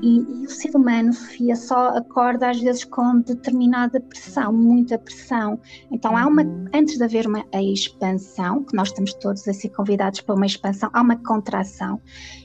E, 0.00 0.18
e, 0.18 0.46
o 0.46 0.50
ser 0.50 0.74
humano, 0.74 1.12
Sofia, 1.12 1.54
só 1.54 1.88
acorda 1.90 2.50
às 2.50 2.60
vezes 2.60 2.84
com 2.84 3.20
determinada 3.20 4.00
pressão, 4.00 4.52
muita 4.52 4.98
pressão. 4.98 5.60
Então, 5.90 6.16
há 6.16 6.26
uma, 6.26 6.42
uhum. 6.42 6.64
antes 6.74 6.96
de 6.96 7.04
haver 7.04 7.26
uma 7.26 7.44
expansão, 7.52 8.64
que 8.64 8.74
nós 8.74 8.88
estamos 8.88 9.12
todos 9.14 9.46
a 9.46 9.52
ser 9.52 9.68
convidados 9.70 10.20
para 10.22 10.34
uma 10.34 10.46
expansão, 10.46 10.88
há 10.92 11.02
uma 11.02 11.16
contração. 11.16 12.00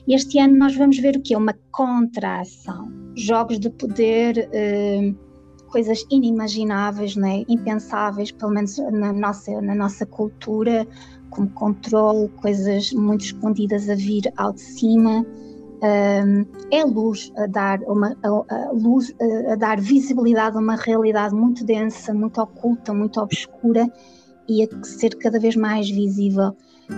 E 0.06 0.14
este 0.14 0.38
ano 0.38 0.56
nós 0.56 0.76
vamos 0.76 0.98
ver 0.98 1.16
o 1.16 1.22
que 1.22 1.32
é 1.32 1.38
uma 1.38 1.54
contração. 1.70 2.92
Jogos 3.16 3.58
de 3.58 3.70
poder. 3.70 4.48
Eh, 4.52 5.14
coisas 5.68 6.04
inimagináveis, 6.10 7.16
né? 7.16 7.44
impensáveis, 7.48 8.30
pelo 8.30 8.52
menos 8.52 8.78
na 8.78 9.12
nossa, 9.12 9.60
na 9.60 9.74
nossa 9.74 10.04
cultura, 10.06 10.86
como 11.30 11.48
controle, 11.50 12.28
coisas 12.40 12.92
muito 12.92 13.24
escondidas 13.24 13.88
a 13.88 13.94
vir 13.94 14.32
ao 14.36 14.52
de 14.52 14.60
cima. 14.60 15.24
Um, 15.80 16.44
é 16.72 16.84
luz 16.84 17.30
a 17.36 17.46
dar 17.46 17.80
uma 17.82 18.16
a, 18.24 18.28
a 18.28 18.72
luz 18.72 19.14
a, 19.48 19.54
dar 19.54 19.80
visibilidade 19.80 20.56
a 20.56 20.60
uma 20.60 20.74
realidade 20.74 21.32
muito 21.32 21.64
densa, 21.64 22.12
muito 22.12 22.40
oculta, 22.40 22.92
muito 22.92 23.20
obscura 23.20 23.88
e 24.48 24.64
a 24.64 24.84
ser 24.84 25.10
cada 25.18 25.38
vez 25.38 25.54
mais 25.54 25.88
visível. 25.88 26.56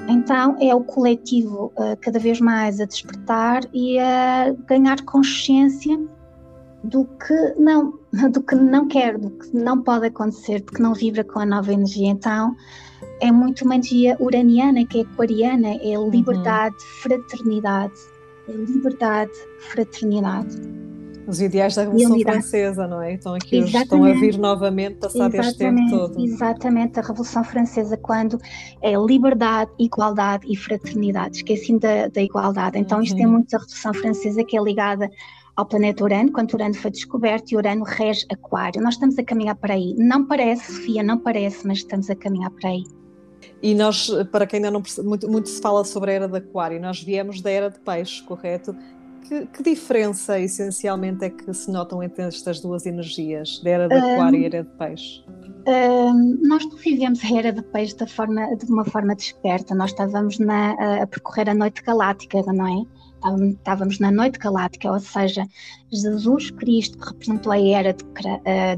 Então 0.09 0.57
é 0.61 0.75
o 0.75 0.83
coletivo 0.83 1.73
uh, 1.77 1.97
cada 2.01 2.19
vez 2.19 2.41
mais 2.41 2.81
a 2.81 2.87
despertar 2.87 3.65
e 3.75 3.99
a 3.99 4.55
ganhar 4.67 5.03
consciência 5.05 6.01
do 6.85 7.05
que 7.05 7.55
não, 7.59 7.99
do 8.31 8.43
que 8.43 8.55
não 8.55 8.89
quer, 8.89 9.19
do 9.19 9.31
que 9.31 9.57
não 9.57 9.83
pode 9.83 10.07
acontecer, 10.07 10.63
porque 10.63 10.83
não 10.83 10.95
vibra 10.95 11.25
com 11.25 11.41
a 11.41 11.47
nova 11.47 11.73
energia. 11.73 12.09
Então, 12.09 12.57
é 13.21 13.31
muito 13.31 13.65
uma 13.65 13.75
energia 13.75 14.17
uraniana, 14.21 14.85
que 14.87 15.01
é 15.01 15.03
aquariana, 15.03 15.75
é 15.83 15.99
uhum. 15.99 16.11
liberdade, 16.11 16.75
uhum. 16.75 17.03
fraternidade. 17.03 17.95
É 18.49 18.53
liberdade, 18.53 19.33
fraternidade. 19.59 20.57
Os 21.27 21.41
ideais 21.41 21.77
da 21.77 21.83
Revolução 21.83 22.19
Francesa, 22.19 22.89
não 22.89 23.01
é? 23.01 23.15
Estão 23.15 23.35
aqui 23.35 23.63
hoje, 23.63 23.77
estão 23.77 24.03
a 24.03 24.13
vir 24.15 24.37
novamente, 24.37 24.97
passado 24.97 25.33
este 25.37 25.59
tempo 25.59 25.89
todo. 25.89 26.19
Exatamente, 26.19 26.99
a 26.99 27.03
Revolução 27.03 27.45
Francesa, 27.45 27.97
quando 27.97 28.37
é 28.83 28.95
liberdade, 28.97 29.71
igualdade 29.79 30.45
e 30.51 30.57
fraternidade. 30.57 31.37
Esqueci 31.37 31.79
da, 31.79 32.09
da 32.09 32.21
igualdade. 32.21 32.79
Então, 32.79 32.99
uhum. 32.99 33.05
isto 33.05 33.21
é 33.21 33.27
muito 33.27 33.51
da 33.51 33.59
Revolução 33.59 33.95
Francesa, 33.95 34.43
que 34.43 34.59
é 34.59 34.63
ligada 34.63 35.09
ao 35.61 35.67
planeta 35.67 36.03
Urano, 36.03 36.33
quando 36.33 36.55
Urano 36.55 36.75
foi 36.75 36.91
descoberto 36.91 37.53
e 37.53 37.57
Urano 37.57 37.85
rege 37.85 38.25
Aquário. 38.33 38.83
Nós 38.83 38.95
estamos 38.95 39.19
a 39.19 39.23
caminhar 39.23 39.55
para 39.55 39.75
aí. 39.75 39.95
Não 39.99 40.27
parece, 40.27 40.73
Sofia, 40.73 41.03
não 41.03 41.19
parece, 41.19 41.67
mas 41.67 41.79
estamos 41.79 42.09
a 42.09 42.17
caminhar 42.17 42.51
para 42.51 42.71
aí. 42.71 42.83
E 43.63 43.75
nós, 43.75 44.11
para 44.33 44.47
quem 44.47 44.57
ainda 44.57 44.71
não 44.71 44.81
percebe, 44.81 45.07
muito, 45.07 45.31
muito 45.31 45.49
se 45.51 45.61
fala 45.61 45.85
sobre 45.85 46.13
a 46.13 46.15
era 46.15 46.29
de 46.29 46.39
Aquário, 46.39 46.81
nós 46.81 47.03
viemos 47.03 47.43
da 47.43 47.51
era 47.51 47.69
de 47.69 47.79
Peixes, 47.79 48.23
correto? 48.23 48.75
Que, 49.29 49.47
que, 49.47 49.63
diferença 49.63 50.41
essencialmente 50.41 51.25
é 51.27 51.31
que 51.31 51.53
se 51.53 51.71
notam 51.71 52.03
entre 52.03 52.25
estas 52.25 52.59
duas 52.59 52.87
energias, 52.87 53.61
da 53.63 53.71
era 53.71 53.89
de 53.89 53.95
Aquário 53.95 54.39
um, 54.39 54.43
e 54.43 54.47
era 54.47 54.63
de 54.65 54.71
Peixe? 54.71 55.23
Uh, 55.29 56.49
nós 56.49 56.65
vivemos 56.83 57.23
a 57.23 57.37
era 57.37 57.53
de 57.53 57.63
peixe 57.63 57.95
de, 57.95 58.07
forma, 58.07 58.57
de 58.57 58.65
uma 58.73 58.85
forma 58.87 59.15
desperta. 59.15 59.75
Nós 59.75 59.91
estávamos 59.91 60.39
na, 60.39 60.73
a 61.03 61.07
percorrer 61.07 61.51
a 61.51 61.55
noite 61.55 61.83
galáctica, 61.83 62.43
não 62.51 62.67
é? 62.67 62.87
Estávamos 63.51 63.99
na 63.99 64.11
noite 64.11 64.39
galáctica, 64.39 64.91
ou 64.91 64.99
seja, 64.99 65.47
Jesus 65.93 66.51
Cristo, 66.53 66.99
representou 66.99 67.53
a 67.53 67.61
era 67.61 67.93
de, 67.93 68.05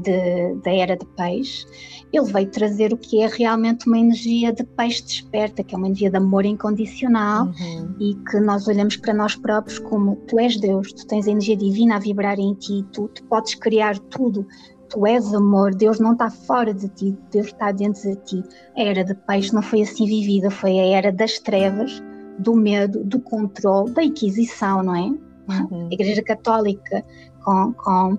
de, 0.01 0.61
da 0.61 0.71
era 0.71 0.97
de 0.97 1.05
peixe, 1.15 1.65
ele 2.11 2.25
veio 2.31 2.49
trazer 2.49 2.93
o 2.93 2.97
que 2.97 3.21
é 3.21 3.27
realmente 3.27 3.87
uma 3.87 3.97
energia 3.97 4.51
de 4.51 4.63
peixe 4.63 5.01
desperta, 5.03 5.63
que 5.63 5.73
é 5.73 5.77
uma 5.77 5.87
energia 5.87 6.09
de 6.09 6.17
amor 6.17 6.45
incondicional 6.45 7.45
uhum. 7.45 7.95
e 7.99 8.15
que 8.29 8.39
nós 8.39 8.67
olhamos 8.67 8.97
para 8.97 9.13
nós 9.13 9.35
próprios 9.35 9.79
como 9.79 10.17
tu 10.27 10.39
és 10.39 10.59
Deus, 10.59 10.91
tu 10.91 11.07
tens 11.07 11.27
a 11.27 11.31
energia 11.31 11.55
divina 11.55 11.95
a 11.95 11.99
vibrar 11.99 12.37
em 12.37 12.53
ti, 12.55 12.85
tu, 12.91 13.07
tu 13.07 13.23
podes 13.23 13.55
criar 13.55 13.97
tudo, 13.97 14.45
tu 14.89 15.07
és 15.07 15.33
amor, 15.33 15.73
Deus 15.73 15.99
não 15.99 16.13
está 16.13 16.29
fora 16.29 16.73
de 16.73 16.89
ti, 16.89 17.17
Deus 17.31 17.47
está 17.47 17.71
dentro 17.71 18.01
de 18.01 18.15
ti. 18.17 18.43
A 18.75 18.81
era 18.81 19.03
de 19.03 19.15
peixe 19.15 19.53
não 19.53 19.61
foi 19.61 19.81
assim 19.81 20.05
vivida, 20.05 20.51
foi 20.51 20.79
a 20.79 20.85
era 20.85 21.11
das 21.11 21.39
trevas 21.39 22.03
do 22.39 22.55
medo, 22.55 23.03
do 23.03 23.19
controle, 23.19 23.91
da 23.91 24.03
inquisição, 24.03 24.83
não 24.83 24.95
é? 24.95 25.11
Uhum. 25.49 25.87
A 25.91 25.93
Igreja 25.93 26.23
Católica 26.23 27.03
com, 27.43 27.73
com, 27.73 28.17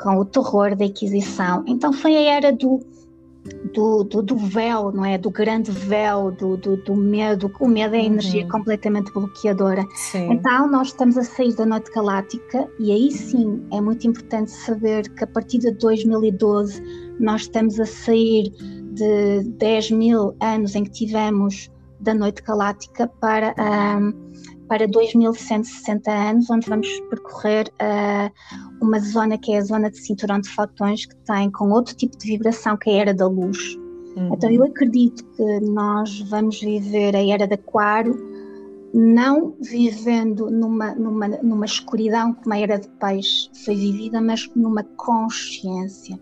com 0.00 0.16
o 0.16 0.24
terror 0.24 0.74
da 0.76 0.84
Inquisição. 0.84 1.64
Então 1.66 1.92
foi 1.92 2.16
a 2.16 2.20
era 2.20 2.52
do, 2.52 2.80
do, 3.72 4.04
do, 4.04 4.22
do 4.22 4.36
véu, 4.36 4.90
não 4.92 5.04
é? 5.04 5.16
Do 5.16 5.30
grande 5.30 5.70
véu, 5.70 6.30
do, 6.32 6.56
do, 6.56 6.76
do 6.76 6.94
medo. 6.96 7.50
O 7.60 7.68
medo 7.68 7.94
é 7.94 8.00
a 8.00 8.04
energia 8.04 8.42
uhum. 8.42 8.50
completamente 8.50 9.12
bloqueadora. 9.12 9.86
Sim. 9.94 10.32
Então 10.32 10.68
nós 10.68 10.88
estamos 10.88 11.16
a 11.16 11.22
sair 11.22 11.54
da 11.54 11.64
noite 11.64 11.90
galáctica 11.92 12.68
e 12.78 12.92
aí 12.92 13.10
sim 13.10 13.62
é 13.72 13.80
muito 13.80 14.06
importante 14.06 14.50
saber 14.50 15.08
que 15.10 15.24
a 15.24 15.26
partir 15.26 15.58
de 15.58 15.70
2012 15.72 16.82
nós 17.18 17.42
estamos 17.42 17.78
a 17.78 17.86
sair 17.86 18.50
de 18.92 19.44
10 19.58 19.92
mil 19.92 20.34
anos 20.40 20.74
em 20.74 20.84
que 20.84 20.90
tivemos 20.90 21.70
da 22.00 22.14
noite 22.14 22.42
galáctica 22.42 23.06
para, 23.20 23.54
um, 23.58 24.12
para 24.68 24.86
2160 24.86 26.10
anos, 26.10 26.50
onde 26.50 26.68
vamos 26.68 26.88
percorrer 27.08 27.68
uh, 27.80 28.84
uma 28.84 28.98
zona 28.98 29.36
que 29.38 29.52
é 29.52 29.58
a 29.58 29.64
zona 29.64 29.90
de 29.90 29.98
cinturão 29.98 30.40
de 30.40 30.48
fotões, 30.48 31.06
que 31.06 31.16
tem 31.16 31.50
com 31.50 31.70
outro 31.70 31.94
tipo 31.94 32.16
de 32.16 32.26
vibração, 32.26 32.76
que 32.76 32.90
é 32.90 32.94
a 32.94 32.96
era 32.96 33.14
da 33.14 33.26
luz. 33.26 33.76
Uhum. 34.16 34.34
Então 34.34 34.50
eu 34.50 34.64
acredito 34.64 35.24
que 35.36 35.60
nós 35.60 36.20
vamos 36.22 36.60
viver 36.60 37.14
a 37.14 37.24
era 37.24 37.46
de 37.46 37.54
aquário, 37.54 38.16
não 38.92 39.54
vivendo 39.60 40.50
numa, 40.50 40.94
numa, 40.94 41.28
numa 41.28 41.64
escuridão 41.64 42.34
como 42.34 42.54
a 42.54 42.58
era 42.58 42.78
de 42.78 42.88
peixe 42.88 43.48
foi 43.64 43.76
vivida, 43.76 44.20
mas 44.20 44.50
numa 44.56 44.82
consciência 44.82 46.18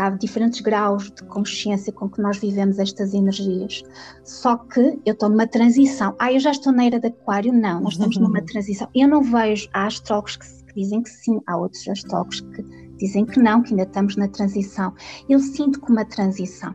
há 0.00 0.10
diferentes 0.10 0.60
graus 0.60 1.10
de 1.10 1.22
consciência 1.24 1.92
com 1.92 2.08
que 2.08 2.20
nós 2.20 2.38
vivemos 2.38 2.78
estas 2.78 3.14
energias. 3.14 3.82
Só 4.24 4.56
que 4.56 4.98
eu 5.04 5.12
estou 5.12 5.28
numa 5.28 5.46
transição. 5.46 6.14
Ah, 6.18 6.32
eu 6.32 6.40
já 6.40 6.50
estou 6.50 6.72
na 6.72 6.84
era 6.84 6.98
de 6.98 7.08
aquário? 7.08 7.52
Não, 7.52 7.80
nós 7.80 7.92
estamos 7.94 8.16
numa 8.18 8.42
transição. 8.42 8.88
Eu 8.94 9.08
não 9.08 9.22
vejo, 9.22 9.68
há 9.72 9.86
astrólogos 9.86 10.36
que, 10.36 10.46
que 10.64 10.74
dizem 10.74 11.02
que 11.02 11.10
sim, 11.10 11.40
há 11.46 11.56
outros 11.56 11.86
astrólogos 11.86 12.40
que 12.40 12.62
dizem 12.96 13.24
que 13.24 13.40
não, 13.40 13.62
que 13.62 13.70
ainda 13.70 13.84
estamos 13.84 14.16
na 14.16 14.28
transição. 14.28 14.92
Eu 15.28 15.38
sinto 15.38 15.80
como 15.80 15.98
uma 15.98 16.04
transição. 16.04 16.74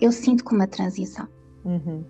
Eu 0.00 0.12
sinto 0.12 0.44
como 0.44 0.60
uma 0.60 0.66
transição. 0.66 1.26
Uhum. 1.64 2.04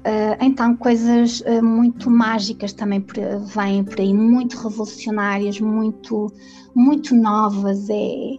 Uh, 0.00 0.32
então, 0.40 0.74
coisas 0.76 1.40
uh, 1.40 1.62
muito 1.62 2.10
mágicas 2.10 2.72
também 2.72 3.02
por, 3.02 3.16
vêm 3.54 3.84
por 3.84 4.00
aí, 4.00 4.14
muito 4.14 4.56
revolucionárias, 4.56 5.60
muito, 5.60 6.32
muito 6.74 7.14
novas. 7.14 7.88
É, 7.90 8.36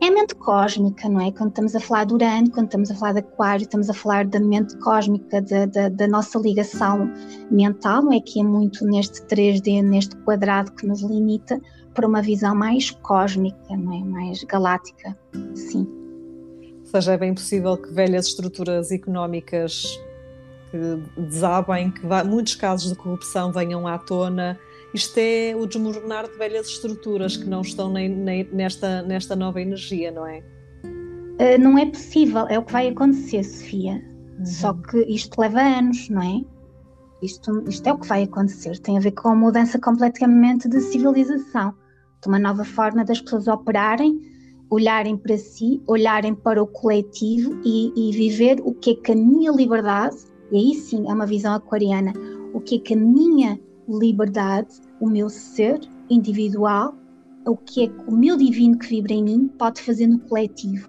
é 0.00 0.08
a 0.08 0.10
mente 0.10 0.34
cósmica, 0.34 1.08
não 1.08 1.20
é? 1.20 1.32
Quando 1.32 1.50
estamos 1.50 1.74
a 1.74 1.80
falar 1.80 2.04
de 2.04 2.14
Urano, 2.14 2.50
quando 2.50 2.66
estamos 2.66 2.90
a 2.90 2.94
falar 2.94 3.12
de 3.12 3.18
Aquário, 3.20 3.62
estamos 3.62 3.88
a 3.88 3.94
falar 3.94 4.26
da 4.26 4.38
mente 4.38 4.76
cósmica, 4.78 5.40
da, 5.40 5.66
da, 5.66 5.88
da 5.88 6.08
nossa 6.08 6.38
ligação 6.38 7.10
mental, 7.50 8.02
não 8.02 8.12
é? 8.12 8.20
Que 8.20 8.40
é 8.40 8.44
muito 8.44 8.84
neste 8.84 9.22
3D, 9.22 9.82
neste 9.82 10.14
quadrado 10.16 10.72
que 10.72 10.86
nos 10.86 11.02
limita, 11.02 11.60
para 11.94 12.06
uma 12.06 12.20
visão 12.20 12.54
mais 12.54 12.90
cósmica, 12.90 13.76
não 13.76 13.92
é? 13.92 14.04
Mais 14.04 14.44
galáctica, 14.44 15.16
sim. 15.54 15.88
Ou 16.80 16.86
seja, 16.86 17.14
é 17.14 17.18
bem 17.18 17.34
possível 17.34 17.76
que 17.76 17.90
velhas 17.92 18.26
estruturas 18.26 18.90
económicas 18.90 19.98
que 20.70 21.22
desabem, 21.22 21.90
que 21.90 22.06
muitos 22.26 22.54
casos 22.54 22.90
de 22.90 22.96
corrupção 22.96 23.50
venham 23.50 23.86
à 23.86 23.98
tona 23.98 24.58
isto 24.96 25.18
é 25.18 25.54
o 25.54 25.66
desmoronar 25.66 26.26
de 26.26 26.38
velhas 26.38 26.68
estruturas 26.68 27.36
que 27.36 27.44
não 27.44 27.60
estão 27.60 27.92
nem, 27.92 28.08
nem 28.08 28.48
nesta, 28.50 29.02
nesta 29.02 29.36
nova 29.36 29.60
energia, 29.60 30.10
não 30.10 30.26
é? 30.26 30.42
Uh, 31.38 31.60
não 31.60 31.76
é 31.76 31.84
possível, 31.84 32.46
é 32.48 32.58
o 32.58 32.64
que 32.64 32.72
vai 32.72 32.88
acontecer, 32.88 33.44
Sofia. 33.44 34.02
Uhum. 34.38 34.46
Só 34.46 34.72
que 34.72 34.98
isto 35.02 35.38
leva 35.38 35.60
anos, 35.60 36.08
não 36.08 36.22
é? 36.22 36.40
Isto, 37.22 37.62
isto 37.68 37.86
é 37.86 37.92
o 37.92 37.98
que 37.98 38.08
vai 38.08 38.22
acontecer. 38.22 38.78
Tem 38.78 38.96
a 38.96 39.00
ver 39.00 39.12
com 39.12 39.28
a 39.28 39.34
mudança 39.34 39.78
completamente 39.78 40.66
de 40.66 40.80
civilização, 40.80 41.74
de 42.22 42.28
uma 42.28 42.38
nova 42.38 42.64
forma 42.64 43.04
das 43.04 43.20
pessoas 43.20 43.48
operarem, 43.48 44.18
olharem 44.70 45.16
para 45.18 45.36
si, 45.36 45.82
olharem 45.86 46.34
para 46.34 46.62
o 46.62 46.66
coletivo 46.66 47.60
e, 47.62 47.92
e 47.94 48.12
viver 48.12 48.62
o 48.64 48.72
que 48.72 48.92
é 48.92 48.94
que 48.94 49.12
a 49.12 49.16
minha 49.16 49.52
liberdade, 49.52 50.16
e 50.50 50.56
aí 50.56 50.74
sim 50.74 51.06
é 51.06 51.12
uma 51.12 51.26
visão 51.26 51.54
aquariana, 51.54 52.14
o 52.54 52.60
que 52.60 52.76
é 52.76 52.78
que 52.78 52.94
a 52.94 52.96
minha 52.96 53.60
liberdade 53.88 54.85
o 55.00 55.08
meu 55.08 55.28
ser 55.28 55.80
individual, 56.08 56.94
o 57.46 57.56
que 57.56 57.84
é 57.84 57.88
que 57.88 58.10
o 58.10 58.16
meu 58.16 58.36
divino 58.36 58.78
que 58.78 58.88
vibra 58.88 59.12
em 59.12 59.22
mim 59.22 59.48
pode 59.58 59.80
fazer 59.82 60.06
no 60.06 60.18
coletivo. 60.18 60.88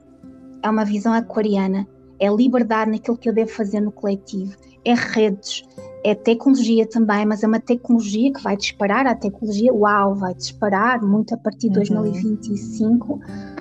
É 0.64 0.70
uma 0.70 0.86
visão 0.86 1.14
aquariana, 1.14 1.88
é 2.20 2.30
liberdade 2.30 2.92
naquilo 2.92 3.18
que 3.18 3.30
eu 3.30 3.34
devo 3.34 3.52
fazer 3.52 3.80
no 3.80 3.92
coletivo, 3.92 4.56
é 4.84 4.94
redes, 4.94 5.64
é 6.04 6.16
tecnologia 6.16 6.88
também, 6.88 7.26
mas 7.26 7.44
é 7.44 7.48
uma 7.48 7.60
tecnologia 7.60 8.32
que 8.32 8.42
vai 8.42 8.56
disparar, 8.56 9.06
a 9.06 9.16
tecnologia, 9.16 9.74
uau, 9.74 10.16
vai 10.16 10.34
disparar 10.34 11.02
muito 11.04 11.34
a 11.34 11.38
partir 11.38 11.70
de 11.70 11.80
uhum. 11.80 12.02
2025 12.02 13.20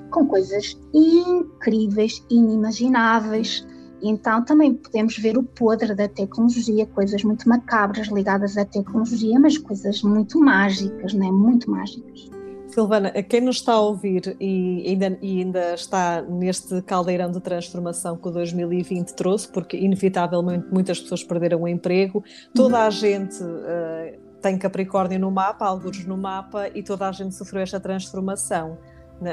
com 0.09 0.25
coisas 0.25 0.79
incríveis, 0.93 2.23
inimagináveis 2.29 3.65
então 4.01 4.43
também 4.43 4.73
podemos 4.73 5.17
ver 5.17 5.37
o 5.37 5.43
podre 5.43 5.95
da 5.95 6.07
tecnologia, 6.07 6.85
coisas 6.85 7.23
muito 7.23 7.47
macabras 7.47 8.07
ligadas 8.07 8.57
à 8.57 8.65
tecnologia, 8.65 9.39
mas 9.39 9.57
coisas 9.57 10.01
muito 10.03 10.39
mágicas, 10.39 11.13
né? 11.13 11.31
muito 11.31 11.69
mágicas. 11.69 12.29
Silvana, 12.67 13.11
quem 13.23 13.41
nos 13.41 13.55
está 13.55 13.73
a 13.73 13.79
ouvir 13.79 14.35
e 14.39 14.83
ainda, 14.87 15.17
e 15.21 15.39
ainda, 15.39 15.73
está 15.73 16.21
neste 16.21 16.81
caldeirão 16.83 17.31
de 17.31 17.39
transformação 17.39 18.17
que 18.17 18.27
o 18.27 18.31
2020 18.31 19.13
trouxe, 19.13 19.47
porque 19.47 19.77
inevitavelmente 19.77 20.67
muitas 20.71 20.99
pessoas 20.99 21.23
perderam 21.23 21.63
o 21.63 21.67
emprego, 21.67 22.23
toda 22.53 22.85
a 22.85 22.89
gente 22.89 23.41
uh, 23.41 24.19
tem 24.41 24.57
Capricórnio 24.57 25.19
no 25.19 25.31
mapa, 25.31 25.65
alguns 25.65 26.05
no 26.05 26.17
mapa, 26.17 26.69
e 26.75 26.83
toda 26.83 27.07
a 27.07 27.11
gente 27.11 27.33
sofreu 27.33 27.63
esta 27.63 27.79
transformação. 27.79 28.77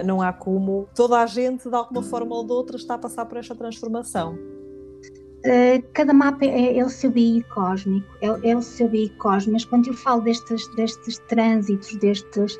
Não 0.06 0.22
há 0.22 0.32
como. 0.32 0.88
Toda 0.94 1.20
a 1.20 1.26
gente, 1.26 1.68
de 1.68 1.74
alguma 1.74 2.02
forma 2.02 2.34
ou 2.34 2.46
de 2.46 2.52
outra, 2.52 2.76
está 2.76 2.94
a 2.94 2.98
passar 2.98 3.26
por 3.26 3.36
esta 3.36 3.54
transformação. 3.54 4.38
Uh, 5.44 5.84
cada 5.92 6.14
mapa 6.14 6.42
é, 6.46 6.78
é, 6.78 6.84
o 6.84 6.88
seu 6.88 7.10
BI 7.10 7.44
cósmico, 7.54 8.08
é, 8.22 8.50
é, 8.50 8.56
o 8.56 8.62
seu 8.62 8.88
BI 8.88 9.10
cósmico, 9.18 9.52
mas 9.52 9.64
quando 9.66 9.88
eu 9.88 9.94
falo 9.94 10.22
destes, 10.22 10.66
destes 10.68 11.18
trânsitos, 11.28 11.94
destes 11.96 12.58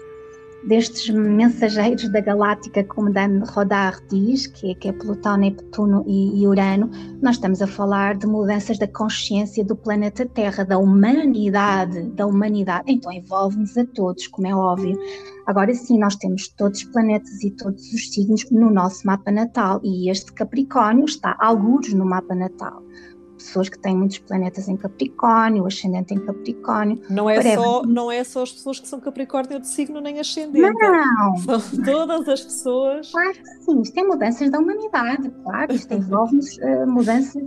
destes 0.67 1.11
mensageiros 1.11 2.09
da 2.09 2.21
galáctica, 2.21 2.83
como 2.85 3.13
Dan 3.13 3.43
Rodar 3.51 4.01
diz, 4.09 4.47
que 4.47 4.71
é, 4.71 4.75
que 4.75 4.89
é 4.89 4.93
Plutão, 4.93 5.37
Neptuno 5.37 6.05
e, 6.07 6.43
e, 6.43 6.47
Urano, 6.47 6.91
nós 7.23 7.37
estamos 7.37 7.61
a 7.61 7.67
falar 7.67 8.17
de 8.17 8.27
mudanças 8.27 8.79
da 8.79 8.89
consciência 8.89 9.65
do 9.65 9.77
planeta 9.77 10.27
Terra, 10.27 10.65
da 10.65 10.79
humanidade, 10.79 12.03
da 12.11 12.27
humanidade. 12.27 12.91
Então 12.91 13.13
envolve-nos 13.13 13.77
a 13.77 13.85
todos, 13.85 14.27
como 14.27 14.47
é 14.47 14.55
óbvio. 14.55 14.99
Agora 15.47 15.75
sim, 15.75 15.99
nós 15.99 16.17
temos 16.17 16.49
todos 16.49 16.81
os 16.81 16.85
planetas 16.85 17.43
e 17.43 17.51
todos 17.51 17.93
os 17.93 18.11
signos 18.13 18.51
no 18.51 18.71
nosso 18.71 19.07
mapa 19.07 19.31
natal 19.31 19.81
e 19.85 20.11
este 20.11 20.33
Capricórnio 20.33 21.05
está 21.05 21.37
alguns 21.39 21.93
no 21.93 22.07
mapa 22.07 22.35
natal 22.35 22.83
pessoas 23.45 23.69
que 23.69 23.79
têm 23.79 23.97
muitos 23.97 24.19
planetas 24.19 24.69
em 24.69 24.77
Capricórnio, 24.77 25.67
ascendente 25.67 26.15
em 26.15 26.19
Capricórnio. 26.19 27.01
Não 27.09 27.29
é, 27.29 27.55
só, 27.55 27.83
não 27.85 28.11
é 28.11 28.25
só 28.25 28.43
as 28.43 28.53
pessoas 28.53 28.81
que 28.81 28.89
são 28.89 29.01
Capricórnio 29.01 29.61
de 29.61 29.69
signo 29.69 30.01
nem 30.01 30.19
ascendente. 30.19 30.73
Não! 30.73 31.37
São 31.45 31.85
todas 31.85 32.29
as 32.29 32.41
pessoas. 32.43 33.11
Claro 33.11 33.33
que 33.33 33.45
sim, 33.65 33.81
isto 33.81 33.99
é 33.99 34.03
mudanças 34.03 34.51
da 34.51 34.59
humanidade, 34.59 35.31
claro, 35.43 35.73
isto 35.73 35.93
envolve 35.93 36.39
uh, 36.39 36.87
mudanças 36.91 37.45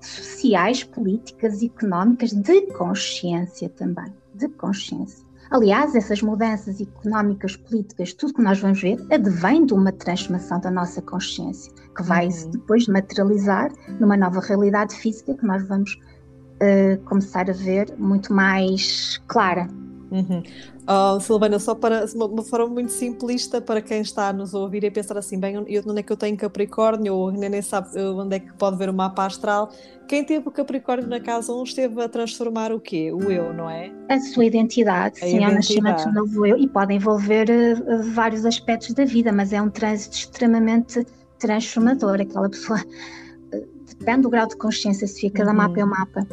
sociais, 0.00 0.84
políticas, 0.84 1.62
económicas, 1.62 2.32
de 2.32 2.62
consciência 2.72 3.68
também, 3.68 4.12
de 4.34 4.48
consciência. 4.48 5.24
Aliás, 5.50 5.94
essas 5.94 6.22
mudanças 6.22 6.80
económicas, 6.80 7.56
políticas, 7.56 8.12
tudo 8.12 8.34
que 8.34 8.42
nós 8.42 8.58
vamos 8.58 8.80
ver, 8.80 8.98
advém 9.10 9.64
de 9.64 9.74
uma 9.74 9.92
transformação 9.92 10.60
da 10.60 10.70
nossa 10.70 11.00
consciência, 11.00 11.72
que 11.96 12.02
vai 12.02 12.28
uhum. 12.28 12.50
depois 12.50 12.86
materializar 12.86 13.70
numa 13.98 14.16
nova 14.16 14.40
realidade 14.40 14.94
física 14.94 15.34
que 15.34 15.46
nós 15.46 15.66
vamos 15.66 15.94
uh, 15.94 17.00
começar 17.04 17.48
a 17.48 17.54
ver 17.54 17.94
muito 17.98 18.32
mais 18.32 19.20
clara, 19.26 19.68
Uhum. 20.10 20.42
Oh, 20.88 21.18
Silvana, 21.18 21.58
só 21.58 21.74
para 21.74 22.04
uma, 22.14 22.26
uma, 22.26 22.42
forma 22.42 22.68
muito 22.68 22.92
simplista 22.92 23.60
para 23.60 23.80
quem 23.80 24.00
está 24.00 24.28
a 24.28 24.32
nos 24.32 24.54
ouvir 24.54 24.84
e 24.84 24.90
pensar 24.90 25.18
assim, 25.18 25.38
bem, 25.38 25.56
eu, 25.66 25.82
onde 25.84 25.98
é 25.98 26.02
que 26.02 26.12
eu 26.12 26.16
tenho 26.16 26.36
Capricórnio, 26.36 27.12
ou 27.14 27.32
nem 27.32 27.60
sabe 27.60 27.98
onde 27.98 28.36
é 28.36 28.38
que 28.38 28.52
pode 28.52 28.76
ver 28.76 28.88
o 28.88 28.94
mapa 28.94 29.26
astral. 29.26 29.70
Quem 30.06 30.22
teve 30.22 30.48
o 30.48 30.52
Capricórnio 30.52 31.08
na 31.08 31.18
casa 31.18 31.52
1 31.52 31.62
esteve 31.64 32.00
a 32.00 32.08
transformar 32.08 32.72
o 32.72 32.78
quê? 32.78 33.12
O 33.12 33.30
eu, 33.30 33.52
não 33.52 33.68
é? 33.68 33.90
A 34.08 34.20
sua 34.20 34.44
identidade, 34.44 35.24
a 35.24 35.26
sim, 35.26 35.42
é 35.42 35.48
o 35.48 35.54
nascimento 35.54 36.04
do 36.04 36.12
novo 36.12 36.46
eu, 36.46 36.56
e 36.56 36.68
pode 36.68 36.94
envolver 36.94 37.48
uh, 37.50 38.02
vários 38.14 38.46
aspectos 38.46 38.94
da 38.94 39.04
vida, 39.04 39.32
mas 39.32 39.52
é 39.52 39.60
um 39.60 39.68
trânsito 39.68 40.14
extremamente 40.14 41.04
transformador. 41.38 42.20
Aquela 42.20 42.48
pessoa, 42.48 42.80
uh, 42.80 43.68
depende 43.98 44.22
do 44.22 44.30
grau 44.30 44.46
de 44.46 44.56
consciência, 44.56 45.06
se 45.06 45.20
fica, 45.20 45.38
cada 45.38 45.50
uhum. 45.50 45.56
mapa 45.56 45.80
é 45.80 45.84
um 45.84 45.88
mapa 45.88 46.26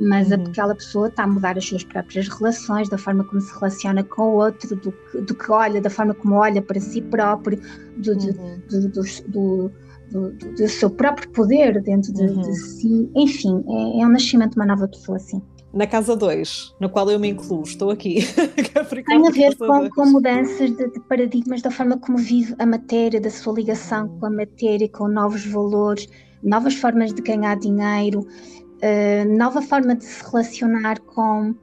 mas 0.00 0.30
uhum. 0.30 0.44
aquela 0.44 0.74
pessoa 0.74 1.08
está 1.08 1.24
a 1.24 1.26
mudar 1.26 1.58
as 1.58 1.64
suas 1.66 1.82
próprias 1.82 2.28
relações, 2.28 2.88
da 2.88 2.96
forma 2.96 3.24
como 3.24 3.40
se 3.40 3.52
relaciona 3.52 4.04
com 4.04 4.22
o 4.22 4.34
outro, 4.36 4.76
do 4.76 4.92
que, 4.92 5.20
do 5.20 5.34
que 5.34 5.50
olha, 5.50 5.80
da 5.80 5.90
forma 5.90 6.14
como 6.14 6.36
olha 6.36 6.62
para 6.62 6.80
si 6.80 7.02
próprio, 7.02 7.60
do, 7.96 8.12
uhum. 8.12 8.62
do, 8.68 8.88
do, 8.88 9.72
do, 10.10 10.30
do, 10.30 10.68
seu 10.68 10.90
próprio 10.90 11.28
poder 11.30 11.82
dentro 11.82 12.12
de, 12.12 12.22
uhum. 12.22 12.42
de 12.42 12.54
si. 12.56 13.10
Enfim, 13.14 13.64
é, 13.68 14.02
é 14.02 14.06
um 14.06 14.10
nascimento 14.10 14.52
de 14.52 14.58
uma 14.58 14.66
nova 14.66 14.86
pessoa, 14.86 15.16
assim. 15.16 15.42
Na 15.78 15.86
casa 15.86 16.16
2, 16.16 16.74
na 16.80 16.88
qual 16.88 17.08
eu 17.08 17.20
me 17.20 17.28
incluo, 17.28 17.62
estou 17.62 17.92
aqui. 17.92 18.18
Tem 19.06 19.24
a 19.24 19.30
ver 19.30 19.56
com, 19.56 19.88
com 19.90 20.06
mudanças 20.06 20.76
de, 20.76 20.90
de, 20.90 20.98
paradigmas 21.02 21.62
da 21.62 21.70
forma 21.70 21.96
como 21.96 22.18
vive 22.18 22.52
a 22.58 22.66
matéria, 22.66 23.20
da 23.20 23.30
sua 23.30 23.52
ligação 23.54 24.08
com 24.18 24.26
a 24.26 24.30
matéria, 24.30 24.88
com 24.88 25.06
novos 25.06 25.46
valores, 25.46 26.08
novas 26.42 26.74
formas 26.74 27.14
de 27.14 27.22
ganhar 27.22 27.56
dinheiro, 27.56 28.22
uh, 28.22 29.38
nova 29.38 29.62
forma 29.62 29.94
de 29.94 30.04
se 30.04 30.20
relacionar 30.24 30.98
com, 30.98 31.54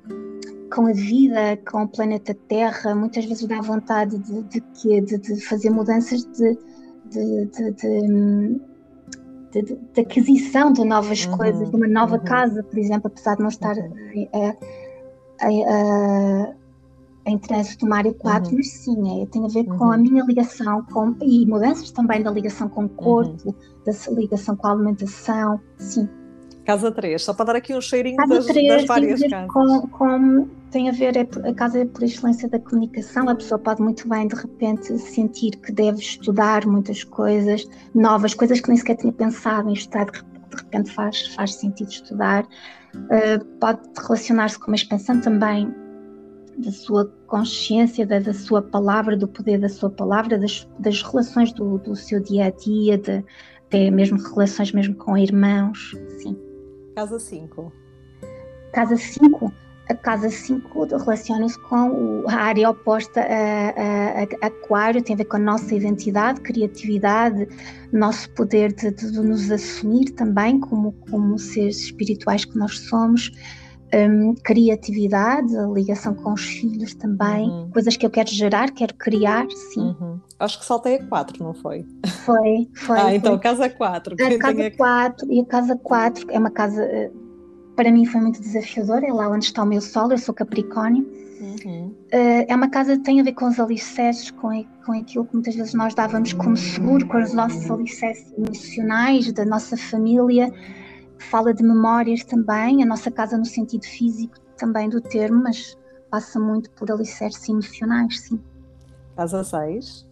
com 0.74 0.88
a 0.88 0.94
vida, 0.94 1.58
com 1.70 1.84
o 1.84 1.88
planeta 1.90 2.34
Terra. 2.48 2.96
Muitas 2.96 3.26
vezes 3.26 3.46
dá 3.46 3.60
vontade 3.60 4.18
de, 4.18 4.44
de, 4.44 5.02
de, 5.02 5.18
de 5.18 5.42
fazer 5.42 5.72
mudanças 5.72 6.24
de, 6.24 6.58
de, 9.62 9.76
de, 9.76 10.02
aquisição 10.02 10.72
de 10.72 10.84
novas 10.84 11.26
uhum, 11.26 11.38
coisas, 11.38 11.70
de 11.70 11.76
uma 11.76 11.88
nova 11.88 12.18
uhum. 12.18 12.24
casa, 12.24 12.64
por 12.64 12.78
exemplo, 12.78 13.08
apesar 13.08 13.36
de 13.36 13.42
não 13.42 13.50
estar 13.50 13.76
a, 13.78 14.56
a, 15.42 15.48
a, 15.48 16.54
em 17.26 17.38
trânsito 17.38 17.86
do 17.86 17.94
área 17.94 18.14
4, 18.14 18.50
uhum. 18.50 18.58
mas 18.58 18.72
sim, 18.72 19.22
é, 19.22 19.26
tem 19.26 19.46
a 19.46 19.48
ver 19.48 19.66
com 19.66 19.86
a 19.86 19.96
uhum. 19.96 20.02
minha 20.02 20.24
ligação 20.24 20.84
com, 20.84 21.16
e 21.22 21.46
mudanças 21.46 21.92
também 21.92 22.22
da 22.22 22.32
ligação 22.32 22.70
com 22.70 22.86
o 22.86 22.90
corpo, 22.90 23.50
uhum. 23.50 23.56
da 23.86 24.12
ligação 24.12 24.56
com 24.56 24.68
a 24.68 24.72
alimentação, 24.72 25.60
sim. 25.78 26.08
Casa 26.66 26.92
3, 26.92 27.22
só 27.22 27.34
para 27.34 27.46
dar 27.46 27.56
aqui 27.58 27.76
um 27.76 27.82
cheirinho 27.82 28.18
casa 28.18 28.36
das, 28.36 28.46
3, 28.48 28.68
das 28.68 28.86
várias 28.86 29.20
tem 29.20 29.30
casas. 29.30 29.54
Com, 29.54 29.88
com, 29.88 30.50
tem 30.72 30.90
a 30.90 30.92
ver, 30.92 31.16
é, 31.16 31.28
a 31.48 31.54
casa 31.54 31.80
é 31.80 31.86
por 31.86 32.02
excelência 32.04 32.50
da 32.50 32.60
comunicação, 32.60 33.30
a 33.30 33.36
pessoa 33.36 33.60
pode 33.60 33.84
muito 33.84 34.10
bem 34.10 34.28
de 34.28 34.36
repente 34.36 34.98
sentir 34.98 35.52
que 35.58 35.72
deve 35.72 36.00
estudar 36.00 36.66
muitas 36.66 37.04
coisas 37.04 37.70
novas, 37.94 38.34
coisas 38.34 38.60
que 38.60 38.68
nem 38.68 38.78
sequer 38.78 38.96
tinha 38.96 39.14
pensado 39.14 39.70
em 39.70 39.74
estudar, 39.74 40.06
de 40.06 40.56
repente 40.56 40.92
faz, 40.92 41.28
faz 41.36 41.54
sentido 41.54 41.90
estudar. 41.90 42.48
Uh, 42.96 43.46
pode 43.60 43.82
relacionar-se 43.96 44.58
com 44.58 44.68
uma 44.68 44.76
expansão 44.76 45.22
também 45.22 45.72
da 46.58 46.72
sua 46.72 47.06
consciência, 47.28 48.08
da, 48.08 48.20
da, 48.20 48.34
sua 48.34 48.62
palavra, 48.62 49.16
do 49.16 49.28
poder 49.28 49.60
da 49.60 49.70
sua 49.70 49.90
palavra, 49.90 50.38
das, 50.40 50.68
das 50.80 51.02
relações 51.04 51.52
do, 51.54 51.78
do 51.78 51.96
seu 51.96 52.22
dia 52.22 52.46
a 52.46 52.50
dia, 52.50 52.98
de, 52.98 53.24
até 53.68 53.92
mesmo 53.92 54.18
relações 54.18 54.72
mesmo 54.72 54.96
com 54.96 55.18
irmãos, 55.18 55.92
sim. 56.22 56.45
Casa 56.96 57.20
5. 57.20 57.74
Casa 58.72 58.96
5? 58.96 59.54
A 59.90 59.94
casa 59.94 60.30
5 60.30 60.86
relaciona-se 60.98 61.60
com 61.60 62.24
a 62.28 62.34
área 62.34 62.70
oposta 62.70 63.22
a, 63.22 63.70
a, 63.70 64.24
a, 64.24 64.48
Aquário, 64.48 65.04
tem 65.04 65.14
a 65.14 65.18
ver 65.18 65.26
com 65.26 65.36
a 65.36 65.40
nossa 65.40 65.76
identidade, 65.76 66.42
criatividade, 66.42 67.48
nosso 67.92 68.30
poder 68.32 68.74
de, 68.74 68.90
de, 68.92 69.12
nos 69.22 69.52
assumir 69.52 70.10
também 70.12 70.60
como, 70.60 70.94
como 71.12 71.38
seres 71.38 71.82
espirituais 71.82 72.46
que 72.46 72.58
nós 72.58 72.80
somos. 72.80 73.32
Um, 73.94 74.34
criatividade, 74.44 75.56
a 75.56 75.68
ligação 75.68 76.16
com 76.16 76.34
os 76.34 76.44
filhos 76.44 76.96
também, 76.96 77.48
uhum. 77.48 77.70
coisas 77.70 77.96
que 77.96 78.06
eu 78.06 78.10
quero 78.10 78.30
gerar, 78.30 78.72
quero 78.72 78.96
criar, 78.96 79.46
sim. 79.52 79.96
Uhum. 80.00 80.20
Acho 80.38 80.60
que 80.60 80.66
saltei 80.66 80.96
a 80.96 81.06
4, 81.06 81.44
não 81.44 81.54
foi? 81.54 81.86
Foi, 82.26 82.70
foi. 82.76 83.00
ah, 83.00 83.16
então, 83.16 83.34
foi. 83.34 83.42
casa 83.42 83.70
4. 83.70 84.16
A 84.16 84.38
casa 84.40 84.72
4, 84.72 85.32
e 85.32 85.40
a 85.40 85.46
casa 85.46 85.76
4 85.78 86.32
é 86.32 86.38
uma 86.38 86.52
casa, 86.52 86.84
eh, 86.84 87.12
para 87.76 87.90
mim 87.90 88.06
foi 88.06 88.20
muito 88.20 88.42
desafiadora, 88.42 89.08
é 89.08 89.14
lá 89.14 89.30
onde 89.30 89.46
está 89.46 89.64
o 89.64 89.66
meu 89.66 89.80
sol, 89.80 90.12
eu 90.12 90.18
sou 90.18 90.36
Capricórnio. 90.36 91.08
Uhum. 91.40 91.88
Uh, 92.14 92.46
é 92.48 92.56
uma 92.56 92.70
casa 92.70 92.98
que 92.98 93.04
tem 93.04 93.20
a 93.20 93.24
ver 93.24 93.34
com 93.34 93.46
os 93.48 93.60
alicerces, 93.60 94.32
com, 94.32 94.64
com 94.86 94.92
aquilo 94.94 95.26
que 95.26 95.34
muitas 95.34 95.56
vezes 95.56 95.74
nós 95.74 95.94
dávamos 95.94 96.34
como 96.34 96.56
seguro, 96.56 97.08
com 97.08 97.22
os 97.22 97.34
nossos 97.34 97.70
alicerces 97.70 98.34
emocionais, 98.38 99.32
da 99.32 99.46
nossa 99.46 99.78
família. 99.78 100.52
Fala 101.18 101.54
de 101.54 101.64
memórias 101.64 102.24
também, 102.24 102.84
a 102.84 102.86
nossa 102.86 103.10
casa 103.10 103.38
no 103.38 103.46
sentido 103.46 103.86
físico 103.86 104.36
também 104.58 104.90
do 104.90 105.02
termo, 105.02 105.44
mas 105.44 105.78
passa 106.10 106.40
muito 106.40 106.70
por 106.72 106.92
alicerces 106.92 107.48
emocionais, 107.48 108.22
sim. 108.22 108.40
Casa 109.16 109.44
6. 109.44 110.06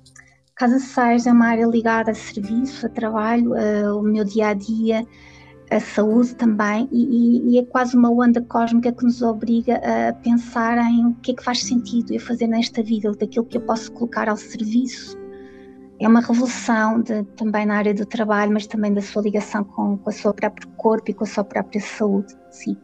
Casa 0.56 0.78
6 0.78 1.26
é 1.26 1.32
uma 1.32 1.48
área 1.48 1.66
ligada 1.66 2.12
a 2.12 2.14
serviço, 2.14 2.86
a 2.86 2.90
trabalho, 2.90 3.54
ao 3.88 4.04
meu 4.04 4.24
dia 4.24 4.50
a 4.50 4.54
dia, 4.54 5.06
a 5.72 5.80
saúde 5.80 6.36
também, 6.36 6.88
e, 6.92 7.56
e, 7.56 7.58
é 7.58 7.66
quase 7.66 7.98
uma 7.98 8.12
onda 8.12 8.40
cósmica 8.42 8.92
que 8.92 9.04
nos 9.04 9.22
obriga 9.24 9.78
a 9.78 10.14
pensar 10.14 10.78
em 10.78 11.08
o 11.08 11.16
que 11.16 11.32
é 11.32 11.36
que 11.36 11.44
faz 11.44 11.64
sentido 11.64 12.14
eu 12.14 12.20
fazer 12.20 12.48
nesta 12.48 12.84
vida, 12.84 13.12
daquilo 13.14 13.46
que 13.46 13.58
eu 13.58 13.62
posso 13.62 13.92
colocar 13.94 14.30
ao 14.30 14.38
serviço. 14.38 15.18
É 16.00 16.08
uma 16.08 16.20
revolução 16.20 17.02
de, 17.02 17.24
também 17.36 17.66
na 17.66 17.76
área 17.76 17.94
do 17.94 18.06
trabalho, 18.06 18.52
mas 18.52 18.68
também 18.68 18.94
da 18.94 19.02
sua 19.02 19.24
ligação 19.24 19.64
com, 19.64 19.98
com 19.98 20.10
o 20.10 20.14
seu 20.14 20.34
próprio 20.34 20.68
corpo 20.72 21.10
e 21.10 21.14
com 21.14 21.24
a 21.24 21.28
sua 21.28 21.44
própria 21.44 21.82
saúde. 21.82 22.36
Sim. 22.52 22.78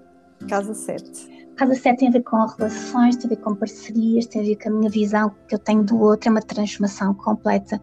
Casa 0.47 0.73
7. 0.73 1.38
Casa 1.59 1.75
7 1.75 1.99
tem 1.99 2.07
a 2.07 2.11
ver 2.11 2.23
com 2.23 2.37
relações, 2.37 3.17
tem 3.17 3.25
a 3.25 3.35
ver 3.35 3.41
com 3.41 3.53
parcerias, 3.53 4.25
tem 4.27 4.41
a 4.41 4.45
ver 4.45 4.55
com 4.55 4.69
a 4.69 4.71
minha 4.71 4.89
visão 4.89 5.29
que 5.45 5.55
eu 5.55 5.59
tenho 5.59 5.83
do 5.83 5.99
outro, 5.99 6.29
é 6.29 6.31
uma 6.31 6.41
transformação 6.41 7.13
completa 7.13 7.81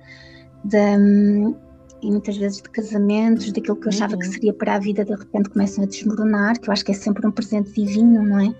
de, 0.64 0.78
hum, 0.78 1.54
e 2.00 2.10
muitas 2.10 2.38
vezes 2.38 2.62
de 2.62 2.70
casamentos, 2.70 3.52
daquilo 3.52 3.76
que 3.76 3.86
eu 3.86 3.90
achava 3.90 4.14
uhum. 4.14 4.20
que 4.20 4.28
seria 4.28 4.54
para 4.54 4.76
a 4.76 4.78
vida, 4.78 5.04
de 5.04 5.14
repente 5.14 5.50
começam 5.50 5.84
a 5.84 5.86
desmoronar, 5.86 6.58
que 6.58 6.70
eu 6.70 6.72
acho 6.72 6.86
que 6.86 6.92
é 6.92 6.94
sempre 6.94 7.26
um 7.26 7.30
presente 7.30 7.70
divino, 7.70 8.24
não 8.24 8.40
é? 8.40 8.54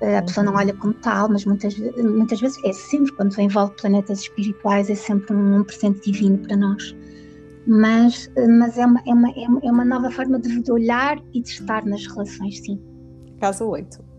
Eh, 0.00 0.16
a 0.16 0.22
pessoa 0.22 0.42
não 0.42 0.54
uhum. 0.54 0.58
olha 0.58 0.72
como 0.72 0.94
tal, 0.94 1.28
mas 1.28 1.44
muitas, 1.44 1.76
muitas 1.98 2.40
vezes 2.40 2.58
é 2.64 2.72
sempre, 2.72 3.12
quando 3.12 3.38
envolve 3.38 3.74
planetas 3.74 4.20
espirituais, 4.20 4.88
é 4.88 4.94
sempre 4.94 5.36
um, 5.36 5.58
um 5.58 5.64
presente 5.64 6.10
divino 6.10 6.38
para 6.38 6.56
nós. 6.56 6.96
Mas, 7.66 8.30
eh, 8.34 8.48
mas 8.48 8.78
é, 8.78 8.86
uma, 8.86 9.02
é, 9.06 9.12
uma, 9.12 9.30
é 9.62 9.70
uma 9.70 9.84
nova 9.84 10.10
forma 10.10 10.38
de 10.38 10.72
olhar 10.72 11.22
e 11.34 11.42
de 11.42 11.50
estar 11.50 11.84
nas 11.84 12.06
relações, 12.06 12.60
sim. 12.60 12.80
Casa 13.38 13.62
8. 13.62 14.13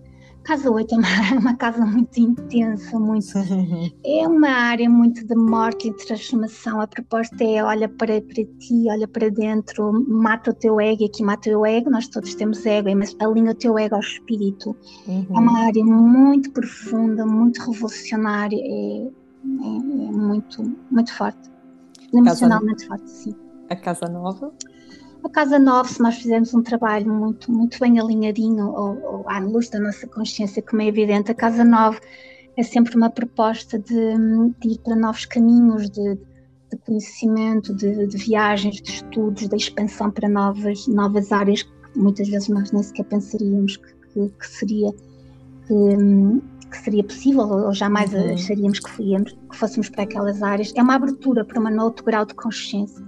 Casa 0.45 0.69
8 0.69 0.93
é 0.93 0.97
uma, 0.97 1.07
uma, 1.41 1.55
casa 1.55 1.83
muito 1.83 2.17
intensa, 2.19 2.99
muito, 2.99 3.33
é 4.05 4.27
uma 4.27 4.49
área 4.49 4.87
muito 4.87 5.25
de 5.25 5.35
morte 5.35 5.87
e 5.87 5.91
de 5.91 6.05
transformação. 6.05 6.79
A 6.79 6.87
proposta 6.87 7.43
é 7.43 7.63
olha 7.63 7.89
para, 7.89 8.21
para 8.21 8.45
ti, 8.59 8.85
olha 8.87 9.07
para 9.07 9.29
dentro, 9.29 9.91
mata 10.07 10.51
o 10.51 10.53
teu 10.53 10.79
ego, 10.79 11.03
aqui 11.03 11.23
mata 11.23 11.49
o 11.49 11.51
teu 11.51 11.65
ego, 11.65 11.89
nós 11.89 12.07
todos 12.07 12.35
temos 12.35 12.63
ego, 12.63 12.95
mas 12.95 13.15
alinha 13.19 13.51
o 13.51 13.55
teu 13.55 13.77
ego 13.79 13.95
ao 13.95 14.01
espírito. 14.01 14.75
Uhum. 15.07 15.25
É 15.29 15.39
uma 15.39 15.65
área 15.65 15.83
muito 15.83 16.51
profunda, 16.51 17.25
muito 17.25 17.59
revolucionária, 17.59 18.55
é, 18.55 19.07
é, 19.07 19.07
é 19.07 20.11
muito, 20.11 20.75
muito 20.91 21.11
forte. 21.11 21.49
Emocionalmente 22.13 22.87
casa, 22.87 22.99
forte, 22.99 23.11
sim. 23.11 23.35
A 23.67 23.75
Casa 23.75 24.07
Nova? 24.07 24.53
A 25.25 25.29
Casa 25.29 25.57
9, 25.57 25.89
se 25.89 26.01
nós 26.03 26.17
fizermos 26.17 26.53
um 26.53 26.61
trabalho 26.61 27.11
muito, 27.11 27.51
muito 27.51 27.79
bem 27.79 27.99
alinhadinho 27.99 28.67
ou, 28.67 29.03
ou 29.03 29.25
à 29.27 29.39
luz 29.39 29.69
da 29.69 29.79
nossa 29.79 30.05
consciência, 30.05 30.61
como 30.61 30.83
é 30.83 30.85
evidente, 30.85 31.31
a 31.31 31.33
Casa 31.33 31.65
9 31.65 31.99
é 32.55 32.61
sempre 32.61 32.95
uma 32.95 33.09
proposta 33.09 33.79
de, 33.79 34.13
de 34.59 34.69
ir 34.69 34.79
para 34.83 34.95
novos 34.95 35.25
caminhos, 35.25 35.89
de, 35.89 36.13
de 36.13 36.77
conhecimento, 36.85 37.73
de, 37.73 38.05
de, 38.05 38.17
viagens, 38.17 38.75
de 38.79 38.91
estudos, 38.91 39.49
de 39.49 39.55
expansão 39.55 40.11
para 40.11 40.29
novas, 40.29 40.85
novas 40.85 41.31
áreas 41.31 41.63
que 41.63 41.71
muitas 41.95 42.29
vezes 42.29 42.47
nós 42.47 42.71
nem 42.71 42.83
sequer 42.83 43.05
pensaríamos 43.05 43.77
que, 43.77 43.95
que, 44.13 44.29
que 44.29 44.47
seria 44.47 44.91
que, 45.67 46.69
que, 46.69 46.77
seria 46.77 47.03
possível 47.03 47.47
ou 47.47 47.73
jamais 47.73 48.13
uhum. 48.13 48.31
acharíamos 48.31 48.79
que, 48.79 48.91
fôssemos, 48.91 49.31
que 49.49 49.57
fôssemos 49.57 49.89
para 49.89 50.03
aquelas 50.03 50.43
áreas. 50.43 50.71
É 50.75 50.83
uma 50.83 50.93
abertura 50.93 51.43
para 51.43 51.59
um 51.59 51.81
outro 51.81 52.05
grau 52.05 52.27
de 52.27 52.35
consciência. 52.35 53.03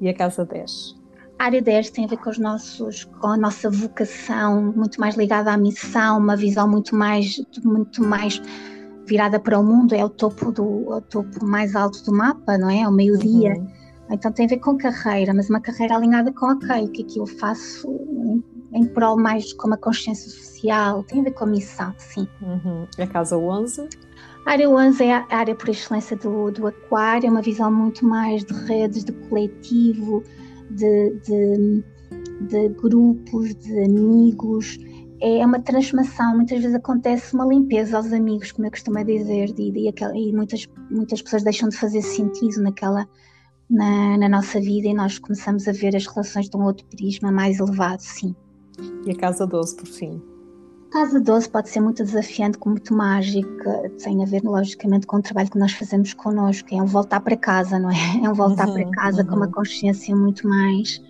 E 0.00 0.08
a 0.08 0.14
Casa 0.14 0.44
10? 0.44 0.97
A 1.38 1.44
área 1.44 1.62
10 1.62 1.90
tem 1.90 2.04
a 2.04 2.08
ver 2.08 2.16
com, 2.16 2.30
os 2.30 2.38
nossos, 2.38 3.04
com 3.04 3.28
a 3.28 3.36
nossa 3.36 3.70
vocação, 3.70 4.72
muito 4.74 5.00
mais 5.00 5.16
ligada 5.16 5.52
à 5.52 5.56
missão, 5.56 6.18
uma 6.18 6.34
visão 6.36 6.68
muito 6.68 6.96
mais, 6.96 7.40
muito 7.62 8.02
mais 8.02 8.42
virada 9.06 9.38
para 9.38 9.58
o 9.58 9.64
mundo, 9.64 9.94
é 9.94 10.04
o 10.04 10.08
topo, 10.08 10.50
do, 10.50 10.90
o 10.90 11.00
topo 11.00 11.44
mais 11.44 11.76
alto 11.76 12.04
do 12.04 12.12
mapa, 12.12 12.58
não 12.58 12.68
é? 12.68 12.80
É 12.80 12.88
o 12.88 12.92
meio-dia. 12.92 13.54
Uhum. 13.54 13.68
Então 14.10 14.32
tem 14.32 14.46
a 14.46 14.48
ver 14.48 14.58
com 14.58 14.76
carreira, 14.76 15.32
mas 15.32 15.48
uma 15.48 15.60
carreira 15.60 15.94
alinhada 15.94 16.32
com 16.32 16.46
ok, 16.46 16.84
o 16.84 16.88
que 16.88 17.02
é 17.02 17.04
que 17.04 17.20
eu 17.20 17.26
faço 17.26 17.88
em 18.72 18.84
prol 18.86 19.16
mais 19.16 19.52
com 19.52 19.68
uma 19.68 19.76
consciência 19.76 20.30
social, 20.30 21.04
tem 21.04 21.20
a 21.20 21.24
ver 21.24 21.32
com 21.32 21.44
a 21.44 21.46
missão, 21.46 21.94
sim. 21.98 22.26
Uhum. 22.42 22.86
A 22.98 23.06
casa 23.06 23.36
11? 23.36 23.88
A 24.44 24.52
área 24.52 24.68
11 24.68 25.04
é 25.04 25.12
a 25.12 25.26
área 25.30 25.54
por 25.54 25.68
excelência 25.68 26.16
do, 26.16 26.50
do 26.50 26.66
aquário, 26.66 27.26
é 27.26 27.30
uma 27.30 27.42
visão 27.42 27.70
muito 27.70 28.04
mais 28.04 28.44
de 28.44 28.54
redes, 28.64 29.04
de 29.04 29.12
coletivo, 29.12 30.24
de, 30.70 31.20
de, 31.20 31.84
de 32.48 32.68
grupos, 32.70 33.54
de 33.54 33.84
amigos, 33.84 34.78
é 35.20 35.44
uma 35.44 35.60
transformação, 35.60 36.36
muitas 36.36 36.60
vezes 36.60 36.76
acontece 36.76 37.34
uma 37.34 37.46
limpeza 37.46 37.96
aos 37.96 38.12
amigos, 38.12 38.52
como 38.52 38.66
eu 38.66 38.70
costumo 38.70 39.02
dizer, 39.04 39.52
e, 39.58 39.88
e, 39.88 40.28
e 40.28 40.32
muitas, 40.32 40.66
muitas 40.90 41.20
pessoas 41.22 41.42
deixam 41.42 41.68
de 41.68 41.76
fazer 41.76 42.02
sentido 42.02 42.62
naquela, 42.62 43.06
na, 43.68 44.16
na, 44.16 44.28
nossa 44.28 44.60
vida 44.60 44.88
e 44.88 44.94
nós 44.94 45.18
começamos 45.18 45.66
a 45.66 45.72
ver 45.72 45.96
as 45.96 46.06
relações 46.06 46.48
de 46.48 46.56
um 46.56 46.62
outro 46.62 46.86
prisma 46.86 47.32
mais 47.32 47.58
elevado, 47.58 48.00
sim. 48.00 48.34
E 49.04 49.10
a 49.10 49.16
casa 49.16 49.46
12, 49.46 49.76
por 49.76 49.86
fim? 49.86 50.22
Casa 50.90 51.20
12 51.20 51.50
pode 51.50 51.68
ser 51.68 51.80
muito 51.80 52.02
desafiante, 52.02 52.58
muito 52.64 52.94
mágica, 52.94 53.90
tem 54.02 54.22
a 54.22 54.26
ver 54.26 54.42
logicamente 54.42 55.06
com 55.06 55.18
o 55.18 55.22
trabalho 55.22 55.50
que 55.50 55.58
nós 55.58 55.72
fazemos 55.72 56.14
connosco, 56.14 56.68
é 56.72 56.82
um 56.82 56.86
voltar 56.86 57.20
para 57.20 57.36
casa, 57.36 57.78
não 57.78 57.90
é? 57.90 58.24
É 58.24 58.30
um 58.30 58.34
voltar 58.34 58.66
uhum, 58.68 58.74
para 58.74 58.90
casa 58.90 59.22
uhum. 59.22 59.28
com 59.28 59.36
uma 59.36 59.46
uhum. 59.46 59.52
consciência 59.52 60.16
muito 60.16 60.48
mais, 60.48 61.02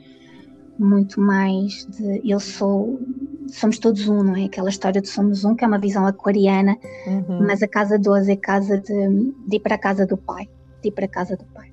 muito 0.79 1.21
mais 1.21 1.87
de 1.87 2.21
eu 2.29 2.41
sou, 2.41 3.01
somos 3.47 3.79
todos 3.79 4.09
um, 4.09 4.23
não 4.23 4.35
é? 4.35 4.47
Aquela 4.47 4.69
história 4.69 5.01
de 5.01 5.09
somos 5.09 5.45
um, 5.45 5.55
que 5.55 5.65
é 5.65 5.69
uma 5.69 5.79
visão 5.79 6.05
aquariana, 6.07 6.77
uhum. 7.07 7.47
mas 7.47 7.63
a 7.63 7.69
casa 7.69 7.97
12 7.97 8.33
é 8.33 8.37
casa 8.37 8.79
de, 8.79 9.33
de 9.47 9.57
ir 9.57 9.61
para 9.61 9.77
a 9.77 9.79
casa 9.79 10.05
do 10.05 10.17
pai, 10.17 10.49
de 10.83 10.89
ir 10.89 10.93
para 10.93 11.05
a 11.05 11.09
casa 11.09 11.37
do 11.37 11.45
pai. 11.45 11.68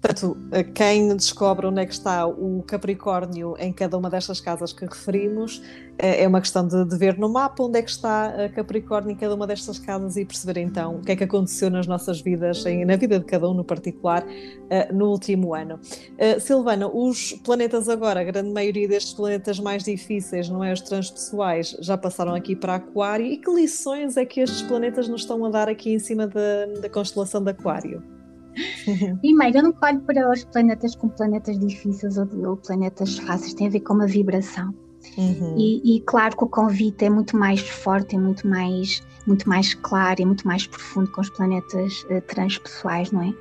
Portanto, 0.00 0.36
quem 0.74 1.14
descobre 1.14 1.66
onde 1.66 1.80
é 1.80 1.86
que 1.86 1.92
está 1.92 2.26
o 2.26 2.62
Capricórnio 2.66 3.54
em 3.58 3.72
cada 3.72 3.98
uma 3.98 4.08
destas 4.08 4.40
casas 4.40 4.72
que 4.72 4.84
referimos, 4.84 5.62
é, 5.98 6.24
é 6.24 6.28
uma 6.28 6.40
questão 6.40 6.66
de, 6.66 6.84
de 6.86 6.96
ver 6.96 7.18
no 7.18 7.28
mapa 7.28 7.62
onde 7.62 7.78
é 7.78 7.82
que 7.82 7.90
está 7.90 8.48
Capricórnio 8.54 9.12
em 9.12 9.16
cada 9.16 9.34
uma 9.34 9.46
destas 9.46 9.78
casas 9.78 10.16
e 10.16 10.24
perceber 10.24 10.60
então 10.60 10.96
o 10.96 11.02
que 11.02 11.12
é 11.12 11.16
que 11.16 11.24
aconteceu 11.24 11.70
nas 11.70 11.86
nossas 11.86 12.20
vidas, 12.20 12.64
na 12.86 12.96
vida 12.96 13.18
de 13.18 13.24
cada 13.24 13.48
um 13.48 13.54
no 13.54 13.64
particular, 13.64 14.24
eh, 14.70 14.92
no 14.92 15.10
último 15.10 15.54
ano. 15.54 15.78
Eh, 16.18 16.38
Silvana, 16.40 16.88
os 16.88 17.32
planetas 17.44 17.88
agora, 17.88 18.20
a 18.20 18.24
grande 18.24 18.50
maioria 18.50 18.88
destes 18.88 19.12
planetas 19.12 19.60
mais 19.60 19.84
difíceis, 19.84 20.48
não 20.48 20.64
é? 20.64 20.72
Os 20.72 20.80
transpessoais, 20.80 21.76
já 21.80 21.96
passaram 21.96 22.34
aqui 22.34 22.56
para 22.56 22.76
Aquário. 22.76 23.26
E 23.26 23.36
que 23.36 23.50
lições 23.50 24.16
é 24.16 24.24
que 24.24 24.40
estes 24.40 24.62
planetas 24.62 25.08
nos 25.08 25.22
estão 25.22 25.44
a 25.44 25.50
dar 25.50 25.68
aqui 25.68 25.92
em 25.92 25.98
cima 25.98 26.26
da, 26.26 26.66
da 26.80 26.88
constelação 26.88 27.42
de 27.42 27.50
Aquário? 27.50 28.19
Primeiro, 29.20 29.58
eu 29.58 29.62
não 29.62 29.74
olho 29.82 30.00
para 30.00 30.30
os 30.30 30.44
planetas 30.44 30.94
como 30.94 31.12
planetas 31.12 31.58
difíceis 31.58 32.18
ou, 32.18 32.28
ou 32.46 32.56
planetas 32.56 33.18
fáceis, 33.18 33.54
tem 33.54 33.66
a 33.66 33.70
ver 33.70 33.80
com 33.80 33.94
uma 33.94 34.06
vibração. 34.06 34.74
Uhum. 35.16 35.56
E, 35.58 35.96
e, 35.96 36.00
claro 36.02 36.36
que 36.36 36.44
o 36.44 36.48
convite 36.48 37.04
é 37.04 37.10
muito 37.10 37.36
mais 37.36 37.60
forte, 37.60 38.16
é 38.16 38.18
muito 38.18 38.46
mais, 38.46 39.02
muito 39.26 39.48
mais 39.48 39.74
claro, 39.74 40.22
é 40.22 40.24
muito 40.24 40.46
mais 40.46 40.66
profundo 40.66 41.10
com 41.12 41.20
os 41.20 41.30
planetas 41.30 42.04
uh, 42.04 42.20
transpessoais, 42.26 43.10
não 43.10 43.22
é? 43.22 43.34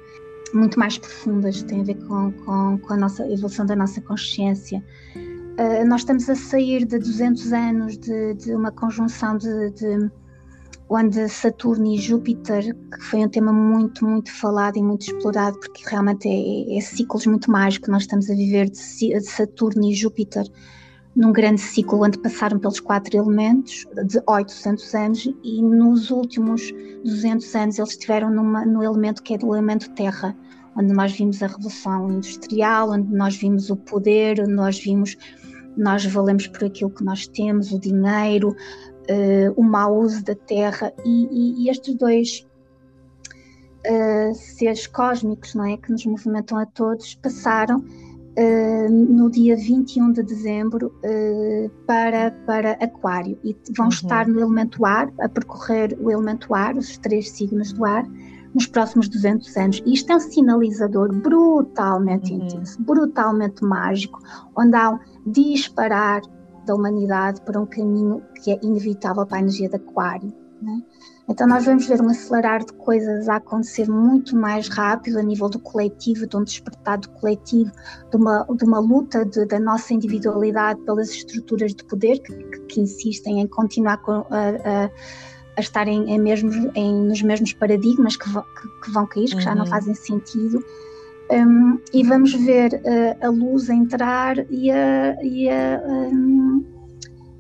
Muito 0.53 0.79
mais 0.79 0.97
profundas, 0.97 1.61
tem 1.63 1.81
a 1.81 1.83
ver 1.83 1.95
com, 2.07 2.31
com, 2.31 2.77
com 2.79 2.93
a 2.93 2.97
nossa 2.97 3.29
evolução 3.29 3.65
da 3.65 3.75
nossa 3.75 4.01
consciência. 4.01 4.83
Uh, 5.15 5.85
nós 5.85 6.01
estamos 6.01 6.29
a 6.29 6.35
sair 6.35 6.85
de 6.85 6.97
200 6.97 7.51
anos 7.51 7.97
de, 7.97 8.33
de 8.35 8.55
uma 8.55 8.71
conjunção 8.71 9.37
de, 9.37 9.71
de 9.71 10.09
onde 10.89 11.29
Saturno 11.29 11.93
e 11.93 11.97
Júpiter, 11.97 12.75
que 12.75 13.03
foi 13.03 13.19
um 13.19 13.29
tema 13.29 13.53
muito, 13.53 14.05
muito 14.05 14.31
falado 14.33 14.77
e 14.77 14.83
muito 14.83 15.03
explorado, 15.03 15.59
porque 15.59 15.83
realmente 15.87 16.27
é, 16.27 16.77
é 16.77 16.81
ciclos 16.81 17.27
muito 17.27 17.51
mágicos 17.51 17.85
que 17.85 17.91
nós 17.91 18.03
estamos 18.03 18.29
a 18.29 18.35
viver 18.35 18.69
de 18.69 19.21
Saturno 19.21 19.85
e 19.85 19.93
Júpiter 19.93 20.45
num 21.15 21.31
grande 21.31 21.59
ciclo 21.59 22.03
onde 22.03 22.17
passaram 22.19 22.59
pelos 22.59 22.79
quatro 22.79 23.15
elementos 23.17 23.85
de 24.05 24.21
800 24.25 24.95
anos 24.95 25.29
e 25.43 25.61
nos 25.61 26.11
últimos 26.11 26.71
200 27.03 27.55
anos 27.55 27.77
eles 27.77 27.91
estiveram 27.91 28.31
numa, 28.31 28.65
no 28.65 28.83
elemento 28.83 29.21
que 29.21 29.33
é 29.33 29.37
do 29.37 29.53
elemento 29.53 29.89
terra, 29.91 30.35
onde 30.77 30.93
nós 30.93 31.11
vimos 31.11 31.43
a 31.43 31.47
revolução 31.47 32.11
industrial, 32.11 32.91
onde 32.91 33.13
nós 33.13 33.35
vimos 33.35 33.69
o 33.69 33.75
poder, 33.75 34.39
onde 34.39 34.53
nós 34.53 34.79
vimos 34.79 35.17
nós 35.77 36.05
valemos 36.05 36.47
por 36.47 36.65
aquilo 36.65 36.89
que 36.89 37.03
nós 37.03 37.27
temos, 37.27 37.71
o 37.71 37.79
dinheiro, 37.79 38.53
uh, 39.09 39.53
o 39.55 39.63
mau 39.63 39.97
uso 39.99 40.23
da 40.23 40.35
Terra 40.35 40.93
e, 41.03 41.27
e, 41.31 41.63
e 41.63 41.69
estes 41.69 41.95
dois 41.95 42.47
uh, 43.87 44.33
seres 44.35 44.87
cósmicos 44.87 45.55
não 45.55 45.65
é, 45.65 45.77
que 45.77 45.91
nos 45.91 46.05
movimentam 46.05 46.57
a 46.57 46.65
todos 46.65 47.15
passaram 47.15 47.79
uh, 47.79 48.89
no 48.89 49.29
dia 49.29 49.55
21 49.55 50.11
de 50.11 50.23
dezembro 50.23 50.93
para, 51.85 52.31
para 52.45 52.71
Aquário 52.73 53.37
e 53.43 53.55
vão 53.75 53.87
uhum. 53.87 53.91
estar 53.91 54.27
no 54.27 54.39
elemento 54.39 54.85
ar, 54.85 55.11
a 55.19 55.27
percorrer 55.27 55.97
o 55.99 56.11
elemento 56.11 56.53
ar, 56.53 56.75
os 56.75 56.97
três 56.97 57.31
signos 57.31 57.73
do 57.73 57.85
ar, 57.85 58.05
nos 58.53 58.65
próximos 58.65 59.07
200 59.07 59.57
anos. 59.57 59.83
E 59.85 59.93
isto 59.93 60.11
é 60.11 60.15
um 60.15 60.19
sinalizador 60.19 61.13
brutalmente 61.13 62.33
uhum. 62.33 62.45
intenso, 62.45 62.81
brutalmente 62.81 63.63
mágico, 63.63 64.19
onde 64.55 64.75
há 64.75 64.91
um 64.91 64.99
disparar 65.25 66.21
da 66.69 66.75
humanidade 66.75 67.41
para 67.41 67.59
um 67.59 67.65
caminho 67.65 68.21
que 68.41 68.51
é 68.51 68.59
inevitável 68.61 69.25
para 69.25 69.37
a 69.37 69.41
energia 69.41 69.67
de 69.67 69.75
Aquário. 69.75 70.31
Né? 70.61 70.83
Então, 71.27 71.47
nós 71.47 71.65
vamos 71.65 71.85
ver 71.87 71.99
um 72.01 72.09
acelerar 72.09 72.63
de 72.63 72.73
coisas 72.73 73.27
a 73.27 73.37
acontecer 73.37 73.89
muito 73.89 74.35
mais 74.35 74.67
rápido 74.67 75.17
a 75.17 75.23
nível 75.23 75.49
do 75.49 75.57
coletivo, 75.59 76.27
de 76.27 76.37
um 76.37 76.43
despertar 76.43 76.99
do 76.99 77.09
coletivo, 77.09 77.71
de 78.11 78.17
uma, 78.17 78.45
de 78.55 78.63
uma 78.65 78.79
luta 78.79 79.25
de, 79.25 79.45
da 79.45 79.59
nossa 79.59 79.93
individualidade 79.93 80.79
pelas 80.81 81.09
estruturas 81.09 81.73
de 81.73 81.83
poder 81.83 82.19
que, 82.19 82.33
que, 82.33 82.59
que 82.61 82.81
insistem 82.81 83.41
em 83.41 83.47
continuar 83.47 83.99
a, 84.07 84.85
a, 84.85 84.89
a 85.57 85.59
estarem 85.59 86.09
em 86.11 86.19
mesmos, 86.19 86.55
em, 86.75 86.93
nos 87.03 87.21
mesmos 87.21 87.53
paradigmas 87.53 88.15
que, 88.15 88.29
que, 88.83 88.91
vão 88.91 89.07
cair, 89.07 89.29
que 89.29 89.35
uhum. 89.35 89.41
já 89.41 89.55
não 89.55 89.63
uhum. 89.63 89.69
fazem 89.71 89.95
sentido 89.95 90.63
um, 91.31 91.79
e 91.93 92.03
vamos 92.03 92.33
ver 92.33 92.73
uh, 92.73 93.25
a 93.25 93.29
luz 93.29 93.69
a 93.69 93.75
entrar 93.75 94.37
e 94.51 94.71
a, 94.71 95.15
e 95.23 95.49
a, 95.49 95.81
um, 95.87 96.65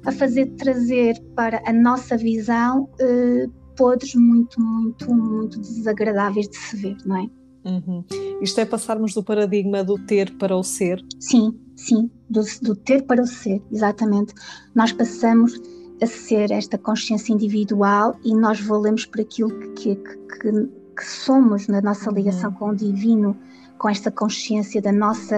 a 0.05 0.11
fazer 0.11 0.45
trazer 0.57 1.19
para 1.35 1.61
a 1.65 1.73
nossa 1.73 2.15
visão 2.15 2.83
uh, 2.83 3.51
podres 3.75 4.13
muito, 4.15 4.59
muito, 4.61 5.13
muito 5.13 5.59
desagradáveis 5.59 6.47
de 6.49 6.57
se 6.57 6.75
ver, 6.77 6.97
não 7.05 7.17
é? 7.17 7.29
Uhum. 7.65 8.03
Isto 8.41 8.61
é 8.61 8.65
passarmos 8.65 9.13
do 9.13 9.23
paradigma 9.23 9.83
do 9.83 9.97
ter 10.05 10.35
para 10.37 10.55
o 10.55 10.63
ser? 10.63 11.03
Sim, 11.19 11.59
sim, 11.75 12.09
do, 12.29 12.41
do 12.61 12.75
ter 12.75 13.03
para 13.03 13.21
o 13.21 13.27
ser, 13.27 13.61
exatamente. 13.71 14.33
Nós 14.73 14.91
passamos 14.91 15.59
a 16.01 16.05
ser 16.05 16.51
esta 16.51 16.77
consciência 16.77 17.33
individual 17.33 18.17
e 18.23 18.33
nós 18.33 18.59
valemos 18.61 19.05
por 19.05 19.21
aquilo 19.21 19.49
que, 19.73 19.95
que, 19.95 19.95
que, 19.95 20.69
que 20.95 21.05
somos 21.05 21.67
na 21.67 21.81
nossa 21.81 22.09
ligação 22.11 22.51
uhum. 22.51 22.55
com 22.57 22.69
o 22.69 22.75
divino 22.75 23.35
com 23.79 23.89
esta 23.89 24.11
consciência 24.11 24.79
da 24.81 24.91
nossa 24.91 25.37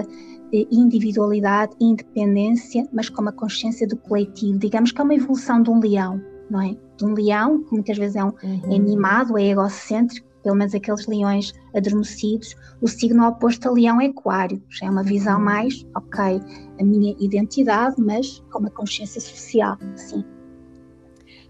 eh, 0.51 0.67
individualidade 0.69 1.73
e 1.79 1.85
independência, 1.85 2.85
mas 2.91 3.07
com 3.07 3.21
uma 3.21 3.31
consciência 3.31 3.87
do 3.87 3.95
coletivo. 3.95 4.57
Digamos 4.57 4.91
que 4.91 4.99
é 4.99 5.03
uma 5.03 5.15
evolução 5.15 5.61
de 5.61 5.69
um 5.69 5.79
leão, 5.79 6.21
não 6.49 6.61
é? 6.61 6.75
De 6.97 7.05
um 7.05 7.13
leão, 7.13 7.63
que 7.63 7.71
muitas 7.71 7.97
vezes 7.97 8.17
é, 8.17 8.23
um, 8.23 8.33
uhum. 8.43 8.61
é 8.69 8.75
animado, 8.75 9.37
é 9.37 9.43
egocêntrico, 9.43 10.27
pelo 10.43 10.55
menos 10.55 10.73
aqueles 10.73 11.05
leões 11.05 11.53
adormecidos. 11.75 12.55
O 12.81 12.87
signo 12.87 13.25
oposto 13.25 13.69
a 13.69 13.71
leão 13.71 14.01
é 14.01 14.07
aquário, 14.07 14.61
já 14.69 14.87
é 14.87 14.89
uma 14.89 15.03
visão 15.03 15.37
uhum. 15.37 15.45
mais, 15.45 15.85
ok, 15.95 16.41
a 16.79 16.83
minha 16.83 17.15
identidade, 17.19 17.95
mas 17.99 18.43
com 18.51 18.59
uma 18.59 18.71
consciência 18.71 19.21
social, 19.21 19.77
sim. 19.95 20.25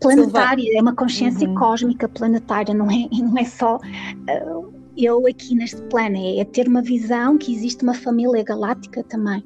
Planetária, 0.02 0.78
é 0.78 0.82
uma 0.82 0.96
consciência 0.96 1.48
uhum. 1.48 1.56
cósmica 1.56 2.10
planetária, 2.10 2.74
não 2.74 2.92
é, 2.92 3.08
não 3.18 3.38
é 3.38 3.46
só... 3.46 3.78
Uh, 3.78 4.81
eu 4.98 5.26
aqui 5.28 5.56
neste 5.56 5.82
plano, 5.84 6.18
é, 6.18 6.40
é, 6.40 6.46
ter 6.46 6.68
uma 6.68 6.82
visão 6.82 7.38
que 7.38 7.54
existe 7.54 7.84
uma 7.84 7.94
família 7.94 8.44
galáctica 8.44 9.04
também. 9.04 9.44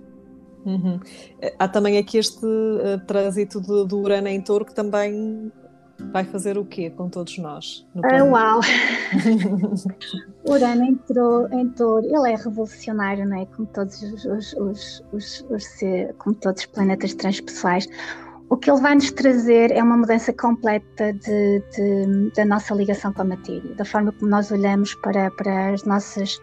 Uhum. 0.65 0.99
Há 1.59 1.67
também 1.67 1.97
aqui 1.97 2.17
este 2.17 2.43
uh, 2.43 2.99
trânsito 3.05 3.61
do, 3.61 3.85
do 3.85 3.99
Urano 3.99 4.27
em 4.27 4.41
touro 4.41 4.65
que 4.65 4.73
também 4.73 5.51
vai 6.11 6.23
fazer 6.23 6.57
o 6.57 6.65
quê 6.65 6.89
com 6.89 7.07
todos 7.07 7.37
nós? 7.37 7.87
Ah, 8.03 8.23
uau! 8.23 8.59
Urano 10.49 10.83
entrou 10.83 11.47
em 11.53 11.69
touro, 11.69 12.05
ele 12.05 12.31
é 12.31 12.35
revolucionário, 12.35 13.27
não 13.27 13.37
é? 13.37 13.45
Como 13.45 13.67
todos 13.67 14.01
os, 14.01 14.25
os, 14.25 14.53
os, 14.53 15.03
os, 15.11 15.45
os 15.49 15.65
como 16.17 16.35
todos 16.35 16.63
os 16.63 16.65
planetas 16.67 17.13
transpessoais 17.13 17.87
o 18.49 18.57
que 18.57 18.69
ele 18.69 18.81
vai 18.81 18.95
nos 18.95 19.11
trazer 19.11 19.71
é 19.71 19.81
uma 19.81 19.97
mudança 19.97 20.31
completa 20.31 21.13
de, 21.13 21.63
de, 21.75 22.31
da 22.35 22.45
nossa 22.45 22.73
ligação 22.73 23.11
com 23.11 23.21
a 23.21 23.25
matéria, 23.25 23.73
da 23.75 23.85
forma 23.85 24.11
como 24.11 24.29
nós 24.29 24.51
olhamos 24.51 24.93
para, 24.95 25.31
para 25.31 25.73
as 25.73 25.83
nossas. 25.83 26.37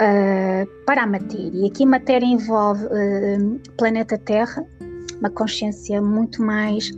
Uh, 0.00 0.66
para 0.86 1.02
a 1.02 1.06
matéria. 1.06 1.66
Aqui 1.66 1.82
a 1.82 1.86
matéria 1.86 2.26
envolve 2.26 2.84
uh, 2.84 3.60
planeta 3.76 4.16
Terra, 4.16 4.64
uma 5.18 5.30
consciência 5.30 6.00
muito 6.00 6.40
mais 6.40 6.92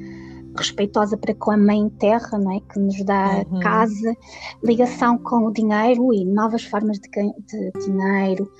respeitosa 0.57 1.17
para 1.17 1.35
com 1.35 1.51
a 1.51 1.57
Mãe 1.57 1.89
Terra, 1.99 2.39
não 2.39 2.53
é? 2.53 2.61
que 2.61 2.79
nos 2.79 3.03
dá 3.05 3.45
uhum. 3.51 3.61
casa, 3.61 4.17
ligação 4.63 5.17
com 5.19 5.47
o 5.47 5.53
dinheiro 5.53 6.13
e 6.13 6.25
novas 6.25 6.65
formas 6.65 6.99
de, 6.99 7.09
de 7.09 7.87
dinheiro, 7.87 8.51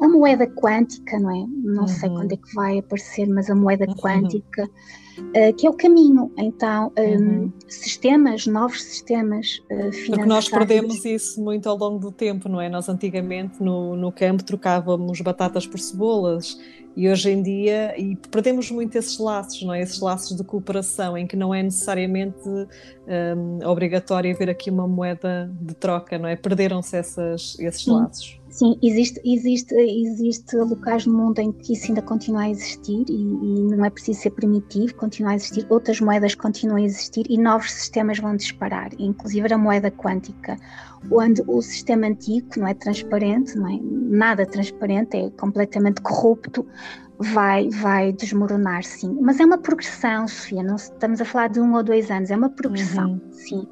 a 0.00 0.08
moeda 0.08 0.46
quântica, 0.46 1.18
não 1.18 1.30
é? 1.30 1.46
Não 1.48 1.82
uhum. 1.82 1.88
sei 1.88 2.08
quando 2.08 2.32
é 2.32 2.36
que 2.36 2.54
vai 2.54 2.78
aparecer, 2.78 3.26
mas 3.26 3.50
a 3.50 3.54
moeda 3.54 3.86
uhum. 3.88 3.94
quântica, 3.96 4.70
uh, 5.18 5.52
que 5.56 5.66
é 5.66 5.70
o 5.70 5.72
caminho. 5.72 6.30
Então, 6.36 6.92
um, 6.96 7.02
uhum. 7.02 7.52
sistemas, 7.66 8.46
novos 8.46 8.82
sistemas 8.82 9.60
uh, 9.64 9.68
financeiros. 9.68 10.06
Porque 10.06 10.26
nós 10.26 10.48
perdemos 10.48 11.04
isso 11.04 11.42
muito 11.42 11.68
ao 11.68 11.76
longo 11.76 11.98
do 11.98 12.12
tempo, 12.12 12.48
não 12.48 12.60
é? 12.60 12.68
Nós 12.68 12.88
antigamente 12.88 13.60
no, 13.62 13.96
no 13.96 14.12
campo 14.12 14.44
trocávamos 14.44 15.20
batatas 15.20 15.66
por 15.66 15.80
cebolas 15.80 16.56
e 16.96 17.08
hoje 17.08 17.30
em 17.30 17.42
dia, 17.42 17.94
e 17.96 18.16
perdemos 18.16 18.72
muito 18.72 18.96
esses 18.96 19.18
laços, 19.18 19.62
não 19.62 19.72
é? 19.72 19.80
Esses 19.80 20.00
laços 20.00 20.36
de 20.36 20.42
cooperação 20.42 21.16
em 21.16 21.28
que 21.28 21.36
não 21.36 21.54
é 21.54 21.62
necessariamente 21.62 22.48
um, 22.48 23.64
obrigatório 23.68 24.34
haver 24.34 24.50
aqui 24.50 24.68
uma 24.68 24.88
moeda 24.88 25.48
de 25.60 25.74
troca, 25.74 26.18
não 26.18 26.28
é? 26.28 26.34
Perderam-se 26.34 26.96
esses 26.96 27.56
Sim. 27.84 27.92
laços. 27.92 28.37
Sim, 28.58 28.76
existe, 28.82 29.20
existe, 29.24 29.72
existe 29.72 30.56
locais 30.56 31.06
no 31.06 31.16
mundo 31.16 31.38
em 31.38 31.52
que 31.52 31.74
isso 31.74 31.86
ainda 31.86 32.02
continua 32.02 32.42
a 32.42 32.50
existir 32.50 33.04
e, 33.08 33.12
e, 33.12 33.76
não 33.76 33.84
é 33.84 33.88
preciso 33.88 34.20
ser 34.20 34.30
primitivo, 34.30 34.96
continua 34.96 35.30
a 35.30 35.34
existir, 35.36 35.64
outras 35.70 36.00
moedas 36.00 36.34
continuam 36.34 36.76
a 36.76 36.82
existir 36.82 37.24
e 37.30 37.38
novos 37.38 37.70
sistemas 37.70 38.18
vão 38.18 38.34
disparar, 38.34 38.90
inclusive 38.98 39.52
a 39.52 39.56
moeda 39.56 39.92
quântica, 39.92 40.56
onde 41.08 41.40
o 41.46 41.62
sistema 41.62 42.08
antigo 42.08 42.48
não 42.56 42.66
é 42.66 42.74
transparente, 42.74 43.56
não 43.56 43.68
é 43.68 43.78
nada 43.80 44.44
transparente, 44.44 45.16
é 45.16 45.30
completamente 45.30 46.00
corrupto, 46.02 46.66
vai, 47.16 47.68
vai 47.68 48.12
desmoronar, 48.12 48.82
sim. 48.82 49.16
Mas 49.20 49.38
é 49.38 49.44
uma 49.44 49.58
progressão, 49.58 50.26
Sofia, 50.26 50.64
não 50.64 50.74
estamos 50.74 51.20
a 51.20 51.24
falar 51.24 51.46
de 51.46 51.60
um 51.60 51.74
ou 51.76 51.84
dois 51.84 52.10
anos, 52.10 52.28
é 52.28 52.36
uma 52.36 52.50
progressão, 52.50 53.12
uhum. 53.12 53.32
sim. 53.32 53.68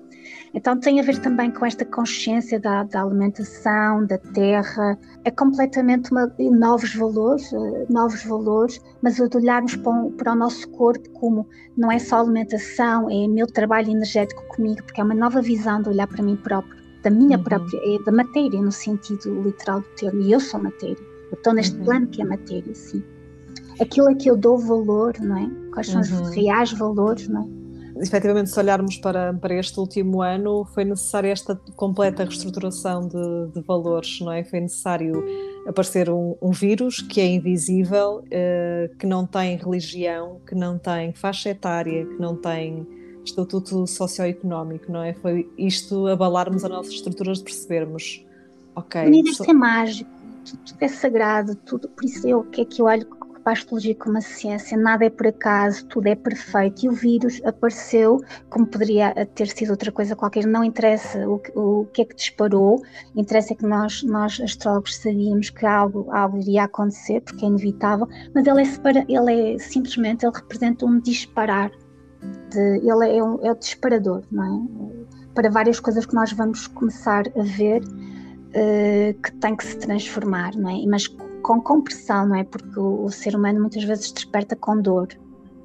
Então 0.56 0.80
tem 0.80 0.98
a 0.98 1.02
ver 1.02 1.20
também 1.20 1.50
com 1.50 1.66
esta 1.66 1.84
consciência 1.84 2.58
da, 2.58 2.82
da 2.82 3.02
alimentação, 3.02 4.06
da 4.06 4.16
terra, 4.16 4.98
é 5.22 5.30
completamente 5.30 6.10
uma, 6.10 6.34
novos 6.50 6.94
valores, 6.94 7.52
eh, 7.52 7.86
novos 7.90 8.24
valores, 8.24 8.80
mas 9.02 9.16
de 9.16 9.36
olharmos 9.36 9.76
para, 9.76 9.92
um, 9.92 10.10
para 10.12 10.32
o 10.32 10.34
nosso 10.34 10.66
corpo 10.70 11.06
como 11.10 11.46
não 11.76 11.92
é 11.92 11.98
só 11.98 12.20
alimentação, 12.20 13.10
é 13.10 13.28
meu 13.28 13.46
trabalho 13.46 13.90
energético 13.90 14.42
comigo, 14.48 14.82
porque 14.82 14.98
é 14.98 15.04
uma 15.04 15.14
nova 15.14 15.42
visão 15.42 15.82
de 15.82 15.90
olhar 15.90 16.06
para 16.06 16.22
mim 16.22 16.36
próprio, 16.36 16.74
da 17.02 17.10
minha 17.10 17.36
uhum. 17.36 17.44
própria, 17.44 17.78
é 17.84 18.02
da 18.04 18.12
matéria 18.12 18.62
no 18.62 18.72
sentido 18.72 19.42
literal 19.42 19.80
do 19.80 19.88
termo, 19.98 20.22
e 20.22 20.32
eu 20.32 20.40
sou 20.40 20.58
matéria, 20.58 20.96
eu 21.30 21.36
estou 21.36 21.52
neste 21.52 21.76
uhum. 21.76 21.84
plano 21.84 22.06
que 22.06 22.22
é 22.22 22.24
matéria, 22.24 22.74
sim. 22.74 23.04
Aquilo 23.78 24.08
a 24.08 24.14
que 24.14 24.30
eu 24.30 24.38
dou 24.38 24.56
valor, 24.56 25.12
não 25.20 25.36
é? 25.36 25.50
Quais 25.70 25.88
são 25.88 26.00
uhum. 26.00 26.22
os 26.22 26.34
reais 26.34 26.72
valores, 26.72 27.28
não 27.28 27.42
é? 27.42 27.65
Efetivamente, 28.00 28.50
se 28.50 28.58
olharmos 28.58 28.96
para, 28.96 29.32
para 29.34 29.54
este 29.54 29.78
último 29.78 30.22
ano, 30.22 30.64
foi 30.74 30.84
necessária 30.84 31.30
esta 31.30 31.54
completa 31.74 32.24
reestruturação 32.24 33.08
de, 33.08 33.52
de 33.52 33.60
valores, 33.66 34.20
não 34.20 34.32
é? 34.32 34.44
Foi 34.44 34.60
necessário 34.60 35.24
aparecer 35.66 36.10
um, 36.10 36.36
um 36.40 36.50
vírus 36.50 37.00
que 37.00 37.20
é 37.20 37.26
invisível, 37.26 38.22
uh, 38.24 38.96
que 38.96 39.06
não 39.06 39.26
tem 39.26 39.56
religião, 39.56 40.40
que 40.46 40.54
não 40.54 40.78
tem 40.78 41.12
faixa 41.12 41.50
etária, 41.50 42.04
que 42.04 42.20
não 42.20 42.36
tem 42.36 42.86
estatuto 43.24 43.86
socioeconómico, 43.86 44.90
não 44.90 45.02
é? 45.02 45.12
Foi 45.14 45.50
isto 45.58 46.06
abalarmos 46.06 46.64
as 46.64 46.70
nossas 46.70 46.92
estruturas 46.92 47.38
de 47.38 47.44
percebermos, 47.44 48.24
ok... 48.74 49.02
O 49.02 49.06
universo 49.06 49.50
é 49.50 49.52
mágico, 49.52 50.10
tudo 50.44 50.76
é 50.80 50.88
sagrado, 50.88 51.54
tudo, 51.56 51.88
por 51.88 52.04
isso 52.04 52.26
eu, 52.26 52.40
o 52.40 52.44
que 52.44 52.60
é 52.60 52.64
que 52.64 52.80
eu 52.80 52.86
olho 52.86 53.06
para 53.46 53.52
a 53.52 53.58
astrologia 53.58 53.94
como 53.94 54.18
a 54.18 54.20
ciência, 54.20 54.76
nada 54.76 55.04
é 55.04 55.10
por 55.10 55.28
acaso, 55.28 55.86
tudo 55.86 56.08
é 56.08 56.16
perfeito. 56.16 56.84
E 56.84 56.88
o 56.88 56.92
vírus 56.92 57.40
apareceu, 57.44 58.20
como 58.50 58.66
poderia 58.66 59.14
ter 59.36 59.46
sido 59.46 59.70
outra 59.70 59.92
coisa 59.92 60.16
qualquer, 60.16 60.44
não 60.44 60.64
interessa 60.64 61.24
o, 61.28 61.40
o 61.54 61.84
que 61.92 62.02
é 62.02 62.04
que 62.06 62.16
disparou, 62.16 62.82
interessa 63.14 63.52
é 63.52 63.56
que 63.56 63.64
nós, 63.64 64.02
nós 64.02 64.40
astrólogos 64.40 64.96
sabíamos 64.96 65.50
que 65.50 65.64
algo, 65.64 66.10
algo 66.10 66.38
iria 66.38 66.64
acontecer, 66.64 67.20
porque 67.20 67.44
é 67.44 67.48
inevitável, 67.48 68.08
mas 68.34 68.44
ele 68.44 68.62
é, 68.62 68.64
separa, 68.64 69.06
ele 69.08 69.54
é 69.54 69.58
simplesmente, 69.60 70.26
ele 70.26 70.34
representa 70.34 70.84
um 70.84 70.98
disparar, 70.98 71.70
de, 72.50 72.78
ele 72.78 73.16
é, 73.16 73.22
um, 73.22 73.46
é 73.46 73.52
o 73.52 73.54
disparador, 73.54 74.24
não 74.28 74.42
é? 74.42 75.32
Para 75.36 75.50
várias 75.50 75.78
coisas 75.78 76.04
que 76.04 76.16
nós 76.16 76.32
vamos 76.32 76.66
começar 76.66 77.22
a 77.28 77.42
ver. 77.42 77.84
Uh, 78.48 79.12
que 79.20 79.32
tem 79.32 79.54
que 79.54 79.66
se 79.66 79.76
transformar, 79.76 80.56
não 80.56 80.70
é? 80.70 80.86
Mas 80.86 81.08
com 81.46 81.60
compressão, 81.60 82.26
não 82.26 82.34
é? 82.34 82.42
Porque 82.42 82.76
o, 82.76 83.04
o 83.04 83.10
ser 83.10 83.36
humano 83.36 83.60
muitas 83.60 83.84
vezes 83.84 84.10
desperta 84.10 84.56
com 84.56 84.82
dor. 84.82 85.08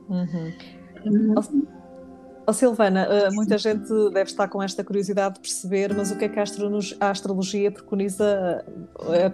Uhum. 0.08 0.54
Uhum. 1.04 1.66
Oh, 2.46 2.54
Silvana, 2.54 3.08
uh, 3.08 3.34
muita 3.34 3.58
gente 3.58 3.88
deve 4.14 4.30
estar 4.30 4.48
com 4.48 4.62
esta 4.62 4.84
curiosidade 4.84 5.36
de 5.36 5.42
perceber, 5.42 5.92
mas 5.96 6.12
o 6.12 6.18
que 6.18 6.26
é 6.26 6.30
que 6.30 6.40
a 6.40 7.10
astrologia, 7.10 7.72
preconiza? 7.72 8.64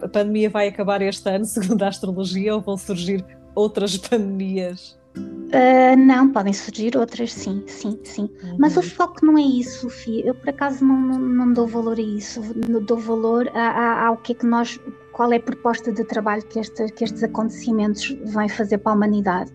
A 0.02 0.08
pandemia 0.08 0.50
vai 0.50 0.70
acabar 0.70 1.02
este 1.02 1.30
ano, 1.30 1.44
segundo 1.46 1.84
a 1.84 1.90
astrologia, 1.90 2.56
ou 2.56 2.62
vão 2.62 2.78
surgir 2.78 3.26
outras 3.54 3.98
pandemias? 3.98 4.98
Uh, 5.18 5.98
não, 5.98 6.32
podem 6.32 6.54
surgir 6.54 6.96
outras, 6.96 7.34
sim, 7.34 7.64
sim, 7.68 8.00
sim. 8.04 8.30
Uhum. 8.44 8.58
Mas 8.58 8.78
o 8.78 8.82
foco 8.82 9.26
não 9.26 9.38
é 9.38 9.42
isso, 9.42 9.82
Sofia. 9.82 10.28
Eu, 10.28 10.36
por 10.36 10.50
acaso, 10.50 10.86
não, 10.86 10.96
não, 10.96 11.20
não 11.20 11.54
dou 11.54 11.68
valor 11.68 11.98
a 11.98 12.02
isso. 12.02 12.42
Dou 12.86 12.98
valor 12.98 13.50
a, 13.54 13.70
a, 13.70 14.08
ao 14.08 14.18
que 14.18 14.34
é 14.34 14.36
que 14.36 14.46
nós 14.46 14.80
qual 15.18 15.34
é 15.34 15.38
a 15.38 15.42
proposta 15.42 15.92
de 15.92 16.04
trabalho 16.04 16.46
que, 16.46 16.60
este, 16.60 16.86
que 16.92 17.04
estes 17.04 17.24
acontecimentos 17.24 18.16
vêm 18.26 18.48
fazer 18.48 18.78
para 18.78 18.92
a 18.92 18.96
humanidade. 18.96 19.52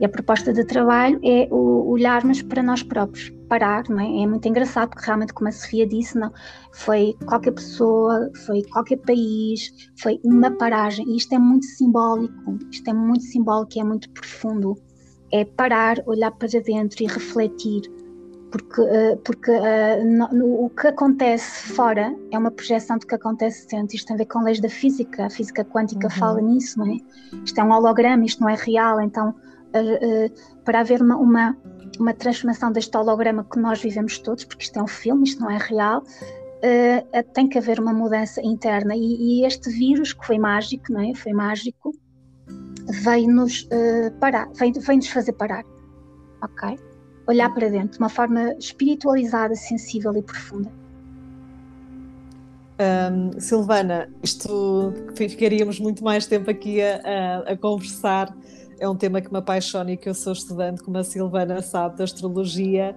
E 0.00 0.04
a 0.04 0.08
proposta 0.08 0.52
de 0.52 0.64
trabalho 0.64 1.20
é 1.22 1.46
olharmos 1.52 2.42
para 2.42 2.60
nós 2.60 2.82
próprios, 2.82 3.30
parar, 3.48 3.84
é? 3.88 4.22
É 4.22 4.26
muito 4.26 4.48
engraçado, 4.48 4.88
porque 4.90 5.06
realmente, 5.06 5.32
como 5.32 5.48
a 5.48 5.52
Sofia 5.52 5.86
disse, 5.86 6.18
não, 6.18 6.32
foi 6.72 7.14
qualquer 7.24 7.52
pessoa, 7.52 8.32
foi 8.46 8.62
qualquer 8.64 8.96
país, 8.96 9.70
foi 10.00 10.18
uma 10.24 10.50
paragem. 10.50 11.06
E 11.08 11.18
isto 11.18 11.32
é 11.34 11.38
muito 11.38 11.66
simbólico, 11.66 12.58
isto 12.72 12.90
é 12.90 12.92
muito 12.92 13.22
simbólico 13.22 13.72
e 13.76 13.80
é 13.80 13.84
muito 13.84 14.10
profundo. 14.10 14.74
É 15.32 15.44
parar, 15.44 16.02
olhar 16.06 16.32
para 16.32 16.48
dentro 16.48 17.04
e 17.04 17.06
refletir 17.06 17.82
porque, 18.50 18.80
uh, 18.80 19.16
porque 19.24 19.50
uh, 19.50 20.32
no, 20.32 20.64
o 20.64 20.70
que 20.70 20.88
acontece 20.88 21.72
fora 21.72 22.14
é 22.30 22.38
uma 22.38 22.50
projeção 22.50 22.98
do 22.98 23.06
que 23.06 23.14
acontece 23.14 23.66
dentro. 23.68 23.94
Isto 23.94 24.08
tem 24.08 24.14
a 24.14 24.18
ver 24.18 24.26
com 24.26 24.42
leis 24.42 24.60
da 24.60 24.68
física, 24.68 25.26
a 25.26 25.30
física 25.30 25.64
quântica 25.64 26.08
uhum. 26.08 26.14
fala 26.18 26.40
nisso, 26.40 26.78
não 26.78 26.86
é? 26.86 26.96
Isto 27.44 27.60
é 27.60 27.64
um 27.64 27.70
holograma, 27.70 28.24
isto 28.24 28.40
não 28.40 28.48
é 28.48 28.56
real, 28.56 29.00
então 29.00 29.30
uh, 29.30 30.62
para 30.64 30.80
haver 30.80 31.00
uma, 31.00 31.16
uma, 31.16 31.56
uma, 31.98 32.12
transformação 32.12 32.72
deste 32.72 32.96
holograma 32.96 33.44
que 33.44 33.58
nós 33.58 33.80
vivemos 33.80 34.18
todos, 34.18 34.44
porque 34.44 34.64
isto 34.64 34.78
é 34.78 34.82
um 34.82 34.88
filme, 34.88 35.24
isto 35.24 35.40
não 35.40 35.50
é 35.50 35.56
real, 35.56 36.02
tem 37.32 37.48
que 37.48 37.56
haver 37.56 37.80
uma 37.80 37.94
mudança 37.94 38.42
interna 38.44 38.94
e, 38.94 39.40
e, 39.40 39.46
este 39.46 39.70
vírus 39.70 40.12
que 40.12 40.26
foi 40.26 40.38
mágico, 40.38 40.92
não 40.92 41.00
é? 41.00 41.14
Foi 41.14 41.32
mágico, 41.32 41.90
veio-nos 43.02 43.66
parar, 44.20 44.46
veio-nos 44.52 45.08
fazer 45.08 45.32
parar, 45.32 45.64
ok? 46.42 46.78
Olhar 47.30 47.52
para 47.54 47.68
dentro 47.68 47.92
de 47.92 47.98
uma 47.98 48.08
forma 48.08 48.54
espiritualizada, 48.58 49.54
sensível 49.54 50.14
e 50.16 50.22
profunda. 50.22 50.70
Um, 52.80 53.38
Silvana, 53.38 54.08
isto 54.22 54.94
ficaríamos 55.14 55.78
muito 55.78 56.02
mais 56.02 56.26
tempo 56.26 56.50
aqui 56.50 56.80
a, 56.80 56.96
a, 57.04 57.52
a, 57.52 57.56
conversar. 57.56 58.34
É 58.78 58.88
um 58.88 58.96
tema 58.96 59.20
que 59.20 59.30
me 59.30 59.38
apaixona 59.38 59.92
e 59.92 59.96
que 59.98 60.08
eu 60.08 60.14
sou 60.14 60.32
estudante, 60.32 60.82
como 60.82 60.96
a 60.96 61.04
Silvana 61.04 61.60
sabe, 61.60 61.98
da 61.98 62.04
astrologia. 62.04 62.96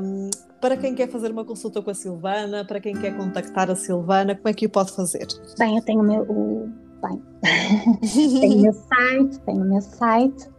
Um, 0.00 0.30
para 0.60 0.76
quem 0.76 0.94
quer 0.94 1.08
fazer 1.08 1.32
uma 1.32 1.44
consulta 1.44 1.82
com 1.82 1.90
a 1.90 1.94
Silvana, 1.94 2.64
para 2.64 2.78
quem 2.78 2.94
quer 2.94 3.16
contactar 3.16 3.68
a 3.68 3.74
Silvana, 3.74 4.36
como 4.36 4.48
é 4.48 4.54
que 4.54 4.66
o 4.66 4.70
pode 4.70 4.92
fazer? 4.92 5.26
Bem, 5.58 5.76
eu 5.76 5.82
tenho 5.82 6.00
o 6.00 6.04
meu. 6.04 6.22
O, 6.22 6.70
bem, 7.02 7.20
tenho 8.40 8.58
o 8.58 8.62
meu 8.62 8.72
site, 8.72 9.40
tenho 9.40 9.62
o 9.62 9.68
meu 9.68 9.80
site 9.80 10.51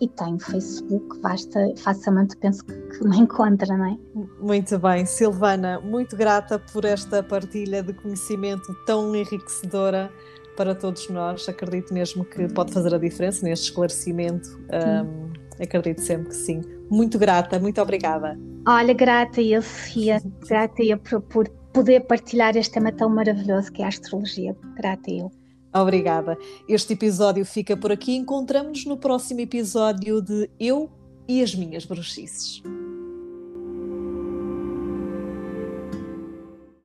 e 0.00 0.08
tenho 0.08 0.38
Facebook, 0.38 1.18
basta, 1.20 1.72
facilmente 1.78 2.36
penso 2.36 2.64
que, 2.64 2.72
que, 2.74 3.08
me 3.08 3.18
encontra, 3.18 3.76
não 3.76 3.86
é? 3.86 3.98
Muito 4.40 4.78
bem, 4.78 5.06
Silvana, 5.06 5.80
muito 5.80 6.16
grata 6.16 6.58
por 6.58 6.84
esta 6.84 7.22
partilha 7.22 7.82
de 7.82 7.92
conhecimento 7.94 8.74
tão 8.84 9.14
enriquecedora 9.14 10.10
para 10.56 10.74
todos 10.74 11.08
nós. 11.08 11.48
Acredito 11.48 11.94
mesmo 11.94 12.24
que 12.24 12.48
pode 12.52 12.72
fazer 12.72 12.94
a 12.94 12.98
diferença 12.98 13.44
neste 13.46 13.70
esclarecimento. 13.70 14.58
Um, 14.72 15.32
acredito 15.62 16.00
sempre 16.00 16.28
que 16.28 16.34
sim. 16.34 16.62
Muito 16.90 17.18
grata, 17.18 17.58
muito 17.58 17.80
obrigada. 17.80 18.38
Olha, 18.66 18.92
grata 18.92 19.40
eu, 19.40 19.62
Sofia, 19.62 20.20
grata 20.48 20.82
eu 20.82 20.98
por, 20.98 21.20
por 21.22 21.48
poder 21.72 22.00
partilhar 22.00 22.56
este 22.56 22.74
tema 22.74 22.92
tão 22.92 23.08
maravilhoso 23.08 23.72
que 23.72 23.82
é 23.82 23.84
a 23.84 23.88
astrologia. 23.88 24.56
Grata 24.76 25.10
eu. 25.10 25.30
Obrigada. 25.82 26.38
Este 26.68 26.94
episódio 26.94 27.44
fica 27.44 27.76
por 27.76 27.92
aqui. 27.92 28.16
Encontramos-nos 28.16 28.86
no 28.86 28.96
próximo 28.96 29.40
episódio 29.40 30.22
de 30.22 30.48
Eu 30.58 30.90
e 31.28 31.42
as 31.42 31.54
Minhas 31.54 31.84
Bruxices. 31.84 32.62